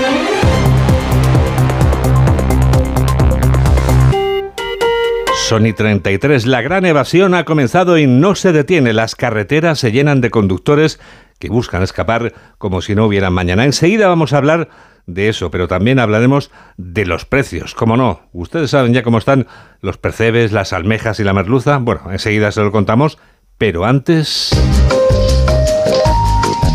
Sony 5.51 5.73
33. 5.75 6.45
La 6.45 6.61
gran 6.61 6.85
evasión 6.85 7.33
ha 7.33 7.43
comenzado 7.43 7.97
y 7.97 8.07
no 8.07 8.35
se 8.35 8.53
detiene. 8.53 8.93
Las 8.93 9.17
carreteras 9.17 9.79
se 9.79 9.91
llenan 9.91 10.21
de 10.21 10.29
conductores 10.29 10.97
que 11.39 11.49
buscan 11.49 11.83
escapar 11.83 12.33
como 12.57 12.81
si 12.81 12.95
no 12.95 13.05
hubieran 13.05 13.33
mañana. 13.33 13.65
Enseguida 13.65 14.07
vamos 14.07 14.31
a 14.31 14.37
hablar 14.37 14.69
de 15.07 15.27
eso, 15.27 15.51
pero 15.51 15.67
también 15.67 15.99
hablaremos 15.99 16.51
de 16.77 17.05
los 17.05 17.25
precios. 17.25 17.75
¿Cómo 17.75 17.97
no? 17.97 18.29
Ustedes 18.31 18.71
saben 18.71 18.93
ya 18.93 19.03
cómo 19.03 19.17
están 19.17 19.45
los 19.81 19.97
percebes, 19.97 20.53
las 20.53 20.71
almejas 20.71 21.19
y 21.19 21.25
la 21.25 21.33
merluza. 21.33 21.79
Bueno, 21.79 22.03
enseguida 22.13 22.53
se 22.53 22.61
lo 22.61 22.71
contamos, 22.71 23.17
pero 23.57 23.83
antes... 23.83 24.51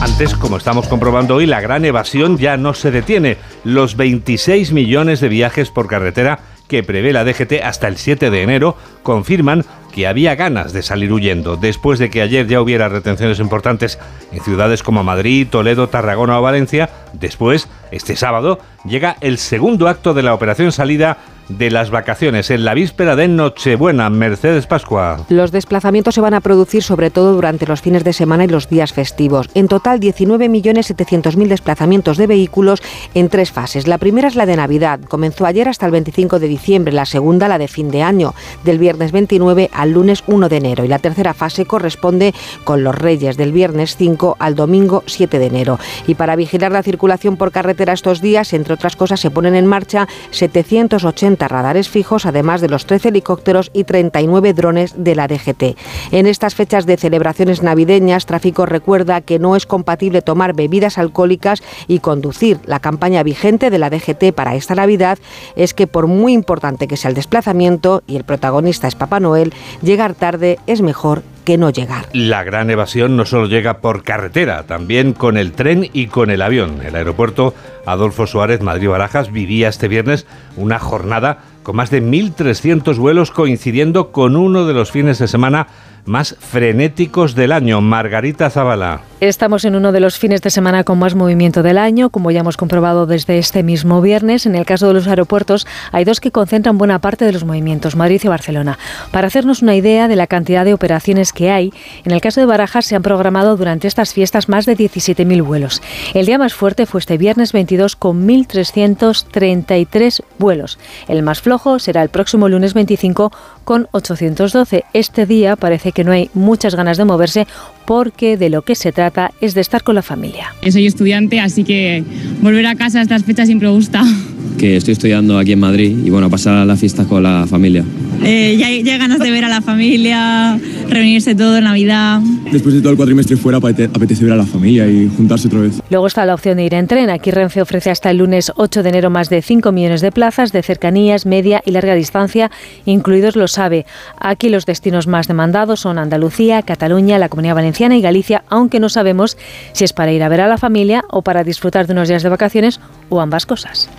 Antes, 0.02 0.34
como 0.34 0.58
estamos 0.58 0.86
comprobando 0.86 1.36
hoy, 1.36 1.46
la 1.46 1.62
gran 1.62 1.86
evasión 1.86 2.36
ya 2.36 2.58
no 2.58 2.74
se 2.74 2.90
detiene. 2.90 3.38
Los 3.64 3.96
26 3.96 4.72
millones 4.72 5.20
de 5.20 5.30
viajes 5.30 5.70
por 5.70 5.88
carretera 5.88 6.40
que 6.68 6.82
prevé 6.82 7.12
la 7.12 7.24
DGT 7.24 7.62
hasta 7.62 7.88
el 7.88 7.96
7 7.96 8.30
de 8.30 8.42
enero 8.42 8.76
confirman 9.02 9.64
que 9.92 10.06
había 10.06 10.34
ganas 10.34 10.72
de 10.74 10.82
salir 10.82 11.12
huyendo, 11.12 11.56
después 11.56 11.98
de 11.98 12.10
que 12.10 12.20
ayer 12.20 12.46
ya 12.46 12.60
hubiera 12.60 12.88
retenciones 12.90 13.38
importantes 13.40 13.98
en 14.30 14.42
ciudades 14.42 14.82
como 14.82 15.02
Madrid, 15.02 15.48
Toledo, 15.50 15.88
Tarragona 15.88 16.38
o 16.38 16.42
Valencia. 16.42 16.90
Después, 17.14 17.68
este 17.90 18.14
sábado, 18.14 18.58
llega 18.84 19.16
el 19.22 19.38
segundo 19.38 19.88
acto 19.88 20.12
de 20.12 20.22
la 20.22 20.34
operación 20.34 20.70
salida 20.70 21.16
de 21.48 21.70
las 21.70 21.90
vacaciones 21.90 22.50
en 22.50 22.64
la 22.64 22.74
víspera 22.74 23.16
de 23.16 23.28
Nochebuena, 23.28 24.10
Mercedes 24.10 24.66
Pascua. 24.66 25.24
Los 25.28 25.52
desplazamientos 25.52 26.14
se 26.14 26.20
van 26.20 26.34
a 26.34 26.40
producir 26.40 26.82
sobre 26.82 27.10
todo 27.10 27.32
durante 27.32 27.66
los 27.66 27.80
fines 27.80 28.04
de 28.04 28.12
semana 28.12 28.44
y 28.44 28.48
los 28.48 28.68
días 28.68 28.92
festivos. 28.92 29.48
En 29.54 29.68
total, 29.68 30.00
19.700.000 30.00 31.48
desplazamientos 31.48 32.16
de 32.16 32.26
vehículos 32.26 32.82
en 33.14 33.28
tres 33.28 33.52
fases. 33.52 33.86
La 33.86 33.98
primera 33.98 34.28
es 34.28 34.34
la 34.34 34.46
de 34.46 34.56
Navidad. 34.56 35.00
Comenzó 35.08 35.46
ayer 35.46 35.68
hasta 35.68 35.86
el 35.86 35.92
25 35.92 36.38
de 36.38 36.48
diciembre. 36.48 36.92
La 36.92 37.06
segunda, 37.06 37.48
la 37.48 37.58
de 37.58 37.68
fin 37.68 37.90
de 37.90 38.02
año, 38.02 38.34
del 38.64 38.78
viernes 38.78 39.12
29 39.12 39.70
al 39.72 39.92
lunes 39.92 40.24
1 40.26 40.48
de 40.48 40.56
enero. 40.56 40.84
Y 40.84 40.88
la 40.88 40.98
tercera 40.98 41.34
fase 41.34 41.64
corresponde 41.64 42.34
con 42.64 42.82
los 42.82 42.94
Reyes, 42.94 43.36
del 43.36 43.52
viernes 43.52 43.96
5 43.96 44.36
al 44.38 44.54
domingo 44.54 45.04
7 45.06 45.38
de 45.38 45.46
enero. 45.46 45.78
Y 46.06 46.14
para 46.14 46.36
vigilar 46.36 46.72
la 46.72 46.82
circulación 46.82 47.36
por 47.36 47.52
carretera 47.52 47.92
estos 47.92 48.20
días, 48.20 48.52
entre 48.52 48.74
otras 48.74 48.96
cosas, 48.96 49.20
se 49.20 49.30
ponen 49.30 49.54
en 49.54 49.66
marcha 49.66 50.08
780 50.30 51.35
radares 51.38 51.88
fijos, 51.88 52.26
además 52.26 52.60
de 52.60 52.68
los 52.68 52.86
13 52.86 53.08
helicópteros 53.08 53.70
y 53.72 53.84
39 53.84 54.52
drones 54.52 54.94
de 54.96 55.14
la 55.14 55.28
DGT. 55.28 55.76
En 56.12 56.26
estas 56.26 56.54
fechas 56.54 56.86
de 56.86 56.96
celebraciones 56.96 57.62
navideñas, 57.62 58.26
Tráfico 58.26 58.66
recuerda 58.66 59.20
que 59.20 59.38
no 59.38 59.56
es 59.56 59.66
compatible 59.66 60.22
tomar 60.22 60.54
bebidas 60.54 60.98
alcohólicas 60.98 61.62
y 61.86 62.00
conducir. 62.00 62.60
La 62.64 62.80
campaña 62.80 63.22
vigente 63.22 63.70
de 63.70 63.78
la 63.78 63.90
DGT 63.90 64.32
para 64.34 64.54
esta 64.54 64.74
Navidad 64.74 65.18
es 65.54 65.74
que 65.74 65.86
por 65.86 66.06
muy 66.06 66.32
importante 66.32 66.88
que 66.88 66.96
sea 66.96 67.10
el 67.10 67.14
desplazamiento 67.14 68.02
y 68.06 68.16
el 68.16 68.24
protagonista 68.24 68.88
es 68.88 68.94
Papá 68.94 69.20
Noel, 69.20 69.52
llegar 69.82 70.14
tarde 70.14 70.58
es 70.66 70.82
mejor 70.82 71.22
no 71.56 71.70
llegar. 71.70 72.06
La 72.12 72.42
gran 72.42 72.68
evasión 72.70 73.16
no 73.16 73.24
solo 73.24 73.46
llega 73.46 73.78
por 73.78 74.02
carretera, 74.02 74.64
también 74.64 75.12
con 75.12 75.36
el 75.36 75.52
tren 75.52 75.88
y 75.92 76.08
con 76.08 76.30
el 76.30 76.42
avión. 76.42 76.80
El 76.84 76.96
aeropuerto 76.96 77.54
Adolfo 77.86 78.26
Suárez 78.26 78.60
Madrid-Barajas 78.60 79.30
vivía 79.30 79.68
este 79.68 79.88
viernes 79.88 80.26
una 80.56 80.78
jornada 80.78 81.38
con 81.62 81.76
más 81.76 81.90
de 81.90 82.02
1.300 82.02 82.96
vuelos 82.96 83.30
coincidiendo 83.30 84.10
con 84.10 84.36
uno 84.36 84.66
de 84.66 84.74
los 84.74 84.90
fines 84.90 85.18
de 85.18 85.28
semana 85.28 85.68
más 86.04 86.36
frenéticos 86.38 87.34
del 87.34 87.52
año. 87.52 87.80
Margarita 87.80 88.50
Zavala. 88.50 89.02
Estamos 89.18 89.64
en 89.64 89.74
uno 89.76 89.92
de 89.92 90.00
los 90.00 90.18
fines 90.18 90.42
de 90.42 90.50
semana 90.50 90.84
con 90.84 90.98
más 90.98 91.14
movimiento 91.14 91.62
del 91.62 91.78
año, 91.78 92.10
como 92.10 92.30
ya 92.30 92.40
hemos 92.40 92.58
comprobado 92.58 93.06
desde 93.06 93.38
este 93.38 93.62
mismo 93.62 94.02
viernes. 94.02 94.44
En 94.44 94.54
el 94.54 94.66
caso 94.66 94.88
de 94.88 94.92
los 94.92 95.06
aeropuertos, 95.06 95.66
hay 95.90 96.04
dos 96.04 96.20
que 96.20 96.30
concentran 96.30 96.76
buena 96.76 96.98
parte 96.98 97.24
de 97.24 97.32
los 97.32 97.42
movimientos, 97.42 97.96
Madrid 97.96 98.20
y 98.22 98.28
Barcelona. 98.28 98.78
Para 99.12 99.28
hacernos 99.28 99.62
una 99.62 99.74
idea 99.74 100.06
de 100.06 100.16
la 100.16 100.26
cantidad 100.26 100.66
de 100.66 100.74
operaciones 100.74 101.32
que 101.32 101.50
hay, 101.50 101.72
en 102.04 102.12
el 102.12 102.20
caso 102.20 102.40
de 102.40 102.46
Barajas 102.46 102.84
se 102.84 102.94
han 102.94 103.00
programado 103.00 103.56
durante 103.56 103.88
estas 103.88 104.12
fiestas 104.12 104.50
más 104.50 104.66
de 104.66 104.76
17.000 104.76 105.42
vuelos. 105.42 105.80
El 106.12 106.26
día 106.26 106.36
más 106.36 106.52
fuerte 106.52 106.84
fue 106.84 107.00
este 107.00 107.16
viernes 107.16 107.54
22 107.54 107.96
con 107.96 108.28
1.333 108.28 110.24
vuelos. 110.38 110.78
El 111.08 111.22
más 111.22 111.40
flojo 111.40 111.78
será 111.78 112.02
el 112.02 112.10
próximo 112.10 112.50
lunes 112.50 112.74
25 112.74 113.32
con 113.64 113.88
812. 113.92 114.84
Este 114.92 115.24
día 115.24 115.56
parece 115.56 115.92
que 115.92 116.04
no 116.04 116.12
hay 116.12 116.28
muchas 116.34 116.74
ganas 116.74 116.98
de 116.98 117.06
moverse 117.06 117.46
porque 117.86 118.36
de 118.36 118.50
lo 118.50 118.62
que 118.62 118.74
se 118.74 118.92
trata 118.92 119.32
es 119.40 119.54
de 119.54 119.60
estar 119.60 119.82
con 119.82 119.94
la 119.94 120.02
familia. 120.02 120.54
Soy 120.70 120.86
estudiante, 120.86 121.40
así 121.40 121.64
que 121.64 122.04
volver 122.42 122.66
a 122.66 122.74
casa 122.74 122.98
a 122.98 123.02
estas 123.02 123.24
fechas 123.24 123.46
siempre 123.46 123.68
gusta. 123.68 124.02
Que 124.56 124.76
estoy 124.76 124.92
estudiando 124.92 125.36
aquí 125.38 125.52
en 125.52 125.60
Madrid 125.60 125.94
y 126.02 126.08
bueno, 126.08 126.30
pasar 126.30 126.66
las 126.66 126.80
fiestas 126.80 127.06
con 127.06 127.22
la 127.22 127.46
familia. 127.46 127.84
Eh, 128.24 128.56
ya, 128.58 128.68
hay 128.68 128.82
ganas 128.82 129.18
de 129.18 129.30
ver 129.30 129.44
a 129.44 129.50
la 129.50 129.60
familia, 129.60 130.58
reunirse 130.88 131.34
todo 131.34 131.58
en 131.58 131.64
Navidad. 131.64 132.22
Después 132.50 132.74
de 132.74 132.80
todo 132.80 132.92
el 132.92 132.96
cuatrimestre 132.96 133.36
fuera, 133.36 133.58
apetece 133.58 134.24
ver 134.24 134.32
a 134.32 134.36
la 134.36 134.46
familia 134.46 134.88
y 134.88 135.10
juntarse 135.14 135.48
otra 135.48 135.60
vez. 135.60 135.82
Luego 135.90 136.06
está 136.06 136.24
la 136.24 136.32
opción 136.32 136.56
de 136.56 136.64
ir 136.64 136.72
en 136.72 136.86
tren. 136.86 137.10
Aquí 137.10 137.30
Renfe 137.30 137.60
ofrece 137.60 137.90
hasta 137.90 138.10
el 138.10 138.16
lunes 138.16 138.50
8 138.56 138.82
de 138.82 138.88
enero 138.88 139.10
más 139.10 139.28
de 139.28 139.42
5 139.42 139.72
millones 139.72 140.00
de 140.00 140.10
plazas 140.10 140.52
de 140.52 140.62
cercanías, 140.62 141.26
media 141.26 141.60
y 141.66 141.72
larga 141.72 141.94
distancia, 141.94 142.50
incluidos 142.86 143.36
los 143.36 143.58
AVE. 143.58 143.84
Aquí 144.18 144.48
los 144.48 144.64
destinos 144.64 145.06
más 145.06 145.28
demandados 145.28 145.80
son 145.80 145.98
Andalucía, 145.98 146.62
Cataluña, 146.62 147.18
la 147.18 147.28
Comunidad 147.28 147.56
Valenciana 147.56 147.75
y 147.78 148.00
Galicia, 148.00 148.42
aunque 148.48 148.80
no 148.80 148.88
sabemos 148.88 149.36
si 149.72 149.84
es 149.84 149.92
para 149.92 150.12
ir 150.12 150.22
a 150.22 150.28
ver 150.28 150.40
a 150.40 150.48
la 150.48 150.56
familia 150.56 151.04
o 151.10 151.22
para 151.22 151.44
disfrutar 151.44 151.86
de 151.86 151.92
unos 151.92 152.08
días 152.08 152.22
de 152.22 152.30
vacaciones 152.30 152.80
o 153.10 153.20
ambas 153.20 153.44
cosas. 153.44 153.90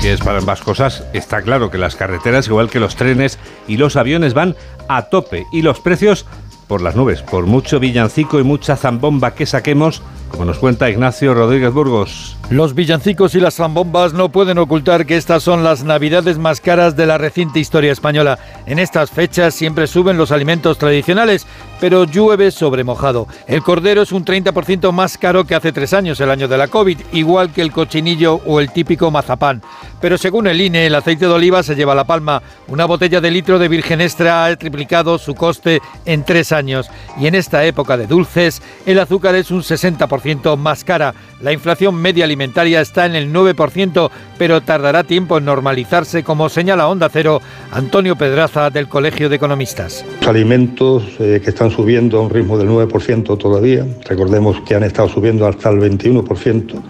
Si 0.00 0.08
es 0.08 0.20
para 0.20 0.38
ambas 0.38 0.60
cosas, 0.60 1.04
está 1.12 1.42
claro 1.42 1.70
que 1.70 1.78
las 1.78 1.96
carreteras, 1.96 2.46
igual 2.46 2.70
que 2.70 2.80
los 2.80 2.96
trenes 2.96 3.38
y 3.66 3.78
los 3.78 3.96
aviones, 3.96 4.34
van 4.34 4.56
a 4.88 5.08
tope 5.08 5.46
y 5.50 5.62
los 5.62 5.80
precios 5.80 6.26
por 6.68 6.82
las 6.82 6.94
nubes. 6.94 7.22
Por 7.22 7.46
mucho 7.46 7.80
villancico 7.80 8.38
y 8.38 8.44
mucha 8.44 8.76
zambomba 8.76 9.34
que 9.34 9.46
saquemos, 9.46 10.02
como 10.30 10.44
nos 10.44 10.58
cuenta 10.58 10.90
Ignacio 10.90 11.34
Rodríguez 11.34 11.72
Burgos. 11.72 12.36
Los 12.50 12.74
villancicos 12.74 13.34
y 13.34 13.40
las 13.40 13.56
zambombas 13.56 14.12
no 14.12 14.30
pueden 14.30 14.58
ocultar 14.58 15.04
que 15.06 15.16
estas 15.16 15.42
son 15.42 15.64
las 15.64 15.84
navidades 15.84 16.38
más 16.38 16.60
caras 16.60 16.96
de 16.96 17.06
la 17.06 17.18
reciente 17.18 17.58
historia 17.58 17.92
española. 17.92 18.38
En 18.66 18.78
estas 18.78 19.10
fechas 19.10 19.54
siempre 19.54 19.86
suben 19.86 20.16
los 20.16 20.30
alimentos 20.30 20.78
tradicionales, 20.78 21.46
pero 21.80 22.04
llueve 22.04 22.50
sobre 22.50 22.84
mojado. 22.84 23.26
El 23.46 23.62
cordero 23.62 24.02
es 24.02 24.12
un 24.12 24.24
30% 24.24 24.92
más 24.92 25.18
caro 25.18 25.44
que 25.44 25.54
hace 25.54 25.72
tres 25.72 25.92
años, 25.92 26.20
el 26.20 26.30
año 26.30 26.48
de 26.48 26.58
la 26.58 26.68
COVID, 26.68 26.98
igual 27.12 27.52
que 27.52 27.62
el 27.62 27.72
cochinillo 27.72 28.40
o 28.46 28.60
el 28.60 28.72
típico 28.72 29.10
mazapán. 29.10 29.62
Pero 30.00 30.16
según 30.16 30.46
el 30.46 30.60
INE, 30.60 30.86
el 30.86 30.94
aceite 30.94 31.26
de 31.26 31.32
oliva 31.32 31.62
se 31.62 31.74
lleva 31.74 31.94
la 31.94 32.04
palma. 32.04 32.42
Una 32.68 32.84
botella 32.84 33.20
de 33.20 33.30
litro 33.30 33.58
de 33.58 33.68
virgen 33.68 34.00
extra 34.00 34.44
ha 34.44 34.56
triplicado 34.56 35.18
su 35.18 35.34
coste 35.34 35.80
en 36.04 36.24
tres 36.24 36.52
años. 36.52 36.88
Y 37.18 37.26
en 37.26 37.34
esta 37.34 37.64
época 37.64 37.96
de 37.96 38.06
dulces, 38.06 38.62
el 38.86 38.98
azúcar 39.00 39.34
es 39.34 39.50
un 39.50 39.62
60% 39.62 40.56
más 40.56 40.84
cara. 40.84 41.14
La 41.40 41.52
inflación 41.52 41.94
media 41.96 42.24
alimentaria 42.24 42.80
está 42.80 43.06
en 43.06 43.14
el 43.16 43.32
9%, 43.32 44.10
pero 44.38 44.60
tardará 44.60 45.04
tiempo 45.04 45.38
en 45.38 45.44
normalizarse, 45.44 46.22
como 46.22 46.48
señala 46.48 46.88
Onda 46.88 47.08
Cero 47.08 47.40
Antonio 47.72 48.16
Pedraza 48.16 48.70
del 48.70 48.88
Colegio 48.88 49.28
de 49.28 49.36
Economistas. 49.36 50.04
Los 50.20 50.28
alimentos 50.28 51.04
eh, 51.18 51.40
que 51.42 51.50
están 51.50 51.67
subiendo 51.70 52.18
a 52.18 52.22
un 52.22 52.30
ritmo 52.30 52.58
del 52.58 52.68
9% 52.68 53.38
todavía, 53.38 53.86
recordemos 54.08 54.60
que 54.62 54.74
han 54.74 54.84
estado 54.84 55.08
subiendo 55.08 55.46
hasta 55.46 55.70
el 55.70 55.78
21% 55.78 56.82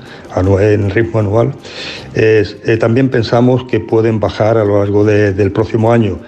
en 0.60 0.90
ritmo 0.90 1.20
anual, 1.20 1.54
eh, 2.14 2.76
también 2.78 3.08
pensamos 3.08 3.64
que 3.64 3.80
pueden 3.80 4.20
bajar 4.20 4.56
a 4.58 4.64
lo 4.64 4.78
largo 4.78 5.04
del 5.04 5.52
próximo 5.52 5.92
año. 5.92 6.18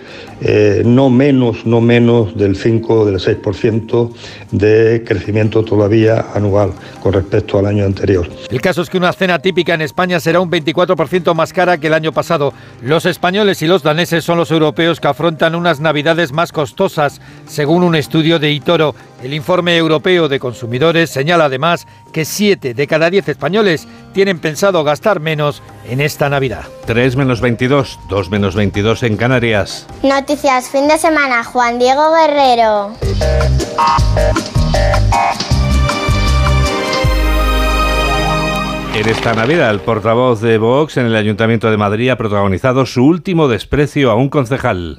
Eh, 0.42 0.82
no 0.84 1.10
menos, 1.10 1.66
no 1.66 1.80
menos 1.80 2.36
del 2.36 2.56
5 2.56 3.00
o 3.00 3.04
del 3.04 3.16
6% 3.16 4.10
de 4.52 5.04
crecimiento 5.06 5.62
todavía 5.64 6.26
anual 6.34 6.72
con 7.02 7.12
respecto 7.12 7.58
al 7.58 7.66
año 7.66 7.84
anterior. 7.84 8.28
El 8.50 8.60
caso 8.60 8.82
es 8.82 8.88
que 8.88 8.96
una 8.96 9.12
cena 9.12 9.38
típica 9.40 9.74
en 9.74 9.82
España 9.82 10.18
será 10.18 10.40
un 10.40 10.50
24% 10.50 11.34
más 11.34 11.52
cara 11.52 11.78
que 11.78 11.88
el 11.88 11.94
año 11.94 12.12
pasado. 12.12 12.54
Los 12.82 13.04
españoles 13.06 13.60
y 13.62 13.66
los 13.66 13.82
daneses 13.82 14.24
son 14.24 14.38
los 14.38 14.50
europeos 14.50 15.00
que 15.00 15.08
afrontan 15.08 15.54
unas 15.54 15.80
navidades 15.80 16.32
más 16.32 16.52
costosas, 16.52 17.20
según 17.46 17.82
un 17.82 17.94
estudio 17.94 18.38
de 18.38 18.50
Itoro. 18.52 18.94
El 19.22 19.34
informe 19.34 19.76
europeo 19.76 20.28
de 20.28 20.40
consumidores 20.40 21.10
señala 21.10 21.44
además 21.44 21.86
que 22.10 22.24
7 22.24 22.72
de 22.72 22.86
cada 22.86 23.10
10 23.10 23.28
españoles 23.28 23.86
tienen 24.14 24.38
pensado 24.38 24.82
gastar 24.82 25.20
menos 25.20 25.62
en 25.88 26.00
esta 26.00 26.28
Navidad. 26.28 26.64
3 26.86 27.16
menos 27.16 27.40
22, 27.40 27.98
2 28.08 28.30
menos 28.30 28.54
22 28.54 29.02
en 29.02 29.16
Canarias. 29.16 29.86
Noticias 30.30 30.70
fin 30.70 30.86
de 30.86 30.96
semana, 30.96 31.42
Juan 31.42 31.80
Diego 31.80 32.12
Guerrero. 32.14 32.92
En 38.94 39.08
esta 39.08 39.34
Navidad, 39.34 39.70
el 39.70 39.80
portavoz 39.80 40.40
de 40.40 40.58
Vox 40.58 40.98
en 40.98 41.06
el 41.06 41.16
Ayuntamiento 41.16 41.68
de 41.68 41.76
Madrid 41.76 42.10
ha 42.10 42.16
protagonizado 42.16 42.86
su 42.86 43.04
último 43.04 43.48
desprecio 43.48 44.12
a 44.12 44.14
un 44.14 44.28
concejal. 44.28 44.98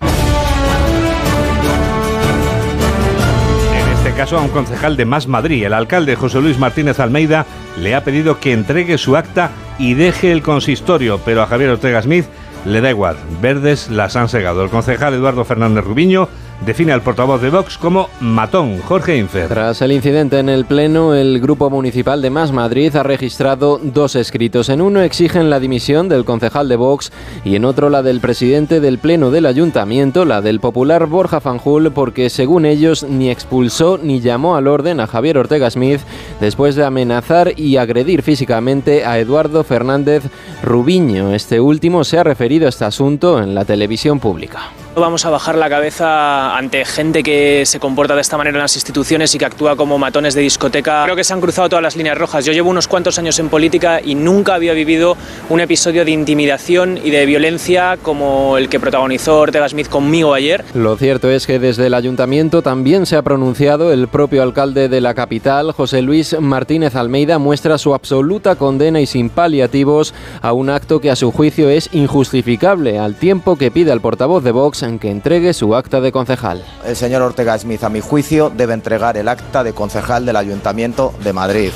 caso 4.21 4.37
a 4.37 4.41
un 4.41 4.49
concejal 4.49 4.97
de 4.97 5.05
Más 5.05 5.27
Madrid. 5.27 5.63
El 5.63 5.73
alcalde 5.73 6.15
José 6.15 6.41
Luis 6.41 6.59
Martínez 6.59 6.99
Almeida 6.99 7.45
le 7.79 7.95
ha 7.95 8.03
pedido 8.03 8.39
que 8.39 8.53
entregue 8.53 8.99
su 8.99 9.15
acta 9.15 9.49
y 9.79 9.95
deje 9.95 10.31
el 10.31 10.43
consistorio, 10.43 11.19
pero 11.23 11.41
a 11.41 11.47
Javier 11.47 11.71
Ortega 11.71 12.01
Smith 12.03 12.25
le 12.65 12.81
da 12.81 12.89
igual. 12.89 13.15
Verdes 13.41 13.89
las 13.89 14.15
han 14.15 14.29
segado. 14.29 14.63
El 14.63 14.69
concejal 14.69 15.13
Eduardo 15.13 15.45
Fernández 15.45 15.83
Rubiño 15.83 16.27
define 16.65 16.91
al 16.91 17.01
portavoz 17.01 17.41
de 17.41 17.49
Vox 17.49 17.77
como 17.77 18.09
matón, 18.19 18.79
Jorge 18.81 19.17
Infer. 19.17 19.47
Tras 19.47 19.81
el 19.81 19.91
incidente 19.91 20.39
en 20.39 20.49
el 20.49 20.65
Pleno, 20.65 21.15
el 21.15 21.39
Grupo 21.39 21.69
Municipal 21.69 22.21
de 22.21 22.29
Más 22.29 22.51
Madrid 22.51 22.95
ha 22.95 23.03
registrado 23.03 23.79
dos 23.81 24.15
escritos. 24.15 24.69
En 24.69 24.81
uno 24.81 25.01
exigen 25.01 25.49
la 25.49 25.59
dimisión 25.59 26.09
del 26.09 26.25
concejal 26.25 26.69
de 26.69 26.75
Vox 26.75 27.11
y 27.43 27.55
en 27.55 27.65
otro 27.65 27.89
la 27.89 28.03
del 28.03 28.19
presidente 28.19 28.79
del 28.79 28.99
Pleno 28.99 29.31
del 29.31 29.45
Ayuntamiento, 29.45 30.25
la 30.25 30.41
del 30.41 30.59
popular 30.59 31.07
Borja 31.07 31.41
Fanjul, 31.41 31.91
porque 31.91 32.29
según 32.29 32.65
ellos 32.65 33.03
ni 33.03 33.29
expulsó 33.29 33.97
ni 34.01 34.21
llamó 34.21 34.55
al 34.55 34.67
orden 34.67 34.99
a 34.99 35.07
Javier 35.07 35.37
Ortega 35.37 35.69
Smith 35.69 36.01
después 36.39 36.75
de 36.75 36.85
amenazar 36.85 37.59
y 37.59 37.77
agredir 37.77 38.21
físicamente 38.21 39.05
a 39.05 39.19
Eduardo 39.19 39.63
Fernández 39.63 40.23
Rubiño. 40.63 41.33
Este 41.33 41.59
último 41.59 42.03
se 42.03 42.19
ha 42.19 42.23
referido 42.23 42.67
a 42.67 42.69
este 42.69 42.85
asunto 42.85 43.41
en 43.41 43.55
la 43.55 43.65
televisión 43.65 44.19
pública. 44.19 44.71
No 44.93 45.01
vamos 45.01 45.25
a 45.25 45.29
bajar 45.29 45.55
la 45.55 45.69
cabeza 45.69 46.57
ante 46.57 46.83
gente 46.83 47.23
que 47.23 47.65
se 47.65 47.79
comporta 47.79 48.13
de 48.13 48.19
esta 48.19 48.35
manera 48.35 48.57
en 48.57 48.61
las 48.61 48.75
instituciones 48.75 49.33
y 49.33 49.37
que 49.37 49.45
actúa 49.45 49.77
como 49.77 49.97
matones 49.97 50.33
de 50.33 50.41
discoteca. 50.41 51.03
Creo 51.05 51.15
que 51.15 51.23
se 51.23 51.31
han 51.31 51.39
cruzado 51.39 51.69
todas 51.69 51.81
las 51.81 51.95
líneas 51.95 52.17
rojas. 52.17 52.43
Yo 52.43 52.51
llevo 52.51 52.69
unos 52.69 52.89
cuantos 52.89 53.17
años 53.17 53.39
en 53.39 53.47
política 53.47 54.01
y 54.03 54.15
nunca 54.15 54.53
había 54.53 54.73
vivido 54.73 55.15
un 55.47 55.61
episodio 55.61 56.03
de 56.03 56.11
intimidación 56.11 56.99
y 57.01 57.09
de 57.09 57.25
violencia 57.25 57.99
como 58.01 58.57
el 58.57 58.67
que 58.67 58.81
protagonizó 58.81 59.39
Ortega 59.39 59.69
Smith 59.69 59.87
conmigo 59.87 60.33
ayer. 60.33 60.65
Lo 60.73 60.97
cierto 60.97 61.29
es 61.29 61.47
que 61.47 61.57
desde 61.57 61.87
el 61.87 61.93
ayuntamiento 61.93 62.61
también 62.61 63.05
se 63.05 63.15
ha 63.15 63.21
pronunciado 63.21 63.93
el 63.93 64.09
propio 64.09 64.43
alcalde 64.43 64.89
de 64.89 64.99
la 64.99 65.13
capital, 65.13 65.71
José 65.71 66.01
Luis 66.01 66.37
Martínez 66.37 66.97
Almeida, 66.97 67.39
muestra 67.39 67.77
su 67.77 67.93
absoluta 67.93 68.55
condena 68.55 68.99
y 68.99 69.05
sin 69.05 69.29
paliativos 69.29 70.13
a 70.41 70.51
un 70.51 70.69
acto 70.69 70.99
que 70.99 71.11
a 71.11 71.15
su 71.15 71.31
juicio 71.31 71.69
es 71.69 71.87
injustificable, 71.93 72.99
al 72.99 73.15
tiempo 73.15 73.55
que 73.55 73.71
pide 73.71 73.93
al 73.93 74.01
portavoz 74.01 74.43
de 74.43 74.51
Vox 74.51 74.80
en 74.83 74.99
que 74.99 75.09
entregue 75.09 75.53
su 75.53 75.75
acta 75.75 76.01
de 76.01 76.11
concejal. 76.11 76.63
El 76.85 76.95
señor 76.95 77.21
Ortega 77.21 77.57
Smith, 77.57 77.83
a 77.83 77.89
mi 77.89 78.01
juicio, 78.01 78.49
debe 78.49 78.73
entregar 78.73 79.17
el 79.17 79.27
acta 79.27 79.63
de 79.63 79.73
concejal 79.73 80.25
del 80.25 80.35
Ayuntamiento 80.35 81.13
de 81.23 81.33
Madrid. 81.33 81.71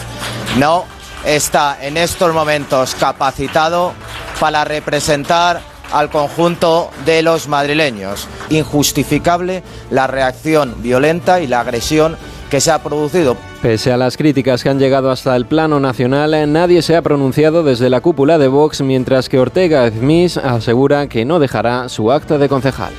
No 0.58 0.86
está 1.26 1.78
en 1.82 1.98
estos 1.98 2.34
momentos 2.34 2.96
capacitado 2.96 3.94
para 4.40 4.64
representar 4.64 5.62
al 5.92 6.10
conjunto 6.10 6.92
de 7.06 7.22
los 7.22 7.48
madrileños. 7.48 8.28
Injustificable 8.50 9.64
la 9.90 10.08
reacción 10.08 10.82
violenta 10.82 11.40
y 11.42 11.48
la 11.48 11.62
agresión 11.62 12.18
que 12.50 12.62
se 12.62 12.72
ha 12.72 12.84
producido. 12.84 13.38
Pese 13.66 13.92
a 13.92 13.98
las 13.98 14.16
críticas 14.16 14.62
que 14.62 14.70
han 14.70 14.78
llegado 14.78 15.10
hasta 15.10 15.36
el 15.36 15.48
plano 15.48 15.80
nacional, 15.80 16.54
nadie 16.54 16.84
se 16.84 16.96
ha 16.96 17.02
pronunciado 17.02 17.64
desde 17.64 17.90
la 17.90 18.00
cúpula 18.00 18.38
de 18.38 18.48
Vox, 18.48 18.82
mientras 18.82 19.28
que 19.28 19.40
Ortega 19.40 19.90
Smith 19.90 20.38
asegura 20.38 21.08
que 21.08 21.26
no 21.26 21.40
dejará 21.40 21.90
su 21.90 22.12
acta 22.12 22.38
de 22.38 22.48
concejal. 22.48 22.94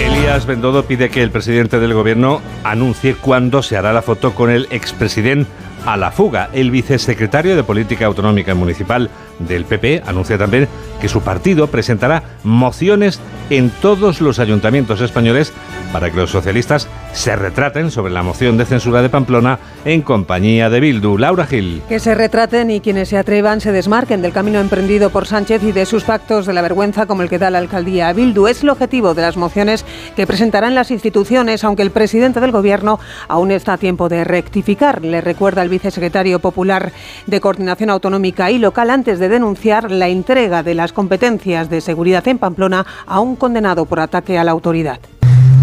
Elías 0.00 0.46
Bendodo 0.46 0.84
pide 0.84 1.10
que 1.10 1.24
el 1.24 1.32
presidente 1.32 1.80
del 1.80 1.92
gobierno 1.92 2.40
anuncie 2.62 3.16
cuándo 3.16 3.64
se 3.64 3.76
hará 3.76 3.92
la 3.92 4.02
foto 4.02 4.32
con 4.36 4.48
el 4.48 4.68
expresidente 4.70 5.50
a 5.84 5.96
la 5.96 6.12
fuga. 6.12 6.50
El 6.52 6.70
vicesecretario 6.70 7.56
de 7.56 7.64
Política 7.64 8.06
Autonómica 8.06 8.54
Municipal 8.54 9.10
del 9.40 9.64
PP 9.64 10.02
anuncia 10.06 10.38
también 10.38 10.68
que 11.00 11.08
su 11.08 11.22
partido 11.22 11.68
presentará 11.68 12.22
mociones 12.44 13.20
en 13.48 13.70
todos 13.70 14.20
los 14.20 14.38
ayuntamientos 14.38 15.00
españoles 15.00 15.52
para 15.92 16.10
que 16.10 16.16
los 16.16 16.30
socialistas 16.30 16.88
se 17.12 17.36
retraten 17.36 17.90
sobre 17.90 18.12
la 18.12 18.22
moción 18.22 18.56
de 18.56 18.64
censura 18.64 19.02
de 19.02 19.08
Pamplona 19.08 19.58
en 19.84 20.02
compañía 20.02 20.70
de 20.70 20.80
Bildu. 20.80 21.18
Laura 21.18 21.46
Gil. 21.46 21.82
Que 21.88 21.98
se 21.98 22.14
retraten 22.14 22.70
y 22.70 22.80
quienes 22.80 23.08
se 23.08 23.18
atrevan 23.18 23.60
se 23.60 23.72
desmarquen 23.72 24.22
del 24.22 24.32
camino 24.32 24.60
emprendido 24.60 25.10
por 25.10 25.26
Sánchez 25.26 25.62
y 25.62 25.72
de 25.72 25.86
sus 25.86 26.04
pactos 26.04 26.46
de 26.46 26.52
la 26.52 26.62
vergüenza 26.62 27.06
como 27.06 27.22
el 27.22 27.28
que 27.28 27.38
da 27.38 27.50
la 27.50 27.58
alcaldía 27.58 28.08
a 28.08 28.12
Bildu. 28.12 28.46
Es 28.46 28.62
el 28.62 28.70
objetivo 28.70 29.14
de 29.14 29.22
las 29.22 29.36
mociones 29.36 29.84
que 30.16 30.26
presentarán 30.26 30.74
las 30.74 30.90
instituciones, 30.90 31.64
aunque 31.64 31.82
el 31.82 31.90
presidente 31.90 32.40
del 32.40 32.52
gobierno 32.52 33.00
aún 33.28 33.50
está 33.50 33.74
a 33.74 33.78
tiempo 33.78 34.08
de 34.08 34.24
rectificar. 34.24 35.04
Le 35.04 35.20
recuerda 35.20 35.62
el 35.62 35.68
vicesecretario 35.68 36.38
popular 36.38 36.92
de 37.26 37.40
Coordinación 37.40 37.90
Autonómica 37.90 38.50
y 38.50 38.58
Local 38.58 38.90
antes 38.90 39.18
de 39.18 39.28
denunciar 39.28 39.90
la 39.90 40.08
entrega 40.08 40.62
de 40.62 40.74
las 40.74 40.92
competencias 40.92 41.70
de 41.70 41.80
seguridad 41.80 42.26
en 42.28 42.38
Pamplona 42.38 42.86
a 43.06 43.20
un 43.20 43.36
condenado 43.36 43.84
por 43.86 44.00
ataque 44.00 44.38
a 44.38 44.44
la 44.44 44.52
autoridad. 44.52 45.00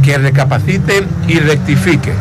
Que 0.08 0.18
recapacite 0.18 1.06
y 1.28 1.38
rectifique. 1.40 2.14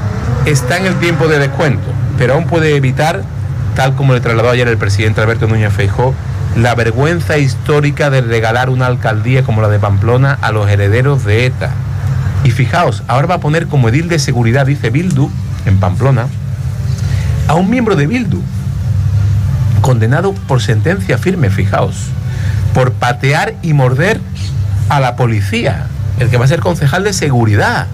Está 0.45 0.77
en 0.77 0.87
el 0.87 0.97
tiempo 0.97 1.29
de 1.29 1.39
descuento, 1.39 1.87
pero 2.19 2.35
aún 2.35 2.47
puede 2.49 2.75
evitar, 2.75 3.23
tal 3.77 3.95
como 3.95 4.13
le 4.13 4.19
trasladó 4.19 4.51
ayer 4.51 4.67
el 4.67 4.77
presidente 4.77 5.21
Alberto 5.21 5.47
Núñez 5.47 5.73
Feijó, 5.73 6.13
la 6.57 6.75
vergüenza 6.75 7.39
histórica 7.39 8.11
de 8.11 8.23
regalar 8.23 8.71
una 8.71 8.87
alcaldía 8.87 9.45
como 9.45 9.63
la 9.63 9.69
de 9.69 9.79
Pamplona 9.79 10.37
a 10.43 10.51
los 10.51 10.69
herederos 10.69 11.25
de 11.25 11.47
ETA. 11.47 11.71
Y 12.43 12.51
fijaos, 12.51 13.05
ahora 13.07 13.29
va 13.29 13.35
a 13.37 13.41
poner 13.41 13.69
como 13.69 13.89
edil 13.89 14.09
de 14.09 14.19
seguridad, 14.19 14.67
dice 14.67 14.91
Bildu, 14.91 15.31
en 15.65 15.79
Pamplona, 15.79 16.27
a 17.47 17.55
un 17.55 17.71
miembro 17.71 17.95
de 17.95 18.09
Bildu, 18.09 18.43
condenado 19.81 20.33
por 20.33 20.61
sentencia 20.61 21.19
firme, 21.19 21.51
fijaos, 21.51 22.09
por 22.75 22.91
patear 22.95 23.55
y 23.63 23.75
morder 23.75 24.21
a 24.89 24.99
la 24.99 25.15
policía, 25.15 25.87
el 26.19 26.31
que 26.31 26.37
va 26.37 26.45
a 26.45 26.49
ser 26.49 26.61
concejal 26.61 27.05
de 27.05 27.13
seguridad. 27.13 27.87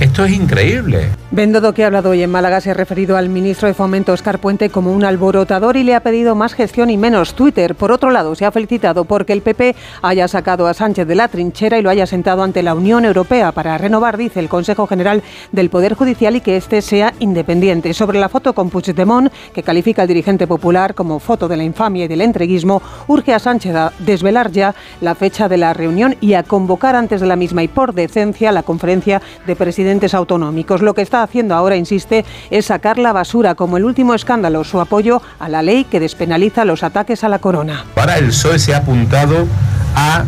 Esto 0.00 0.24
es 0.24 0.32
increíble. 0.32 1.21
Bendodo, 1.34 1.72
que 1.72 1.82
ha 1.82 1.86
hablado 1.86 2.10
hoy 2.10 2.22
en 2.22 2.30
Málaga, 2.30 2.60
se 2.60 2.70
ha 2.70 2.74
referido 2.74 3.16
al 3.16 3.30
ministro 3.30 3.66
de 3.66 3.72
Fomento, 3.72 4.12
Oscar 4.12 4.38
Puente, 4.38 4.68
como 4.68 4.92
un 4.92 5.02
alborotador 5.02 5.78
y 5.78 5.82
le 5.82 5.94
ha 5.94 6.00
pedido 6.00 6.34
más 6.34 6.52
gestión 6.52 6.90
y 6.90 6.98
menos 6.98 7.32
Twitter. 7.32 7.74
Por 7.74 7.90
otro 7.90 8.10
lado, 8.10 8.34
se 8.34 8.44
ha 8.44 8.52
felicitado 8.52 9.06
porque 9.06 9.32
el 9.32 9.40
PP 9.40 9.74
haya 10.02 10.28
sacado 10.28 10.66
a 10.66 10.74
Sánchez 10.74 11.06
de 11.06 11.14
la 11.14 11.28
trinchera 11.28 11.78
y 11.78 11.82
lo 11.82 11.88
haya 11.88 12.04
sentado 12.04 12.42
ante 12.42 12.62
la 12.62 12.74
Unión 12.74 13.06
Europea 13.06 13.50
para 13.52 13.78
renovar, 13.78 14.18
dice 14.18 14.40
el 14.40 14.50
Consejo 14.50 14.86
General 14.86 15.22
del 15.52 15.70
Poder 15.70 15.94
Judicial 15.94 16.36
y 16.36 16.42
que 16.42 16.58
éste 16.58 16.82
sea 16.82 17.14
independiente. 17.18 17.94
Sobre 17.94 18.20
la 18.20 18.28
foto 18.28 18.52
con 18.52 18.68
Puigdemont, 18.68 19.32
que 19.54 19.62
califica 19.62 20.02
al 20.02 20.08
dirigente 20.08 20.46
popular 20.46 20.94
como 20.94 21.18
foto 21.18 21.48
de 21.48 21.56
la 21.56 21.64
infamia 21.64 22.04
y 22.04 22.08
del 22.08 22.20
entreguismo, 22.20 22.82
urge 23.08 23.32
a 23.32 23.38
Sánchez 23.38 23.74
a 23.74 23.92
desvelar 24.00 24.50
ya 24.50 24.74
la 25.00 25.14
fecha 25.14 25.48
de 25.48 25.56
la 25.56 25.72
reunión 25.72 26.14
y 26.20 26.34
a 26.34 26.42
convocar 26.42 26.94
antes 26.94 27.22
de 27.22 27.26
la 27.26 27.36
misma 27.36 27.62
y 27.62 27.68
por 27.68 27.94
decencia 27.94 28.52
la 28.52 28.64
conferencia 28.64 29.22
de 29.46 29.56
presidentes 29.56 30.12
autonómicos. 30.12 30.82
Lo 30.82 30.92
que 30.92 31.00
está 31.00 31.21
haciendo 31.22 31.54
ahora, 31.54 31.76
insiste, 31.76 32.24
es 32.50 32.66
sacar 32.66 32.98
la 32.98 33.12
basura 33.12 33.54
como 33.54 33.76
el 33.76 33.84
último 33.84 34.14
escándalo, 34.14 34.64
su 34.64 34.80
apoyo 34.80 35.22
a 35.38 35.48
la 35.48 35.62
ley 35.62 35.84
que 35.84 36.00
despenaliza 36.00 36.64
los 36.64 36.82
ataques 36.82 37.24
a 37.24 37.28
la 37.28 37.38
corona. 37.38 37.84
Para 37.94 38.18
el 38.18 38.28
PSOE 38.28 38.58
se 38.58 38.74
ha 38.74 38.78
apuntado 38.78 39.46
a 39.94 40.24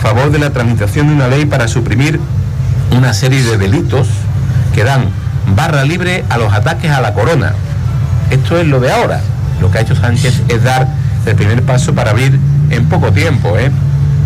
favor 0.00 0.30
de 0.30 0.38
la 0.38 0.50
tramitación 0.50 1.08
de 1.08 1.14
una 1.14 1.28
ley 1.28 1.46
para 1.46 1.68
suprimir 1.68 2.20
una 2.96 3.12
serie 3.12 3.42
de 3.42 3.58
delitos 3.58 4.08
que 4.74 4.84
dan 4.84 5.08
barra 5.54 5.84
libre 5.84 6.24
a 6.28 6.38
los 6.38 6.52
ataques 6.52 6.90
a 6.90 7.00
la 7.00 7.14
corona. 7.14 7.54
Esto 8.30 8.58
es 8.58 8.66
lo 8.66 8.80
de 8.80 8.90
ahora. 8.90 9.20
Lo 9.60 9.70
que 9.70 9.78
ha 9.78 9.80
hecho 9.80 9.94
Sánchez 9.94 10.42
es 10.48 10.62
dar 10.62 10.86
el 11.24 11.34
primer 11.34 11.62
paso 11.62 11.94
para 11.94 12.10
abrir 12.10 12.38
en 12.70 12.88
poco 12.88 13.12
tiempo 13.12 13.56
¿eh? 13.58 13.70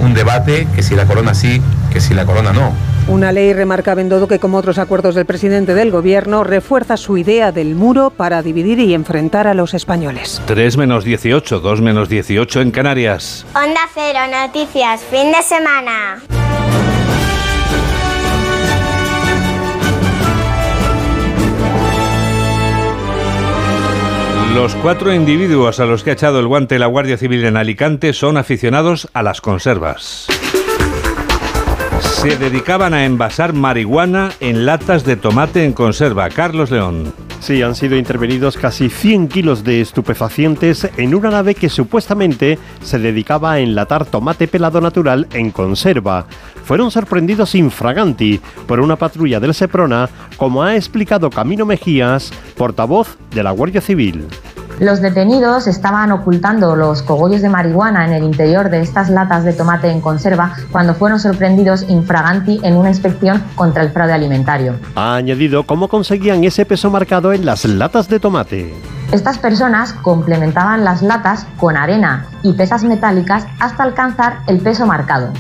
Un 0.00 0.14
debate 0.14 0.66
que 0.74 0.82
si 0.82 0.94
la 0.94 1.06
corona 1.06 1.34
sí, 1.34 1.60
que 1.92 2.00
si 2.00 2.14
la 2.14 2.24
corona 2.24 2.52
no. 2.52 2.72
Una 3.08 3.32
ley, 3.32 3.52
remarca 3.52 3.94
Bendodo, 3.94 4.28
que 4.28 4.38
como 4.38 4.58
otros 4.58 4.78
acuerdos 4.78 5.14
del 5.14 5.26
presidente 5.26 5.74
del 5.74 5.90
gobierno, 5.90 6.44
refuerza 6.44 6.96
su 6.96 7.18
idea 7.18 7.50
del 7.50 7.74
muro 7.74 8.10
para 8.10 8.42
dividir 8.42 8.78
y 8.78 8.94
enfrentar 8.94 9.46
a 9.46 9.54
los 9.54 9.74
españoles. 9.74 10.40
3 10.46 10.76
menos 10.76 11.04
18, 11.04 11.60
2 11.60 11.80
menos 11.80 12.08
18 12.08 12.60
en 12.60 12.70
Canarias. 12.70 13.46
Onda 13.54 13.80
Cero, 13.94 14.20
noticias, 14.30 15.00
fin 15.10 15.32
de 15.32 15.42
semana. 15.42 16.22
Los 24.54 24.74
cuatro 24.74 25.14
individuos 25.14 25.78
a 25.78 25.86
los 25.86 26.02
que 26.02 26.10
ha 26.10 26.14
echado 26.14 26.40
el 26.40 26.48
guante 26.48 26.80
la 26.80 26.86
Guardia 26.86 27.16
Civil 27.16 27.44
en 27.44 27.56
Alicante 27.56 28.12
son 28.12 28.36
aficionados 28.36 29.08
a 29.14 29.22
las 29.22 29.40
conservas. 29.40 30.26
Se 32.20 32.36
dedicaban 32.36 32.92
a 32.92 33.06
envasar 33.06 33.54
marihuana 33.54 34.30
en 34.40 34.66
latas 34.66 35.04
de 35.06 35.16
tomate 35.16 35.64
en 35.64 35.72
conserva. 35.72 36.28
Carlos 36.28 36.70
León. 36.70 37.14
Sí, 37.40 37.62
han 37.62 37.74
sido 37.74 37.96
intervenidos 37.96 38.58
casi 38.58 38.90
100 38.90 39.28
kilos 39.28 39.64
de 39.64 39.80
estupefacientes 39.80 40.90
en 40.98 41.14
una 41.14 41.30
nave 41.30 41.54
que 41.54 41.70
supuestamente 41.70 42.58
se 42.82 42.98
dedicaba 42.98 43.52
a 43.52 43.60
enlatar 43.60 44.04
tomate 44.04 44.48
pelado 44.48 44.82
natural 44.82 45.28
en 45.32 45.50
conserva. 45.50 46.26
Fueron 46.62 46.90
sorprendidos 46.90 47.54
infraganti 47.54 48.38
por 48.66 48.80
una 48.80 48.96
patrulla 48.96 49.40
del 49.40 49.54
Seprona, 49.54 50.10
como 50.36 50.62
ha 50.62 50.76
explicado 50.76 51.30
Camino 51.30 51.64
Mejías, 51.64 52.32
portavoz 52.54 53.16
de 53.34 53.42
la 53.42 53.52
Guardia 53.52 53.80
Civil. 53.80 54.26
Los 54.80 55.02
detenidos 55.02 55.66
estaban 55.66 56.10
ocultando 56.10 56.74
los 56.74 57.02
cogollos 57.02 57.42
de 57.42 57.50
marihuana 57.50 58.06
en 58.06 58.14
el 58.14 58.24
interior 58.24 58.70
de 58.70 58.80
estas 58.80 59.10
latas 59.10 59.44
de 59.44 59.52
tomate 59.52 59.90
en 59.90 60.00
conserva 60.00 60.54
cuando 60.72 60.94
fueron 60.94 61.20
sorprendidos 61.20 61.84
infraganti 61.86 62.60
en 62.62 62.78
una 62.78 62.88
inspección 62.88 63.44
contra 63.56 63.82
el 63.82 63.90
fraude 63.90 64.14
alimentario. 64.14 64.76
Ha 64.94 65.16
añadido 65.16 65.64
cómo 65.64 65.88
conseguían 65.88 66.44
ese 66.44 66.64
peso 66.64 66.90
marcado 66.90 67.34
en 67.34 67.44
las 67.44 67.66
latas 67.66 68.08
de 68.08 68.20
tomate. 68.20 68.74
Estas 69.12 69.36
personas 69.36 69.92
complementaban 69.92 70.82
las 70.82 71.02
latas 71.02 71.46
con 71.58 71.76
arena 71.76 72.24
y 72.42 72.54
pesas 72.54 72.82
metálicas 72.82 73.46
hasta 73.58 73.82
alcanzar 73.82 74.38
el 74.46 74.60
peso 74.60 74.86
marcado. 74.86 75.30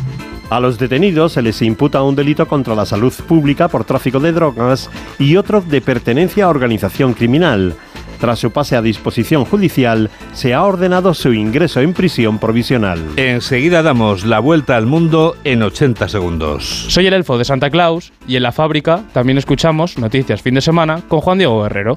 A 0.50 0.60
los 0.60 0.78
detenidos 0.78 1.32
se 1.32 1.40
les 1.40 1.62
imputa 1.62 2.02
un 2.02 2.14
delito 2.14 2.46
contra 2.46 2.74
la 2.74 2.84
salud 2.84 3.14
pública 3.26 3.68
por 3.68 3.84
tráfico 3.84 4.20
de 4.20 4.32
drogas 4.32 4.90
y 5.18 5.36
otro 5.36 5.62
de 5.62 5.80
pertenencia 5.80 6.44
a 6.44 6.48
organización 6.48 7.14
criminal. 7.14 7.74
Tras 8.20 8.38
su 8.38 8.50
pase 8.50 8.76
a 8.76 8.82
disposición 8.82 9.44
judicial, 9.46 10.10
se 10.32 10.52
ha 10.52 10.62
ordenado 10.64 11.14
su 11.14 11.32
ingreso 11.32 11.80
en 11.80 11.94
prisión 11.94 12.38
provisional. 12.38 13.00
Enseguida 13.16 13.82
damos 13.82 14.24
la 14.24 14.40
vuelta 14.40 14.76
al 14.76 14.86
mundo 14.86 15.36
en 15.44 15.62
80 15.62 16.08
segundos. 16.08 16.86
Soy 16.88 17.06
el 17.06 17.14
elfo 17.14 17.38
de 17.38 17.46
Santa 17.46 17.70
Claus 17.70 18.12
y 18.28 18.36
en 18.36 18.42
la 18.42 18.52
fábrica 18.52 19.04
también 19.14 19.38
escuchamos 19.38 19.96
Noticias 19.98 20.42
Fin 20.42 20.54
de 20.54 20.60
Semana 20.60 21.00
con 21.08 21.20
Juan 21.20 21.38
Diego 21.38 21.62
Guerrero. 21.62 21.94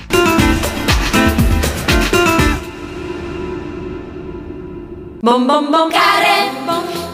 Bom, 5.21 5.47
bom, 5.47 5.71
bom. 5.71 5.89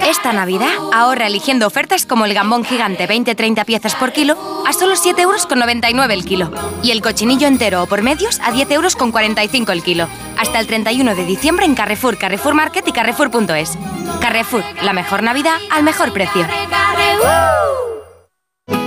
Esta 0.09 0.33
Navidad 0.33 0.71
ahorra 0.91 1.27
eligiendo 1.27 1.67
ofertas 1.67 2.07
como 2.07 2.25
el 2.25 2.33
gambón 2.33 2.63
gigante 2.63 3.07
20-30 3.07 3.63
piezas 3.63 3.93
por 3.93 4.11
kilo 4.11 4.35
a 4.65 4.73
solo 4.73 4.95
7,99 4.95 5.19
euros 5.21 6.09
el 6.09 6.25
kilo. 6.25 6.51
Y 6.81 6.89
el 6.89 7.03
cochinillo 7.03 7.45
entero 7.45 7.83
o 7.83 7.85
por 7.85 8.01
medios 8.01 8.39
a 8.39 8.51
10,45 8.51 8.73
euros 8.73 9.69
el 9.69 9.83
kilo. 9.83 10.07
Hasta 10.39 10.59
el 10.59 10.65
31 10.65 11.13
de 11.13 11.25
diciembre 11.25 11.67
en 11.67 11.75
Carrefour, 11.75 12.17
Carrefour 12.17 12.55
Market 12.55 12.87
y 12.87 12.91
Carrefour.es. 12.91 13.77
Carrefour, 14.19 14.63
la 14.81 14.93
mejor 14.93 15.21
Navidad 15.21 15.59
al 15.69 15.83
mejor 15.83 16.11
precio. 16.11 16.47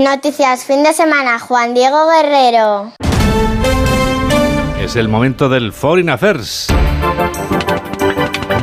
Noticias 0.00 0.64
fin 0.64 0.82
de 0.82 0.94
semana, 0.94 1.38
Juan 1.38 1.74
Diego 1.74 2.08
Guerrero. 2.08 2.90
Es 4.80 4.96
el 4.96 5.08
momento 5.08 5.50
del 5.50 5.74
Foreign 5.74 6.08
Affairs. 6.08 6.68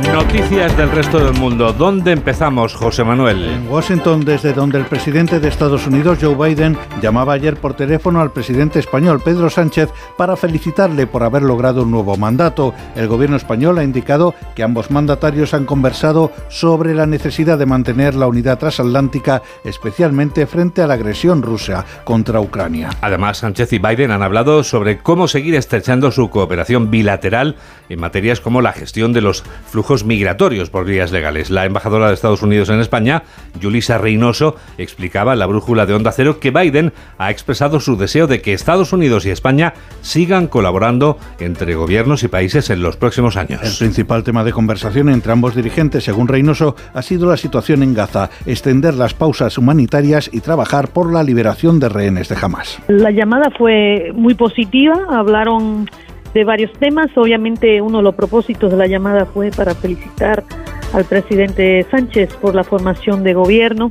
Noticias 0.06 0.76
del 0.76 0.90
resto 0.90 1.18
del 1.18 1.34
mundo. 1.34 1.72
¿Dónde 1.72 2.12
empezamos, 2.12 2.74
José 2.74 3.04
Manuel? 3.04 3.44
En 3.44 3.68
Washington, 3.68 4.24
desde 4.24 4.52
donde 4.52 4.78
el 4.78 4.86
presidente 4.86 5.40
de 5.40 5.48
Estados 5.48 5.86
Unidos, 5.86 6.18
Joe 6.20 6.34
Biden, 6.34 6.76
llamaba 7.02 7.32
ayer 7.32 7.56
por 7.56 7.74
teléfono 7.74 8.20
al 8.20 8.32
presidente 8.32 8.78
español, 8.78 9.20
Pedro 9.24 9.50
Sánchez, 9.50 9.90
para 10.16 10.36
felicitarle 10.36 11.06
por 11.06 11.22
haber 11.24 11.42
logrado 11.42 11.82
un 11.82 11.90
nuevo 11.90 12.16
mandato. 12.16 12.74
El 12.94 13.08
gobierno 13.08 13.36
español 13.36 13.78
ha 13.78 13.84
indicado 13.84 14.34
que 14.54 14.62
ambos 14.62 14.90
mandatarios 14.90 15.54
han 15.54 15.66
conversado 15.66 16.32
sobre 16.48 16.94
la 16.94 17.06
necesidad 17.06 17.58
de 17.58 17.66
mantener 17.66 18.14
la 18.14 18.28
unidad 18.28 18.58
transatlántica, 18.58 19.42
especialmente 19.64 20.46
frente 20.46 20.82
a 20.82 20.86
la 20.86 20.94
agresión 20.94 21.42
rusa 21.42 21.84
contra 22.04 22.40
Ucrania. 22.40 22.90
Además, 23.00 23.38
Sánchez 23.38 23.72
y 23.72 23.78
Biden 23.78 24.10
han 24.10 24.22
hablado 24.22 24.62
sobre 24.62 24.98
cómo 24.98 25.28
seguir 25.28 25.54
estrechando 25.54 26.10
su 26.10 26.30
cooperación 26.30 26.90
bilateral 26.90 27.56
en 27.88 28.00
materias 28.00 28.40
como 28.40 28.60
la 28.60 28.72
gestión 28.72 29.12
de 29.12 29.22
los 29.22 29.42
flujos 29.70 29.87
migratorios 30.04 30.70
por 30.70 30.84
vías 30.84 31.12
legales. 31.12 31.50
La 31.50 31.64
embajadora 31.64 32.08
de 32.08 32.14
Estados 32.14 32.42
Unidos 32.42 32.68
en 32.68 32.80
España, 32.80 33.22
Yulisa 33.58 33.98
Reynoso, 33.98 34.56
explicaba 34.76 35.32
en 35.32 35.38
la 35.38 35.46
brújula 35.46 35.86
de 35.86 35.94
Onda 35.94 36.12
Cero 36.12 36.40
que 36.40 36.50
Biden 36.50 36.92
ha 37.16 37.30
expresado 37.30 37.80
su 37.80 37.96
deseo 37.96 38.26
de 38.26 38.42
que 38.42 38.52
Estados 38.52 38.92
Unidos 38.92 39.24
y 39.24 39.30
España 39.30 39.74
sigan 40.02 40.46
colaborando 40.46 41.18
entre 41.40 41.74
gobiernos 41.74 42.22
y 42.22 42.28
países 42.28 42.70
en 42.70 42.82
los 42.82 42.96
próximos 42.96 43.36
años. 43.36 43.62
El 43.62 43.76
principal 43.78 44.24
tema 44.24 44.44
de 44.44 44.52
conversación 44.52 45.08
entre 45.08 45.32
ambos 45.32 45.54
dirigentes, 45.54 46.04
según 46.04 46.28
Reynoso, 46.28 46.76
ha 46.92 47.02
sido 47.02 47.28
la 47.28 47.36
situación 47.36 47.82
en 47.82 47.94
Gaza, 47.94 48.30
extender 48.46 48.94
las 48.94 49.14
pausas 49.14 49.56
humanitarias 49.58 50.30
y 50.32 50.40
trabajar 50.40 50.88
por 50.88 51.12
la 51.12 51.22
liberación 51.22 51.80
de 51.80 51.88
rehenes 51.88 52.28
de 52.28 52.36
Hamas. 52.40 52.78
La 52.88 53.10
llamada 53.10 53.50
fue 53.56 54.12
muy 54.14 54.34
positiva, 54.34 54.94
hablaron 55.10 55.88
de 56.34 56.44
varios 56.44 56.72
temas. 56.78 57.08
Obviamente 57.16 57.80
uno 57.80 57.98
de 57.98 58.04
los 58.04 58.14
propósitos 58.14 58.70
de 58.70 58.76
la 58.76 58.86
llamada 58.86 59.26
fue 59.26 59.50
para 59.50 59.74
felicitar 59.74 60.44
al 60.92 61.04
presidente 61.04 61.84
Sánchez 61.90 62.34
por 62.36 62.54
la 62.54 62.64
formación 62.64 63.22
de 63.22 63.34
gobierno 63.34 63.90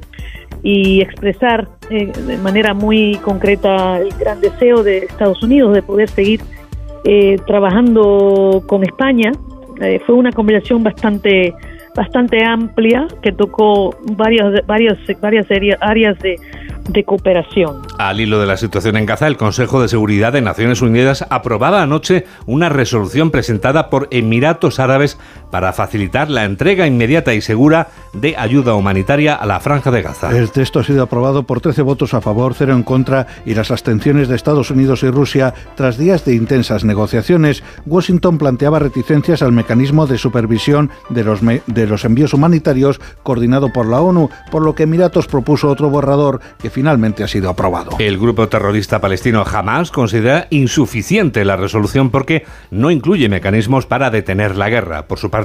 y 0.63 1.01
expresar 1.01 1.67
eh, 1.89 2.11
de 2.11 2.37
manera 2.37 2.73
muy 2.73 3.15
concreta 3.23 3.99
el 3.99 4.09
gran 4.17 4.41
deseo 4.41 4.83
de 4.83 4.99
Estados 4.99 5.41
Unidos 5.43 5.73
de 5.73 5.83
poder 5.83 6.09
seguir 6.09 6.41
eh, 7.05 7.37
trabajando 7.45 8.63
con 8.67 8.83
España. 8.83 9.31
Eh, 9.81 10.01
fue 10.05 10.15
una 10.15 10.31
conversación 10.31 10.83
bastante 10.83 11.53
bastante 11.97 12.45
amplia 12.45 13.07
que 13.23 13.31
tocó 13.33 13.97
varias 14.11 14.65
varias 14.67 14.97
varias 15.19 15.47
áreas 15.81 16.17
de 16.19 16.37
de 16.89 17.03
cooperación. 17.03 17.81
Al 17.97 18.19
hilo 18.19 18.39
de 18.39 18.47
la 18.47 18.57
situación 18.57 18.97
en 18.97 19.05
Gaza, 19.05 19.27
el 19.27 19.37
Consejo 19.37 19.81
de 19.81 19.87
Seguridad 19.87 20.33
de 20.33 20.41
Naciones 20.41 20.81
Unidas 20.81 21.25
aprobaba 21.29 21.81
anoche 21.81 22.25
una 22.45 22.69
resolución 22.69 23.31
presentada 23.31 23.89
por 23.89 24.07
Emiratos 24.11 24.79
Árabes 24.79 25.19
para 25.51 25.73
facilitar 25.73 26.29
la 26.29 26.45
entrega 26.45 26.87
inmediata 26.87 27.33
y 27.33 27.41
segura 27.41 27.89
de 28.13 28.35
ayuda 28.37 28.75
humanitaria 28.75 29.35
a 29.35 29.45
la 29.45 29.59
franja 29.59 29.91
de 29.91 30.01
Gaza. 30.01 30.35
El 30.37 30.51
texto 30.51 30.79
ha 30.79 30.83
sido 30.83 31.03
aprobado 31.03 31.43
por 31.43 31.61
13 31.61 31.81
votos 31.81 32.13
a 32.13 32.21
favor, 32.21 32.53
0 32.53 32.73
en 32.73 32.83
contra 32.83 33.27
y 33.45 33.53
las 33.53 33.71
abstenciones 33.71 34.27
de 34.27 34.35
Estados 34.35 34.71
Unidos 34.71 35.03
y 35.03 35.09
Rusia 35.09 35.53
tras 35.75 35.97
días 35.97 36.25
de 36.25 36.35
intensas 36.35 36.83
negociaciones. 36.83 37.63
Washington 37.85 38.37
planteaba 38.37 38.79
reticencias 38.79 39.41
al 39.41 39.51
mecanismo 39.51 40.07
de 40.07 40.17
supervisión 40.17 40.89
de 41.09 41.23
los, 41.23 41.41
de 41.41 41.87
los 41.87 42.05
envíos 42.05 42.33
humanitarios 42.33 42.99
coordinado 43.23 43.71
por 43.71 43.87
la 43.87 44.01
ONU, 44.01 44.29
por 44.51 44.63
lo 44.63 44.75
que 44.75 44.83
Emiratos 44.83 45.27
propuso 45.27 45.69
otro 45.69 45.89
borrador 45.89 46.39
que 46.59 46.69
finalmente 46.69 47.23
ha 47.23 47.27
sido 47.27 47.49
aprobado. 47.49 47.91
El 47.99 48.17
grupo 48.17 48.47
terrorista 48.47 49.01
palestino 49.01 49.43
Hamas 49.43 49.91
considera 49.91 50.47
insuficiente 50.49 51.45
la 51.45 51.57
resolución 51.57 52.09
porque 52.09 52.45
no 52.71 52.91
incluye 52.91 53.29
mecanismos 53.29 53.85
para 53.85 54.09
detener 54.09 54.55
la 54.55 54.69
guerra. 54.69 55.07
Por 55.07 55.19
su 55.19 55.29
parte, 55.29 55.36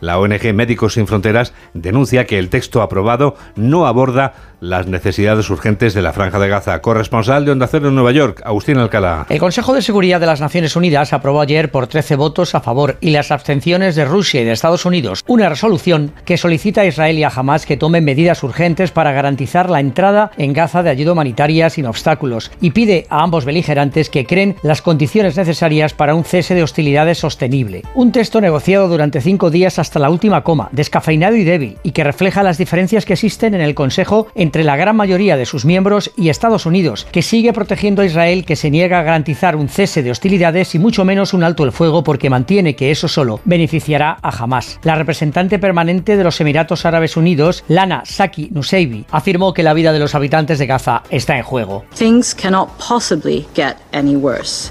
la 0.00 0.18
ONG 0.18 0.52
Médicos 0.54 0.94
Sin 0.94 1.06
Fronteras 1.06 1.52
denuncia 1.74 2.26
que 2.26 2.38
el 2.38 2.48
texto 2.48 2.82
aprobado 2.82 3.36
no 3.56 3.86
aborda 3.86 4.34
las 4.60 4.86
necesidades 4.86 5.50
urgentes 5.50 5.92
de 5.92 6.02
la 6.02 6.12
Franja 6.12 6.38
de 6.38 6.48
Gaza. 6.48 6.80
Corresponsal 6.80 7.44
de 7.44 7.50
Onda 7.50 7.66
Cero 7.66 7.88
en 7.88 7.96
Nueva 7.96 8.12
York, 8.12 8.42
Agustín 8.44 8.78
Alcalá. 8.78 9.26
El 9.28 9.40
Consejo 9.40 9.74
de 9.74 9.82
Seguridad 9.82 10.20
de 10.20 10.26
las 10.26 10.40
Naciones 10.40 10.76
Unidas 10.76 11.12
aprobó 11.12 11.40
ayer 11.40 11.70
por 11.70 11.88
13 11.88 12.14
votos 12.14 12.54
a 12.54 12.60
favor 12.60 12.96
y 13.00 13.10
las 13.10 13.32
abstenciones 13.32 13.96
de 13.96 14.04
Rusia 14.04 14.40
y 14.40 14.44
de 14.44 14.52
Estados 14.52 14.84
Unidos 14.84 15.24
una 15.26 15.48
resolución 15.48 16.12
que 16.24 16.36
solicita 16.36 16.82
a 16.82 16.86
Israel 16.86 17.18
y 17.18 17.24
a 17.24 17.32
Hamas 17.34 17.66
que 17.66 17.76
tomen 17.76 18.04
medidas 18.04 18.42
urgentes 18.44 18.92
para 18.92 19.12
garantizar 19.12 19.68
la 19.68 19.80
entrada 19.80 20.30
en 20.38 20.52
Gaza 20.52 20.82
de 20.82 20.90
ayuda 20.90 21.12
humanitaria 21.12 21.68
sin 21.70 21.86
obstáculos 21.86 22.52
y 22.60 22.70
pide 22.70 23.06
a 23.10 23.22
ambos 23.22 23.44
beligerantes 23.44 24.10
que 24.10 24.26
creen 24.26 24.56
las 24.62 24.82
condiciones 24.82 25.36
necesarias 25.36 25.92
para 25.92 26.14
un 26.14 26.24
cese 26.24 26.54
de 26.54 26.62
hostilidades 26.62 27.18
sostenible. 27.18 27.82
Un 27.94 28.12
texto 28.12 28.40
negociado 28.40 28.88
durante 28.88 29.20
cinco 29.20 29.31
días 29.50 29.78
hasta 29.78 29.98
la 29.98 30.10
última 30.10 30.42
coma, 30.42 30.68
descafeinado 30.72 31.36
y 31.36 31.44
débil, 31.44 31.78
y 31.82 31.92
que 31.92 32.04
refleja 32.04 32.42
las 32.42 32.58
diferencias 32.58 33.04
que 33.04 33.14
existen 33.14 33.54
en 33.54 33.60
el 33.60 33.74
Consejo 33.74 34.28
entre 34.34 34.64
la 34.64 34.76
gran 34.76 34.96
mayoría 34.96 35.36
de 35.36 35.46
sus 35.46 35.64
miembros 35.64 36.10
y 36.16 36.28
Estados 36.28 36.66
Unidos, 36.66 37.06
que 37.10 37.22
sigue 37.22 37.52
protegiendo 37.52 38.02
a 38.02 38.06
Israel 38.06 38.44
que 38.44 38.56
se 38.56 38.70
niega 38.70 38.98
a 38.98 39.02
garantizar 39.02 39.56
un 39.56 39.68
cese 39.68 40.02
de 40.02 40.10
hostilidades 40.10 40.74
y 40.74 40.78
mucho 40.78 41.04
menos 41.04 41.34
un 41.34 41.44
alto 41.44 41.64
el 41.64 41.72
fuego 41.72 42.04
porque 42.04 42.30
mantiene 42.30 42.76
que 42.76 42.90
eso 42.90 43.08
solo 43.08 43.40
beneficiará 43.44 44.18
a 44.22 44.30
Hamas. 44.30 44.78
La 44.82 44.94
representante 44.94 45.58
permanente 45.58 46.16
de 46.16 46.24
los 46.24 46.40
Emiratos 46.40 46.86
Árabes 46.86 47.16
Unidos, 47.16 47.64
Lana 47.68 48.02
Saki 48.04 48.50
Nuseibi, 48.52 49.06
afirmó 49.10 49.52
que 49.52 49.62
la 49.62 49.74
vida 49.74 49.92
de 49.92 49.98
los 49.98 50.14
habitantes 50.14 50.58
de 50.58 50.66
Gaza 50.66 51.02
está 51.10 51.36
en 51.36 51.42
juego. 51.42 51.84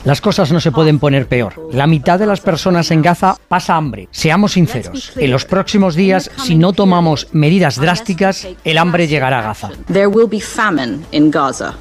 Las 0.04 0.22
cosas 0.22 0.52
no 0.52 0.60
se 0.60 0.72
pueden 0.72 1.00
poner 1.00 1.28
peor. 1.28 1.70
La 1.72 1.88
mitad 1.88 2.20
de 2.20 2.26
las 2.26 2.42
personas 2.42 2.92
en 2.92 3.02
Gaza 3.02 3.36
pasa 3.48 3.76
hambre. 3.76 4.08
Seamos 4.12 4.51
sinceros, 4.52 5.14
en 5.18 5.32
los 5.32 5.46
próximos 5.46 5.96
días, 5.96 6.30
si 6.38 6.56
no 6.56 6.74
tomamos 6.74 7.28
medidas 7.32 7.78
drásticas, 7.78 8.48
el 8.64 8.78
hambre 8.78 9.08
llegará 9.08 9.40
a 9.40 9.44
Gaza. 9.44 9.70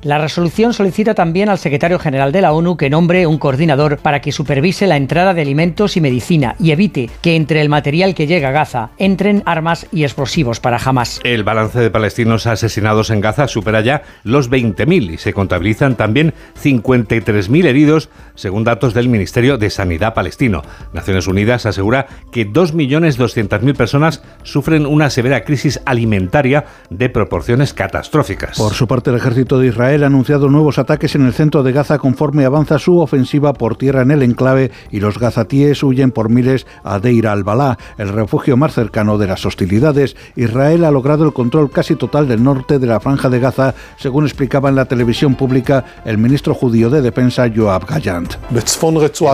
La 0.03 0.19
resolución 0.19 0.73
solicita 0.73 1.15
también 1.15 1.49
al 1.49 1.59
secretario 1.59 1.99
general 1.99 2.33
de 2.33 2.41
la 2.41 2.53
ONU 2.53 2.77
que 2.77 2.91
nombre 2.91 3.27
un 3.27 3.39
coordinador 3.39 3.99
para 3.99 4.21
que 4.21 4.33
supervise 4.33 4.87
la 4.87 4.97
entrada 4.97 5.35
de 5.35 5.43
alimentos 5.43 5.97
y 5.97 6.01
medicina 6.01 6.57
y 6.59 6.71
evite 6.71 7.11
que 7.23 7.37
entre 7.37 7.61
el 7.61 7.69
material 7.69 8.15
que 8.15 8.27
llega 8.27 8.49
a 8.49 8.53
Gaza 8.53 8.91
entren 8.99 9.43
armas 9.47 9.87
y 9.93 10.05
explosivos 10.05 10.61
para 10.61 10.79
jamás. 10.79 11.21
El 11.25 11.45
balance 11.45 11.79
de 11.81 11.91
palestinos 11.91 12.47
asesinados 12.47 13.11
en 13.11 13.21
Gaza 13.21 13.49
supera 13.49 13.81
ya 13.81 14.03
los 14.25 14.51
20.000 14.51 15.15
y 15.15 15.19
se 15.19 15.33
contabilizan 15.33 15.97
también 15.97 16.35
53.000 16.63 17.67
heridos, 17.67 18.11
según 18.35 18.65
datos 18.65 18.95
del 18.95 19.09
Ministerio 19.09 19.59
de 19.59 19.71
Sanidad 19.71 20.15
palestino. 20.15 20.63
Naciones 20.93 21.27
Unidas 21.27 21.67
asegura 21.67 22.07
que 22.33 22.45
2.200.000 22.61 23.75
personas 23.75 24.21
sufren 24.43 24.85
una 24.85 25.09
severa 25.09 25.45
crisis 25.45 25.81
alimentaria 25.87 26.67
de 26.91 27.09
proporciones 27.09 27.73
catastróficas. 27.73 28.59
Por 28.59 28.75
su 28.75 28.87
parte, 28.87 29.09
el 29.09 29.17
ejército 29.17 29.59
de 29.59 29.69
Israel 29.69 30.05
ha 30.05 30.09
anunciado 30.09 30.51
nuevos 30.51 30.79
ataques 30.79 31.15
en 31.15 31.25
el 31.25 31.33
centro 31.33 31.63
de 31.63 31.73
Gaza 31.73 31.97
conforme 31.99 32.45
avanza 32.45 32.79
su 32.79 32.99
ofensiva 32.99 33.55
por 33.55 33.77
tierra 33.77 34.03
en 34.03 34.11
el 34.11 34.23
enclave 34.23 34.73
y 34.91 35.01
los 35.01 35.19
gazatíes 35.19 35.83
huyen 35.83 36.11
por 36.11 36.29
miles 36.29 36.67
a 36.85 36.99
Deir 36.99 37.29
al-Balá, 37.29 37.79
el 37.97 38.11
refugio 38.11 38.59
más 38.59 38.75
cercano 38.75 39.17
de 39.17 39.27
las 39.27 39.47
hostilidades. 39.47 40.15
Israel 40.37 40.85
ha 40.85 40.91
logrado 40.91 41.25
el 41.25 41.33
control 41.33 41.71
casi 41.71 41.97
total 41.97 42.29
del 42.29 42.45
norte 42.45 42.79
de 42.79 42.87
la 42.87 43.01
franja 43.01 43.31
de 43.31 43.41
Gaza, 43.41 43.75
según 43.97 44.25
explicaba 44.25 44.69
en 44.69 44.77
la 44.77 44.85
televisión 44.85 45.35
pública 45.35 45.85
el 46.05 46.19
ministro 46.19 46.53
judío 46.53 46.91
de 46.91 47.01
Defensa 47.01 47.47
Yoav 47.47 47.87
Gallant. 47.87 48.35
En 48.51 48.59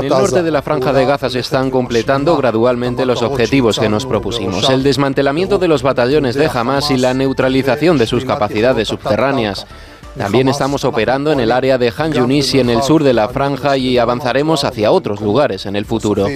el 0.05 0.09
norte 0.09 0.43
de 0.45 0.51
la 0.53 0.63
franja 0.63 0.93
de 0.93 1.07
Gaza 1.07 1.29
se 1.29 1.41
están 1.41 1.71
completando 1.73 2.37
gradualmente 2.37 3.05
los 3.05 3.16
objetivos 3.23 3.79
que 3.79 3.89
nos 3.89 4.07
propusimos. 4.07 4.69
El 4.71 4.83
desmantelamiento 4.83 5.59
de 5.59 5.69
los 5.69 5.83
batallones 5.83 6.35
de 6.35 6.51
Hamas 6.53 6.91
y 6.91 6.97
la 6.97 7.15
neutralización 7.15 7.99
de 7.99 8.07
sus 8.07 8.25
capacidades 8.25 8.89
subterráneas. 8.89 9.67
También 10.17 10.49
estamos 10.49 10.85
operando 10.85 11.31
en 11.31 11.41
el 11.41 11.53
área 11.53 11.77
de 11.77 11.93
Han 11.97 12.13
Yunis 12.13 12.55
y 12.55 12.61
en 12.61 12.71
el 12.71 12.83
sur 12.83 13.05
de 13.05 13.13
la 13.13 13.29
franja 13.29 13.77
y 13.77 13.99
avanzaremos 13.99 14.65
hacia 14.65 14.91
otros 14.91 15.21
lugares 15.21 15.67
en 15.67 15.77
el 15.77 15.85
futuro. 15.85 16.27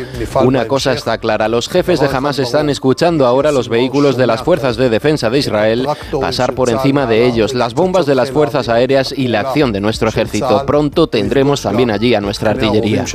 Una 0.44 0.66
cosa 0.66 0.92
está 0.92 1.16
clara, 1.18 1.48
los 1.48 1.68
jefes 1.68 1.98
de 1.98 2.06
Hamas 2.06 2.38
están 2.38 2.68
escuchando 2.68 3.26
ahora 3.26 3.52
los 3.52 3.68
vehículos 3.68 4.16
de 4.16 4.26
las 4.26 4.42
fuerzas 4.42 4.76
de 4.76 4.90
defensa 4.90 5.30
de 5.30 5.38
Israel 5.38 5.88
pasar 6.20 6.54
por 6.54 6.68
encima 6.68 7.06
de 7.06 7.26
ellos, 7.26 7.54
las 7.54 7.72
bombas 7.74 8.04
de 8.04 8.14
las 8.14 8.30
fuerzas 8.30 8.68
aéreas 8.68 9.14
y 9.16 9.28
la 9.28 9.40
acción 9.40 9.72
de 9.72 9.80
nuestro 9.80 10.10
ejército. 10.10 10.64
Pronto 10.66 11.06
tendremos 11.06 11.62
también 11.62 11.90
allí 11.90 12.14
a 12.14 12.20
nuestra 12.20 12.50
artillería. 12.50 13.06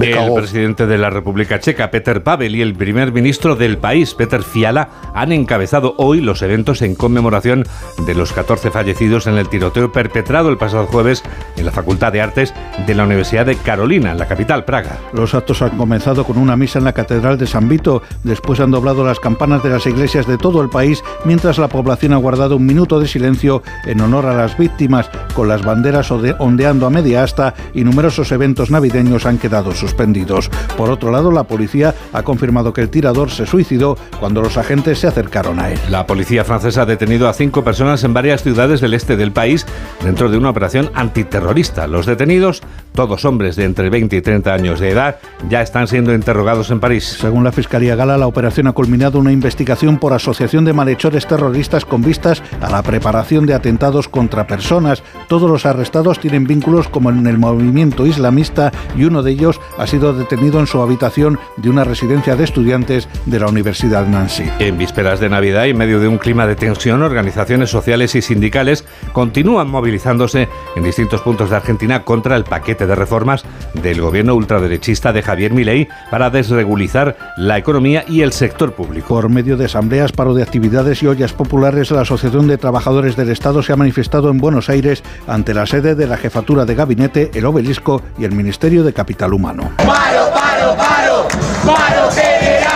El 0.00 0.34
presidente 0.34 0.86
de 0.86 0.98
la 0.98 1.10
República 1.10 1.60
Checa, 1.60 1.90
Peter 1.90 2.22
Pavel, 2.22 2.56
y 2.56 2.62
el 2.62 2.74
primer 2.74 3.12
ministro 3.12 3.54
del 3.54 3.78
país, 3.78 4.14
Peter 4.14 4.42
Fiala, 4.42 4.88
han 5.14 5.30
encabezado 5.30 5.94
hoy 5.98 6.20
los 6.20 6.42
eventos 6.42 6.82
en 6.82 6.94
conmemoración 6.94 7.64
de 8.04 8.14
los 8.14 8.32
14 8.32 8.70
fallecidos 8.70 9.26
en 9.26 9.36
el 9.36 9.48
tiroteo 9.48 9.92
perpetrado 9.92 10.48
el 10.48 10.58
pasado 10.58 10.86
jueves 10.86 11.22
en 11.56 11.66
la 11.66 11.72
Facultad 11.72 12.12
de 12.12 12.20
Artes 12.20 12.52
de 12.86 12.94
la 12.94 13.04
Universidad 13.04 13.46
de 13.46 13.56
Carolina, 13.56 14.12
en 14.12 14.18
la 14.18 14.26
capital, 14.26 14.64
Praga. 14.64 14.98
Los 15.12 15.34
actos 15.34 15.62
han 15.62 15.76
comenzado 15.76 16.24
con 16.24 16.38
una 16.38 16.56
misa 16.56 16.78
en 16.78 16.86
la 16.86 16.92
Catedral 16.92 17.38
de 17.38 17.46
San 17.46 17.68
Vito, 17.68 18.02
después 18.24 18.60
han 18.60 18.72
doblado 18.72 19.04
las 19.04 19.20
campanas 19.20 19.62
de 19.62 19.70
las 19.70 19.86
iglesias 19.86 20.26
de 20.26 20.38
todo 20.38 20.60
el 20.60 20.70
país, 20.70 21.04
mientras 21.24 21.58
la 21.58 21.68
población 21.68 22.12
ha 22.12 22.16
guardado 22.16 22.56
un 22.56 22.66
minuto 22.66 22.98
de 22.98 23.06
silencio 23.06 23.62
en 23.84 24.00
honor 24.00 24.26
a 24.26 24.34
las 24.34 24.58
víctimas, 24.58 25.08
con 25.34 25.48
las 25.48 25.62
banderas 25.62 26.10
ondeando 26.10 26.86
a 26.86 26.90
media 26.90 27.22
asta 27.22 27.54
y 27.74 27.84
numerosos 27.84 28.32
eventos 28.32 28.70
navideños 28.70 29.26
han 29.26 29.38
quedado 29.38 29.72
suspendidos. 29.84 30.48
Por 30.78 30.88
otro 30.88 31.10
lado, 31.10 31.30
la 31.30 31.44
policía 31.44 31.94
ha 32.14 32.22
confirmado 32.22 32.72
que 32.72 32.80
el 32.80 32.88
tirador 32.88 33.30
se 33.30 33.44
suicidó 33.44 33.98
cuando 34.18 34.40
los 34.40 34.56
agentes 34.56 34.98
se 34.98 35.06
acercaron 35.06 35.60
a 35.60 35.70
él. 35.70 35.78
La 35.90 36.06
policía 36.06 36.42
francesa 36.42 36.82
ha 36.82 36.86
detenido 36.86 37.28
a 37.28 37.34
cinco 37.34 37.62
personas 37.62 38.02
en 38.04 38.14
varias 38.14 38.42
ciudades 38.42 38.80
del 38.80 38.94
este 38.94 39.18
del 39.18 39.32
país 39.32 39.66
dentro 40.02 40.30
de 40.30 40.38
una 40.38 40.48
operación 40.48 40.90
antiterrorista. 40.94 41.86
Los 41.86 42.06
detenidos, 42.06 42.62
todos 42.94 43.26
hombres 43.26 43.56
de 43.56 43.64
entre 43.64 43.90
20 43.90 44.16
y 44.16 44.22
30 44.22 44.54
años 44.54 44.80
de 44.80 44.90
edad, 44.90 45.18
ya 45.50 45.60
están 45.60 45.86
siendo 45.86 46.14
interrogados 46.14 46.70
en 46.70 46.80
París. 46.80 47.18
Según 47.20 47.44
la 47.44 47.52
Fiscalía 47.52 47.94
Gala, 47.94 48.16
la 48.16 48.26
operación 48.26 48.66
ha 48.68 48.72
culminado 48.72 49.18
una 49.18 49.32
investigación 49.32 49.98
por 49.98 50.14
asociación 50.14 50.64
de 50.64 50.72
malhechores 50.72 51.26
terroristas 51.26 51.84
con 51.84 52.00
vistas 52.00 52.42
a 52.62 52.70
la 52.70 52.82
preparación 52.82 53.44
de 53.44 53.54
atentados 53.54 54.08
contra 54.08 54.46
personas. 54.46 55.02
Todos 55.28 55.50
los 55.50 55.66
arrestados 55.66 56.20
tienen 56.20 56.46
vínculos 56.46 56.88
como 56.88 57.10
en 57.10 57.26
el 57.26 57.38
movimiento 57.38 58.06
islamista 58.06 58.72
y 58.96 59.04
uno 59.04 59.22
de 59.22 59.32
ellos 59.32 59.60
ha 59.78 59.86
sido 59.86 60.12
detenido 60.12 60.60
en 60.60 60.66
su 60.66 60.80
habitación 60.80 61.38
de 61.56 61.70
una 61.70 61.84
residencia 61.84 62.36
de 62.36 62.44
estudiantes 62.44 63.08
de 63.26 63.40
la 63.40 63.48
Universidad 63.48 64.06
Nancy. 64.06 64.44
En 64.58 64.78
vísperas 64.78 65.20
de 65.20 65.28
Navidad 65.28 65.64
y 65.64 65.70
en 65.70 65.78
medio 65.78 66.00
de 66.00 66.08
un 66.08 66.18
clima 66.18 66.46
de 66.46 66.56
tensión, 66.56 67.02
organizaciones 67.02 67.70
sociales 67.70 68.14
y 68.14 68.22
sindicales 68.22 68.84
continúan 69.12 69.68
movilizándose 69.68 70.48
en 70.76 70.84
distintos 70.84 71.20
puntos 71.22 71.50
de 71.50 71.56
Argentina 71.56 72.04
contra 72.04 72.36
el 72.36 72.44
paquete 72.44 72.86
de 72.86 72.94
reformas 72.94 73.44
del 73.74 74.00
gobierno 74.00 74.34
ultraderechista 74.34 75.12
de 75.12 75.22
Javier 75.22 75.52
Milei 75.52 75.88
para 76.10 76.30
desregulizar 76.30 77.16
la 77.36 77.58
economía 77.58 78.04
y 78.08 78.22
el 78.22 78.32
sector 78.32 78.72
público. 78.72 79.08
Por 79.08 79.28
medio 79.28 79.56
de 79.56 79.66
asambleas, 79.66 80.12
paro 80.12 80.34
de 80.34 80.42
actividades 80.42 81.02
y 81.02 81.06
ollas 81.06 81.32
populares, 81.32 81.90
la 81.90 82.02
Asociación 82.02 82.46
de 82.46 82.58
Trabajadores 82.58 83.16
del 83.16 83.30
Estado 83.30 83.62
se 83.62 83.72
ha 83.72 83.76
manifestado 83.76 84.30
en 84.30 84.38
Buenos 84.38 84.68
Aires 84.68 85.02
ante 85.26 85.54
la 85.54 85.66
sede 85.66 85.94
de 85.94 86.06
la 86.06 86.16
Jefatura 86.16 86.64
de 86.64 86.74
Gabinete, 86.74 87.30
el 87.34 87.46
Obelisco 87.46 88.02
y 88.18 88.24
el 88.24 88.32
Ministerio 88.32 88.84
de 88.84 88.92
Capital 88.92 89.32
Humano. 89.32 89.63
¡Paro, 89.76 90.30
paro, 90.32 90.76
paro! 90.76 91.28
¡Paro 91.64 92.10
general! 92.10 92.73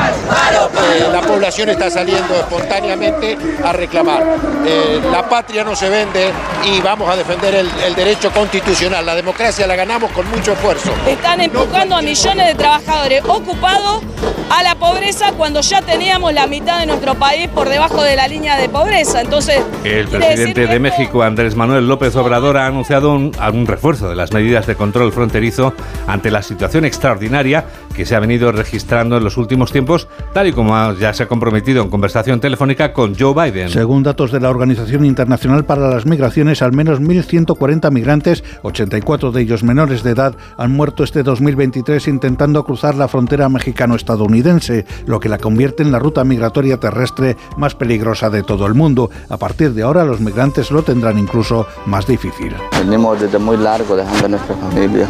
¡Paro, 0.89 1.01
paro! 1.01 1.13
la 1.13 1.21
población 1.23 1.69
está 1.71 1.91
saliendo 1.91 2.35
espontáneamente 2.35 3.37
a 3.65 3.73
reclamar. 3.73 4.23
Eh, 4.67 5.01
la 5.11 5.29
patria 5.29 5.65
no 5.65 5.75
se 5.77 5.89
vende 5.89 6.31
y 6.65 6.81
vamos 6.81 7.09
a 7.09 7.17
defender 7.17 7.55
el, 7.55 7.69
el 7.87 7.95
derecho 7.95 8.31
constitucional. 8.31 9.05
La 9.05 9.15
democracia 9.15 9.67
la 9.67 9.77
ganamos 9.77 10.11
con 10.13 10.29
mucho 10.31 10.53
esfuerzo. 10.53 10.91
Están 11.07 11.41
empujando 11.41 11.97
a 11.97 12.03
millones 12.03 12.47
de 12.49 12.55
trabajadores 12.55 13.23
ocupados 13.27 14.03
a 14.51 14.63
la 14.63 14.75
pobreza 14.77 15.33
cuando 15.33 15.61
ya 15.61 15.83
teníamos 15.83 16.33
la 16.33 16.47
mitad 16.47 16.81
de 16.81 16.87
nuestro 16.87 17.15
país 17.15 17.49
por 17.49 17.69
debajo 17.69 18.03
de 18.03 18.17
la 18.17 18.27
línea 18.29 18.57
de 18.57 18.69
pobreza. 18.69 19.21
Entonces, 19.21 19.61
El 19.85 20.09
presidente 20.09 20.67
de 20.67 20.79
México, 20.79 21.23
Andrés 21.23 21.55
Manuel 21.55 21.87
López 21.87 22.17
Obrador, 22.17 22.57
ha 22.57 22.67
anunciado 22.67 23.13
un, 23.13 23.33
un 23.53 23.67
refuerzo 23.67 24.09
de 24.09 24.17
las 24.17 24.33
medidas 24.33 24.67
de 24.67 24.75
control 24.75 25.13
fronterizo 25.13 25.75
ante 26.07 26.31
la 26.31 26.43
situación 26.43 26.85
extraordinaria 26.87 27.65
que 27.95 28.07
se 28.07 28.15
ha 28.17 28.21
venido 28.21 28.51
registrando 28.53 29.17
en 29.19 29.25
los 29.25 29.37
últimos 29.37 29.71
tiempos, 29.73 30.09
tal 30.33 30.47
y 30.47 30.53
como 30.53 30.75
ha- 30.77 30.78
ya 30.99 31.13
se 31.13 31.23
ha 31.23 31.29
comprometido 31.29 31.83
en 31.83 31.91
conversación 31.91 32.41
telefónica 32.41 32.93
con 32.93 33.15
Joe 33.19 33.35
Biden. 33.35 33.69
Según 33.69 34.03
datos 34.03 34.33
de 34.33 34.41
la 34.41 34.51
Organización 34.51 35.05
Internacional 35.05 35.65
para 35.65 35.89
las 35.89 36.07
Migraciones, 36.07 36.63
al 36.63 36.73
menos 36.73 37.01
1.140 37.01 37.91
migrantes, 37.91 38.45
84 38.63 39.33
de 39.33 39.43
ellos 39.43 39.63
menores 39.63 40.03
de 40.03 40.11
edad, 40.11 40.35
han 40.57 40.73
muerto 40.73 41.05
este 41.05 41.23
2023 41.23 42.09
intentando 42.09 42.65
cruzar 42.65 42.95
la 42.95 43.09
frontera 43.09 43.49
mexicano-estadounidense, 43.49 44.87
lo 45.07 45.21
que 45.21 45.29
la 45.29 45.39
convierte 45.39 45.83
en 45.83 45.93
la 45.93 45.99
ruta 45.99 46.25
migratoria 46.25 46.79
terrestre 46.79 47.37
más 47.57 47.75
peligrosa 47.75 48.31
de 48.31 48.43
todo 48.43 48.67
el 48.67 48.75
mundo. 48.75 49.11
A 49.29 49.37
partir 49.37 49.73
de 49.73 49.83
ahora, 49.83 50.05
los 50.05 50.21
migrantes 50.21 50.71
lo 50.71 50.83
tendrán 50.83 51.19
incluso 51.19 51.67
más 51.87 52.07
difícil. 52.07 52.55
Venimos 52.79 53.21
desde 53.21 53.39
muy 53.39 53.57
largo 53.57 53.97
dejando 53.97 54.27
a 54.27 54.29
nuestra 54.29 54.57
familia 54.57 55.07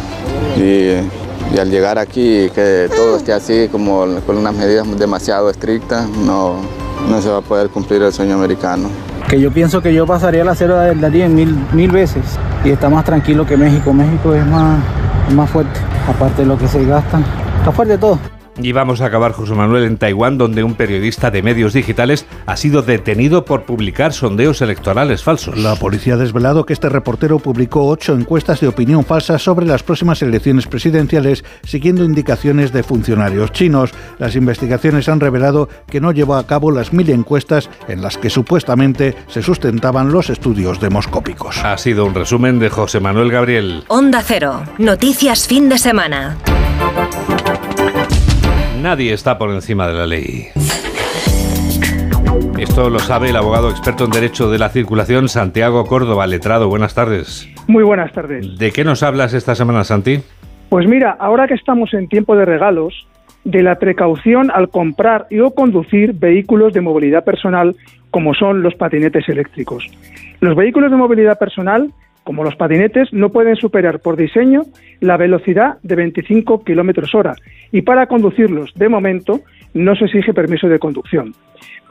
y, 0.56 1.27
y 1.52 1.58
al 1.58 1.70
llegar 1.70 1.98
aquí 1.98 2.50
que 2.54 2.88
todo 2.94 3.16
esté 3.16 3.32
así 3.32 3.68
como 3.70 4.06
con 4.26 4.36
unas 4.36 4.54
medidas 4.54 4.86
demasiado 4.98 5.50
estrictas 5.50 6.08
no, 6.08 6.56
no 7.08 7.22
se 7.22 7.28
va 7.28 7.38
a 7.38 7.42
poder 7.42 7.68
cumplir 7.70 8.02
el 8.02 8.12
sueño 8.12 8.34
americano. 8.34 8.88
que 9.28 9.40
yo 9.40 9.50
pienso 9.50 9.80
que 9.80 9.92
yo 9.92 10.06
pasaría 10.06 10.44
la 10.44 10.54
cero 10.54 10.78
del 10.78 11.00
Darién 11.00 11.34
mil, 11.34 11.56
mil 11.72 11.90
veces 11.90 12.24
y 12.64 12.70
está 12.70 12.88
más 12.88 13.04
tranquilo 13.04 13.46
que 13.46 13.56
México. 13.56 13.92
México 13.92 14.34
es 14.34 14.46
más, 14.46 14.80
es 15.28 15.34
más 15.34 15.48
fuerte, 15.50 15.78
aparte 16.08 16.42
de 16.42 16.48
lo 16.48 16.58
que 16.58 16.68
se 16.68 16.84
gasta. 16.84 17.20
Está 17.58 17.72
fuerte 17.72 17.98
todo. 17.98 18.18
Y 18.60 18.72
vamos 18.72 19.00
a 19.00 19.06
acabar, 19.06 19.32
José 19.32 19.54
Manuel, 19.54 19.84
en 19.84 19.98
Taiwán, 19.98 20.36
donde 20.36 20.64
un 20.64 20.74
periodista 20.74 21.30
de 21.30 21.42
medios 21.42 21.72
digitales 21.72 22.26
ha 22.46 22.56
sido 22.56 22.82
detenido 22.82 23.44
por 23.44 23.62
publicar 23.62 24.12
sondeos 24.12 24.60
electorales 24.60 25.22
falsos. 25.22 25.56
La 25.56 25.76
policía 25.76 26.14
ha 26.14 26.16
desvelado 26.16 26.66
que 26.66 26.72
este 26.72 26.88
reportero 26.88 27.38
publicó 27.38 27.86
ocho 27.86 28.14
encuestas 28.14 28.60
de 28.60 28.68
opinión 28.68 29.04
falsas 29.04 29.42
sobre 29.42 29.66
las 29.66 29.82
próximas 29.82 30.22
elecciones 30.22 30.66
presidenciales, 30.66 31.44
siguiendo 31.62 32.04
indicaciones 32.04 32.72
de 32.72 32.82
funcionarios 32.82 33.52
chinos. 33.52 33.92
Las 34.18 34.34
investigaciones 34.34 35.08
han 35.08 35.20
revelado 35.20 35.68
que 35.86 36.00
no 36.00 36.12
llevó 36.12 36.36
a 36.36 36.46
cabo 36.46 36.70
las 36.70 36.92
mil 36.92 37.10
encuestas 37.10 37.70
en 37.86 38.02
las 38.02 38.18
que 38.18 38.30
supuestamente 38.30 39.16
se 39.28 39.42
sustentaban 39.42 40.10
los 40.10 40.30
estudios 40.30 40.80
demoscópicos. 40.80 41.64
Ha 41.64 41.78
sido 41.78 42.04
un 42.06 42.14
resumen 42.14 42.58
de 42.58 42.70
José 42.70 42.98
Manuel 42.98 43.30
Gabriel. 43.30 43.84
Onda 43.88 44.22
Cero. 44.22 44.62
Noticias 44.78 45.46
fin 45.46 45.68
de 45.68 45.78
semana. 45.78 46.36
Nadie 48.80 49.12
está 49.12 49.38
por 49.38 49.50
encima 49.50 49.88
de 49.88 49.94
la 49.94 50.06
ley. 50.06 50.46
Esto 52.58 52.90
lo 52.90 53.00
sabe 53.00 53.30
el 53.30 53.36
abogado 53.36 53.70
experto 53.70 54.04
en 54.04 54.10
Derecho 54.10 54.50
de 54.50 54.58
la 54.58 54.68
Circulación, 54.68 55.28
Santiago 55.28 55.84
Córdoba, 55.84 56.26
letrado. 56.28 56.68
Buenas 56.68 56.94
tardes. 56.94 57.48
Muy 57.66 57.82
buenas 57.82 58.12
tardes. 58.12 58.56
¿De 58.56 58.70
qué 58.70 58.84
nos 58.84 59.02
hablas 59.02 59.34
esta 59.34 59.56
semana, 59.56 59.82
Santi? 59.82 60.20
Pues 60.68 60.86
mira, 60.86 61.16
ahora 61.18 61.48
que 61.48 61.54
estamos 61.54 61.92
en 61.92 62.08
tiempo 62.08 62.36
de 62.36 62.44
regalos, 62.44 63.06
de 63.44 63.62
la 63.62 63.80
precaución 63.80 64.50
al 64.52 64.68
comprar 64.68 65.26
y 65.28 65.40
o 65.40 65.50
conducir 65.50 66.12
vehículos 66.12 66.72
de 66.72 66.80
movilidad 66.80 67.24
personal 67.24 67.74
como 68.10 68.34
son 68.34 68.62
los 68.62 68.74
patinetes 68.74 69.28
eléctricos. 69.28 69.84
Los 70.40 70.54
vehículos 70.54 70.90
de 70.90 70.96
movilidad 70.96 71.38
personal, 71.38 71.92
como 72.28 72.44
los 72.44 72.56
patinetes, 72.56 73.10
no 73.10 73.30
pueden 73.30 73.56
superar 73.56 74.00
por 74.00 74.14
diseño 74.14 74.64
la 75.00 75.16
velocidad 75.16 75.78
de 75.82 75.94
25 75.94 76.62
kilómetros 76.62 77.14
hora 77.14 77.32
y 77.72 77.80
para 77.80 78.06
conducirlos, 78.06 78.74
de 78.74 78.90
momento, 78.90 79.40
no 79.72 79.96
se 79.96 80.04
exige 80.04 80.34
permiso 80.34 80.68
de 80.68 80.78
conducción. 80.78 81.34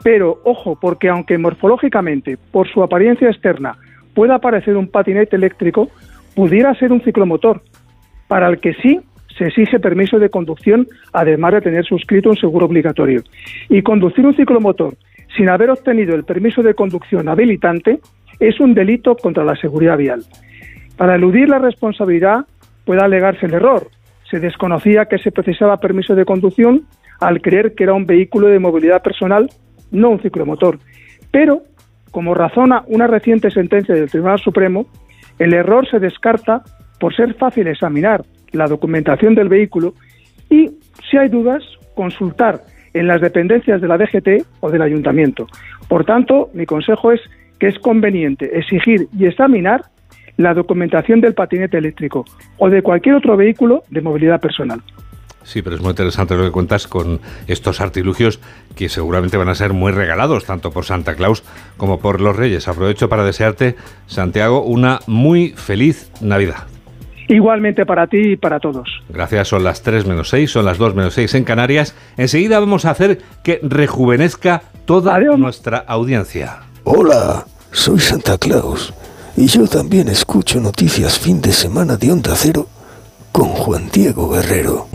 Pero 0.04 0.38
ojo, 0.44 0.78
porque 0.80 1.08
aunque 1.08 1.38
morfológicamente, 1.38 2.38
por 2.52 2.68
su 2.68 2.84
apariencia 2.84 3.28
externa, 3.28 3.78
pueda 4.14 4.38
parecer 4.38 4.76
un 4.76 4.86
patinete 4.86 5.34
eléctrico, 5.34 5.88
pudiera 6.36 6.72
ser 6.76 6.92
un 6.92 7.00
ciclomotor, 7.00 7.60
para 8.28 8.46
el 8.46 8.60
que 8.60 8.74
sí 8.74 9.00
se 9.36 9.46
exige 9.46 9.80
permiso 9.80 10.20
de 10.20 10.30
conducción, 10.30 10.86
además 11.12 11.54
de 11.54 11.62
tener 11.62 11.84
suscrito 11.84 12.30
un 12.30 12.36
seguro 12.36 12.66
obligatorio. 12.66 13.24
Y 13.68 13.82
conducir 13.82 14.24
un 14.24 14.36
ciclomotor 14.36 14.94
sin 15.36 15.48
haber 15.48 15.70
obtenido 15.70 16.14
el 16.14 16.22
permiso 16.22 16.62
de 16.62 16.74
conducción 16.74 17.28
habilitante 17.28 17.98
es 18.40 18.60
un 18.60 18.74
delito 18.74 19.16
contra 19.16 19.44
la 19.44 19.56
seguridad 19.56 19.96
vial. 19.96 20.22
Para 20.96 21.14
eludir 21.16 21.48
la 21.48 21.58
responsabilidad 21.58 22.46
puede 22.84 23.00
alegarse 23.02 23.46
el 23.46 23.54
error. 23.54 23.88
Se 24.30 24.40
desconocía 24.40 25.06
que 25.06 25.18
se 25.18 25.32
precisaba 25.32 25.78
permiso 25.78 26.14
de 26.14 26.24
conducción 26.24 26.82
al 27.20 27.40
creer 27.40 27.74
que 27.74 27.84
era 27.84 27.94
un 27.94 28.06
vehículo 28.06 28.48
de 28.48 28.58
movilidad 28.58 29.02
personal, 29.02 29.48
no 29.90 30.10
un 30.10 30.20
ciclomotor. 30.20 30.78
Pero, 31.30 31.62
como 32.10 32.34
razona 32.34 32.84
una 32.86 33.06
reciente 33.06 33.50
sentencia 33.50 33.94
del 33.94 34.10
Tribunal 34.10 34.38
Supremo, 34.38 34.86
El 35.38 35.54
error 35.54 35.88
se 35.88 36.00
descarta 36.00 36.62
por 36.98 37.14
ser 37.14 37.34
fácil 37.34 37.68
examinar 37.68 38.24
la 38.52 38.66
documentación 38.66 39.34
del 39.34 39.48
vehículo 39.48 39.94
y, 40.50 40.70
si 41.08 41.16
hay 41.16 41.28
dudas, 41.28 41.62
consultar 41.94 42.62
en 42.94 43.06
las 43.06 43.20
dependencias 43.20 43.80
de 43.80 43.88
la 43.88 43.98
DGT 43.98 44.46
o 44.60 44.70
del 44.70 44.82
ayuntamiento. 44.82 45.46
Por 45.88 46.04
tanto, 46.04 46.50
mi 46.54 46.66
consejo 46.66 47.12
es 47.12 47.20
que 47.58 47.68
es 47.68 47.78
conveniente 47.78 48.58
exigir 48.58 49.08
y 49.16 49.26
examinar 49.26 49.84
la 50.36 50.54
documentación 50.54 51.20
del 51.20 51.34
patinete 51.34 51.78
eléctrico 51.78 52.24
o 52.58 52.70
de 52.70 52.82
cualquier 52.82 53.16
otro 53.16 53.36
vehículo 53.36 53.82
de 53.90 54.00
movilidad 54.00 54.40
personal. 54.40 54.80
Sí, 55.42 55.62
pero 55.62 55.76
es 55.76 55.82
muy 55.82 55.90
interesante 55.90 56.36
lo 56.36 56.44
que 56.44 56.50
cuentas 56.50 56.86
con 56.86 57.20
estos 57.46 57.80
artilugios 57.80 58.38
que 58.76 58.90
seguramente 58.90 59.38
van 59.38 59.48
a 59.48 59.54
ser 59.54 59.72
muy 59.72 59.92
regalados 59.92 60.44
tanto 60.44 60.70
por 60.70 60.84
Santa 60.84 61.14
Claus 61.14 61.42
como 61.78 62.00
por 62.00 62.20
los 62.20 62.36
Reyes. 62.36 62.68
Aprovecho 62.68 63.08
para 63.08 63.24
desearte, 63.24 63.74
Santiago, 64.06 64.62
una 64.62 65.00
muy 65.06 65.54
feliz 65.56 66.12
Navidad. 66.20 66.66
Igualmente 67.28 67.86
para 67.86 68.06
ti 68.06 68.32
y 68.32 68.36
para 68.36 68.60
todos. 68.60 68.88
Gracias, 69.08 69.48
son 69.48 69.64
las 69.64 69.82
3 69.82 70.06
menos 70.06 70.28
6, 70.28 70.50
son 70.50 70.64
las 70.66 70.76
2 70.76 70.94
menos 70.94 71.14
6 71.14 71.34
en 71.34 71.44
Canarias. 71.44 71.96
Enseguida 72.16 72.60
vamos 72.60 72.84
a 72.84 72.90
hacer 72.90 73.18
que 73.42 73.58
rejuvenezca 73.62 74.62
toda 74.84 75.18
nuestra 75.18 75.78
audiencia. 75.78 76.67
Hola, 76.90 77.46
soy 77.70 78.00
Santa 78.00 78.38
Claus 78.38 78.94
y 79.36 79.46
yo 79.46 79.66
también 79.66 80.08
escucho 80.08 80.58
noticias 80.58 81.18
fin 81.18 81.42
de 81.42 81.52
semana 81.52 81.98
de 81.98 82.10
Onda 82.10 82.34
Cero 82.34 82.66
con 83.30 83.48
Juan 83.48 83.90
Diego 83.92 84.30
Guerrero. 84.30 84.88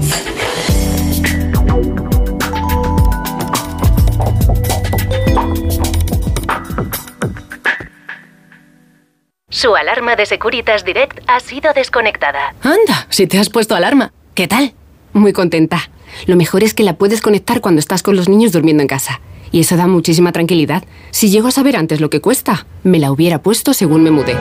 Su 9.50 9.76
alarma 9.76 10.16
de 10.16 10.26
Securitas 10.26 10.84
Direct 10.84 11.20
ha 11.28 11.39
sido 11.41 11.74
desconectada. 11.74 12.56
Anda, 12.64 13.06
si 13.10 13.28
te 13.28 13.38
has 13.38 13.52
puesto 13.52 13.76
alarma. 13.76 14.12
¿Qué 14.34 14.48
tal? 14.48 14.74
Muy 15.14 15.32
contenta. 15.32 15.91
Lo 16.26 16.38
mejor 16.38 16.64
es 16.64 16.74
que 16.74 16.82
la 16.82 16.94
puedes 16.94 17.22
conectar 17.22 17.62
cuando 17.62 17.78
estás 17.78 18.02
con 18.02 18.16
los 18.16 18.28
niños 18.28 18.52
durmiendo 18.52 18.82
en 18.82 18.88
casa. 18.88 19.22
Y 19.54 19.62
eso 19.62 19.78
da 19.78 19.88
muchísima 19.88 20.34
tranquilidad. 20.34 20.84
Si 21.12 21.30
llego 21.30 21.47
a 21.47 21.51
saber 21.51 21.78
antes 21.78 22.01
lo 22.01 22.10
que 22.10 22.20
cuesta, 22.20 22.66
me 22.84 22.99
la 22.99 23.10
hubiera 23.12 23.41
puesto 23.41 23.74
según 23.74 24.04
me 24.04 24.12
mudé. 24.12 24.36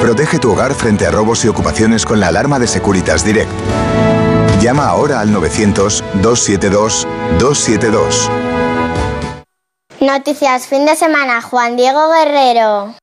Protege 0.00 0.38
tu 0.38 0.52
hogar 0.52 0.74
frente 0.74 1.06
a 1.06 1.10
robos 1.12 1.44
y 1.44 1.48
ocupaciones 1.48 2.04
con 2.04 2.18
la 2.18 2.26
alarma 2.28 2.58
de 2.58 2.66
Securitas 2.66 3.24
Direct. 3.24 3.50
Llama 4.60 4.88
ahora 4.88 5.20
al 5.20 5.32
900-272-272. 5.32 8.28
Noticias 10.00 10.66
fin 10.66 10.86
de 10.86 10.96
semana, 10.96 11.40
Juan 11.40 11.76
Diego 11.76 12.10
Guerrero. 12.10 12.94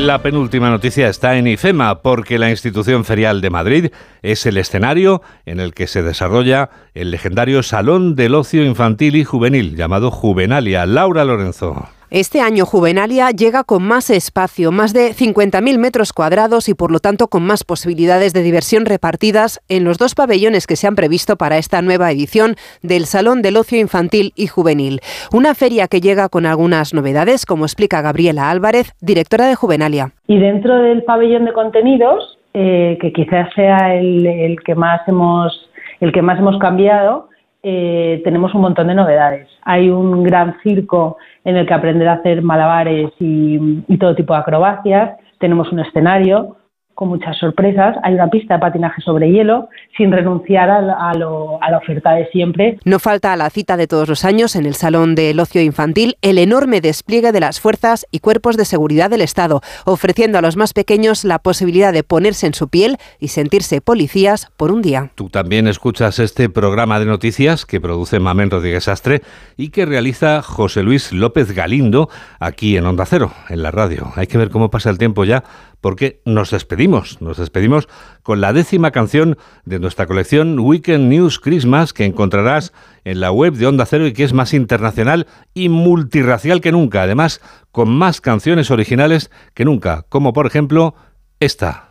La 0.00 0.22
penúltima 0.22 0.70
noticia 0.70 1.10
está 1.10 1.36
en 1.36 1.46
IFEMA 1.46 2.00
porque 2.00 2.38
la 2.38 2.48
institución 2.48 3.04
ferial 3.04 3.42
de 3.42 3.50
Madrid 3.50 3.86
es 4.22 4.46
el 4.46 4.56
escenario 4.56 5.20
en 5.44 5.60
el 5.60 5.74
que 5.74 5.86
se 5.86 6.02
desarrolla 6.02 6.70
el 6.94 7.10
legendario 7.10 7.62
Salón 7.62 8.16
del 8.16 8.34
Ocio 8.34 8.64
Infantil 8.64 9.14
y 9.16 9.24
Juvenil 9.24 9.76
llamado 9.76 10.10
Juvenalia. 10.10 10.86
Laura 10.86 11.26
Lorenzo. 11.26 11.86
Este 12.10 12.40
año 12.40 12.66
Juvenalia 12.66 13.30
llega 13.30 13.62
con 13.62 13.84
más 13.84 14.10
espacio, 14.10 14.72
más 14.72 14.92
de 14.92 15.10
50.000 15.10 15.78
metros 15.78 16.12
cuadrados 16.12 16.68
y 16.68 16.74
por 16.74 16.90
lo 16.90 16.98
tanto 16.98 17.28
con 17.28 17.44
más 17.44 17.62
posibilidades 17.62 18.32
de 18.32 18.42
diversión 18.42 18.84
repartidas 18.84 19.60
en 19.68 19.84
los 19.84 19.96
dos 19.96 20.16
pabellones 20.16 20.66
que 20.66 20.74
se 20.74 20.88
han 20.88 20.96
previsto 20.96 21.36
para 21.36 21.56
esta 21.56 21.82
nueva 21.82 22.10
edición 22.10 22.56
del 22.82 23.04
Salón 23.04 23.42
del 23.42 23.56
Ocio 23.56 23.78
Infantil 23.78 24.32
y 24.34 24.48
Juvenil. 24.48 24.98
Una 25.32 25.54
feria 25.54 25.86
que 25.86 26.00
llega 26.00 26.28
con 26.28 26.46
algunas 26.46 26.92
novedades, 26.94 27.46
como 27.46 27.64
explica 27.64 28.02
Gabriela 28.02 28.50
Álvarez, 28.50 28.92
directora 29.00 29.46
de 29.46 29.54
Juvenalia. 29.54 30.10
Y 30.26 30.40
dentro 30.40 30.82
del 30.82 31.04
pabellón 31.04 31.44
de 31.44 31.52
contenidos, 31.52 32.38
eh, 32.54 32.98
que 33.00 33.12
quizás 33.12 33.48
sea 33.54 33.94
el, 33.94 34.56
que 34.64 34.74
más 34.74 35.06
hemos, 35.06 35.70
el 36.00 36.12
que 36.12 36.22
más 36.22 36.40
hemos 36.40 36.58
cambiado, 36.58 37.29
eh, 37.62 38.20
tenemos 38.24 38.54
un 38.54 38.62
montón 38.62 38.88
de 38.88 38.94
novedades. 38.94 39.48
Hay 39.62 39.90
un 39.90 40.22
gran 40.22 40.60
circo 40.62 41.18
en 41.44 41.56
el 41.56 41.66
que 41.66 41.74
aprender 41.74 42.08
a 42.08 42.14
hacer 42.14 42.42
malabares 42.42 43.10
y, 43.18 43.82
y 43.86 43.98
todo 43.98 44.14
tipo 44.14 44.32
de 44.34 44.40
acrobacias. 44.40 45.18
Tenemos 45.38 45.70
un 45.72 45.80
escenario, 45.80 46.56
con 47.00 47.08
muchas 47.08 47.38
sorpresas. 47.38 47.96
Hay 48.02 48.12
una 48.12 48.28
pista 48.28 48.54
de 48.54 48.60
patinaje 48.60 49.00
sobre 49.00 49.32
hielo, 49.32 49.70
sin 49.96 50.12
renunciar 50.12 50.68
a, 50.68 51.10
a, 51.10 51.14
la 51.14 51.78
oferta 51.78 52.12
de 52.12 52.28
siempre. 52.28 52.78
No 52.84 52.98
falta 52.98 53.32
a 53.32 53.38
la 53.38 53.48
cita 53.48 53.78
de 53.78 53.86
todos 53.86 54.06
los 54.06 54.26
años 54.26 54.54
en 54.54 54.66
el 54.66 54.74
Salón 54.74 55.14
del 55.14 55.40
Ocio 55.40 55.62
Infantil 55.62 56.18
el 56.20 56.36
enorme 56.36 56.82
despliegue 56.82 57.32
de 57.32 57.40
las 57.40 57.58
fuerzas 57.58 58.06
y 58.10 58.18
cuerpos 58.18 58.58
de 58.58 58.66
seguridad 58.66 59.08
del 59.08 59.22
Estado, 59.22 59.62
ofreciendo 59.86 60.36
a 60.36 60.42
los 60.42 60.58
más 60.58 60.74
pequeños 60.74 61.24
la 61.24 61.38
posibilidad 61.38 61.94
de 61.94 62.02
ponerse 62.02 62.46
en 62.46 62.52
su 62.52 62.68
piel 62.68 62.98
y 63.18 63.28
sentirse 63.28 63.80
policías 63.80 64.52
por 64.58 64.70
un 64.70 64.82
día. 64.82 65.08
Tú 65.14 65.30
también 65.30 65.68
escuchas 65.68 66.18
este 66.18 66.50
programa 66.50 67.00
de 67.00 67.06
noticias 67.06 67.64
que 67.64 67.80
produce 67.80 68.20
Mamén 68.20 68.50
Rodríguez 68.50 68.88
Astre 68.88 69.22
y 69.56 69.70
que 69.70 69.86
realiza 69.86 70.42
José 70.42 70.82
Luis 70.82 71.14
López 71.14 71.52
Galindo 71.52 72.10
aquí 72.40 72.76
en 72.76 72.84
Onda 72.84 73.06
Cero, 73.06 73.32
en 73.48 73.62
la 73.62 73.70
radio. 73.70 74.12
Hay 74.16 74.26
que 74.26 74.36
ver 74.36 74.50
cómo 74.50 74.70
pasa 74.70 74.90
el 74.90 74.98
tiempo 74.98 75.24
ya 75.24 75.44
porque 75.80 76.20
nos 76.24 76.50
despedimos, 76.50 77.20
nos 77.20 77.38
despedimos 77.38 77.88
con 78.22 78.40
la 78.40 78.52
décima 78.52 78.90
canción 78.90 79.38
de 79.64 79.78
nuestra 79.78 80.06
colección 80.06 80.58
Weekend 80.58 81.08
News 81.08 81.38
Christmas 81.38 81.92
que 81.92 82.04
encontrarás 82.04 82.72
en 83.04 83.20
la 83.20 83.32
web 83.32 83.54
de 83.54 83.66
Onda 83.66 83.86
Cero 83.86 84.06
y 84.06 84.12
que 84.12 84.24
es 84.24 84.32
más 84.32 84.52
internacional 84.54 85.26
y 85.54 85.68
multirracial 85.68 86.60
que 86.60 86.72
nunca, 86.72 87.02
además 87.02 87.40
con 87.72 87.88
más 87.88 88.20
canciones 88.20 88.70
originales 88.70 89.30
que 89.54 89.64
nunca, 89.64 90.04
como 90.08 90.32
por 90.32 90.46
ejemplo 90.46 90.94
esta. 91.40 91.90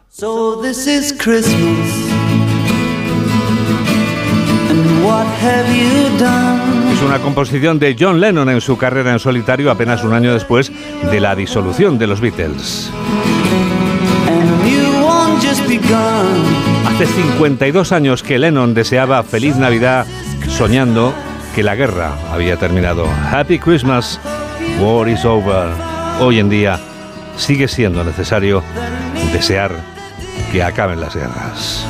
Es 6.93 7.01
una 7.01 7.19
composición 7.19 7.79
de 7.79 7.95
John 7.97 8.19
Lennon 8.19 8.49
en 8.49 8.61
su 8.61 8.77
carrera 8.77 9.13
en 9.13 9.19
solitario 9.19 9.71
apenas 9.71 10.03
un 10.03 10.13
año 10.13 10.33
después 10.33 10.71
de 11.09 11.19
la 11.19 11.35
disolución 11.35 11.97
de 11.97 12.07
los 12.07 12.19
Beatles. 12.19 12.91
Hace 15.49 17.07
52 17.07 17.91
años 17.91 18.21
que 18.21 18.37
Lennon 18.37 18.75
deseaba 18.75 19.23
feliz 19.23 19.55
Navidad 19.55 20.05
soñando 20.47 21.11
que 21.55 21.63
la 21.63 21.73
guerra 21.75 22.13
había 22.31 22.57
terminado. 22.57 23.07
Happy 23.31 23.57
Christmas, 23.57 24.19
war 24.79 25.09
is 25.09 25.25
over. 25.25 25.69
Hoy 26.19 26.37
en 26.37 26.49
día 26.49 26.79
sigue 27.35 27.67
siendo 27.67 28.03
necesario 28.03 28.61
desear 29.33 29.71
que 30.51 30.61
acaben 30.61 31.01
las 31.01 31.15
guerras. 31.15 31.83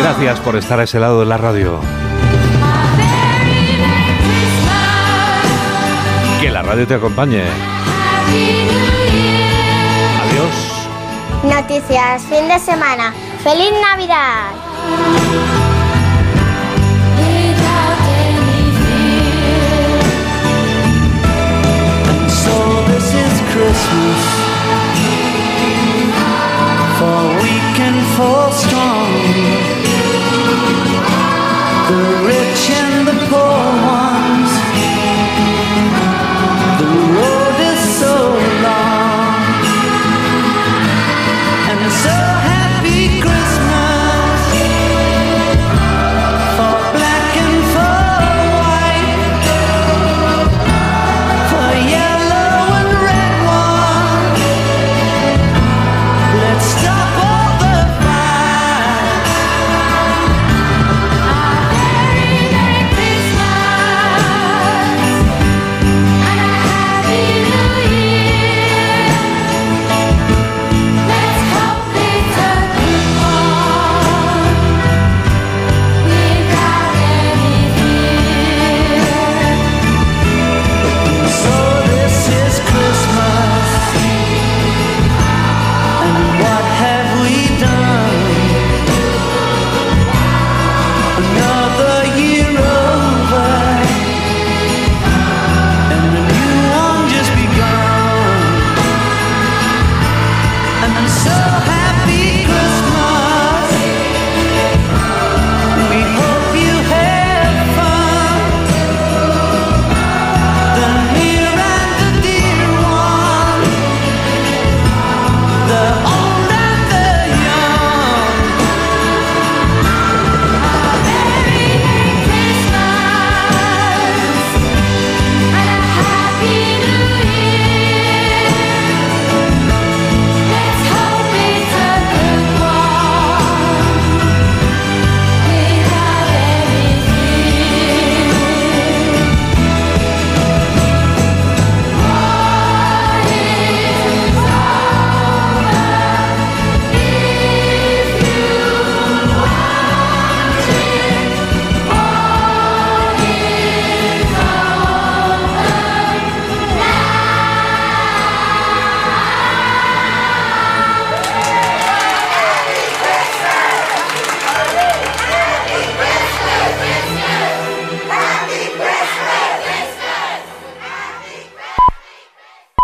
Gracias 0.00 0.38
por 0.40 0.54
estar 0.54 0.78
a 0.78 0.84
ese 0.84 1.00
lado 1.00 1.18
de 1.18 1.26
la 1.26 1.38
radio. 1.38 1.80
Que 6.40 6.50
la 6.52 6.62
radio 6.62 6.86
te 6.86 6.94
acompañe. 6.94 7.42
Noticias, 11.46 12.22
fin 12.24 12.48
de 12.48 12.58
semana. 12.58 13.14
¡Feliz 13.44 13.72
Navidad! 13.80 14.50
The 31.88 32.24
rich 32.26 32.70
and 32.70 33.06
the 33.06 33.26
poor 33.30 34.15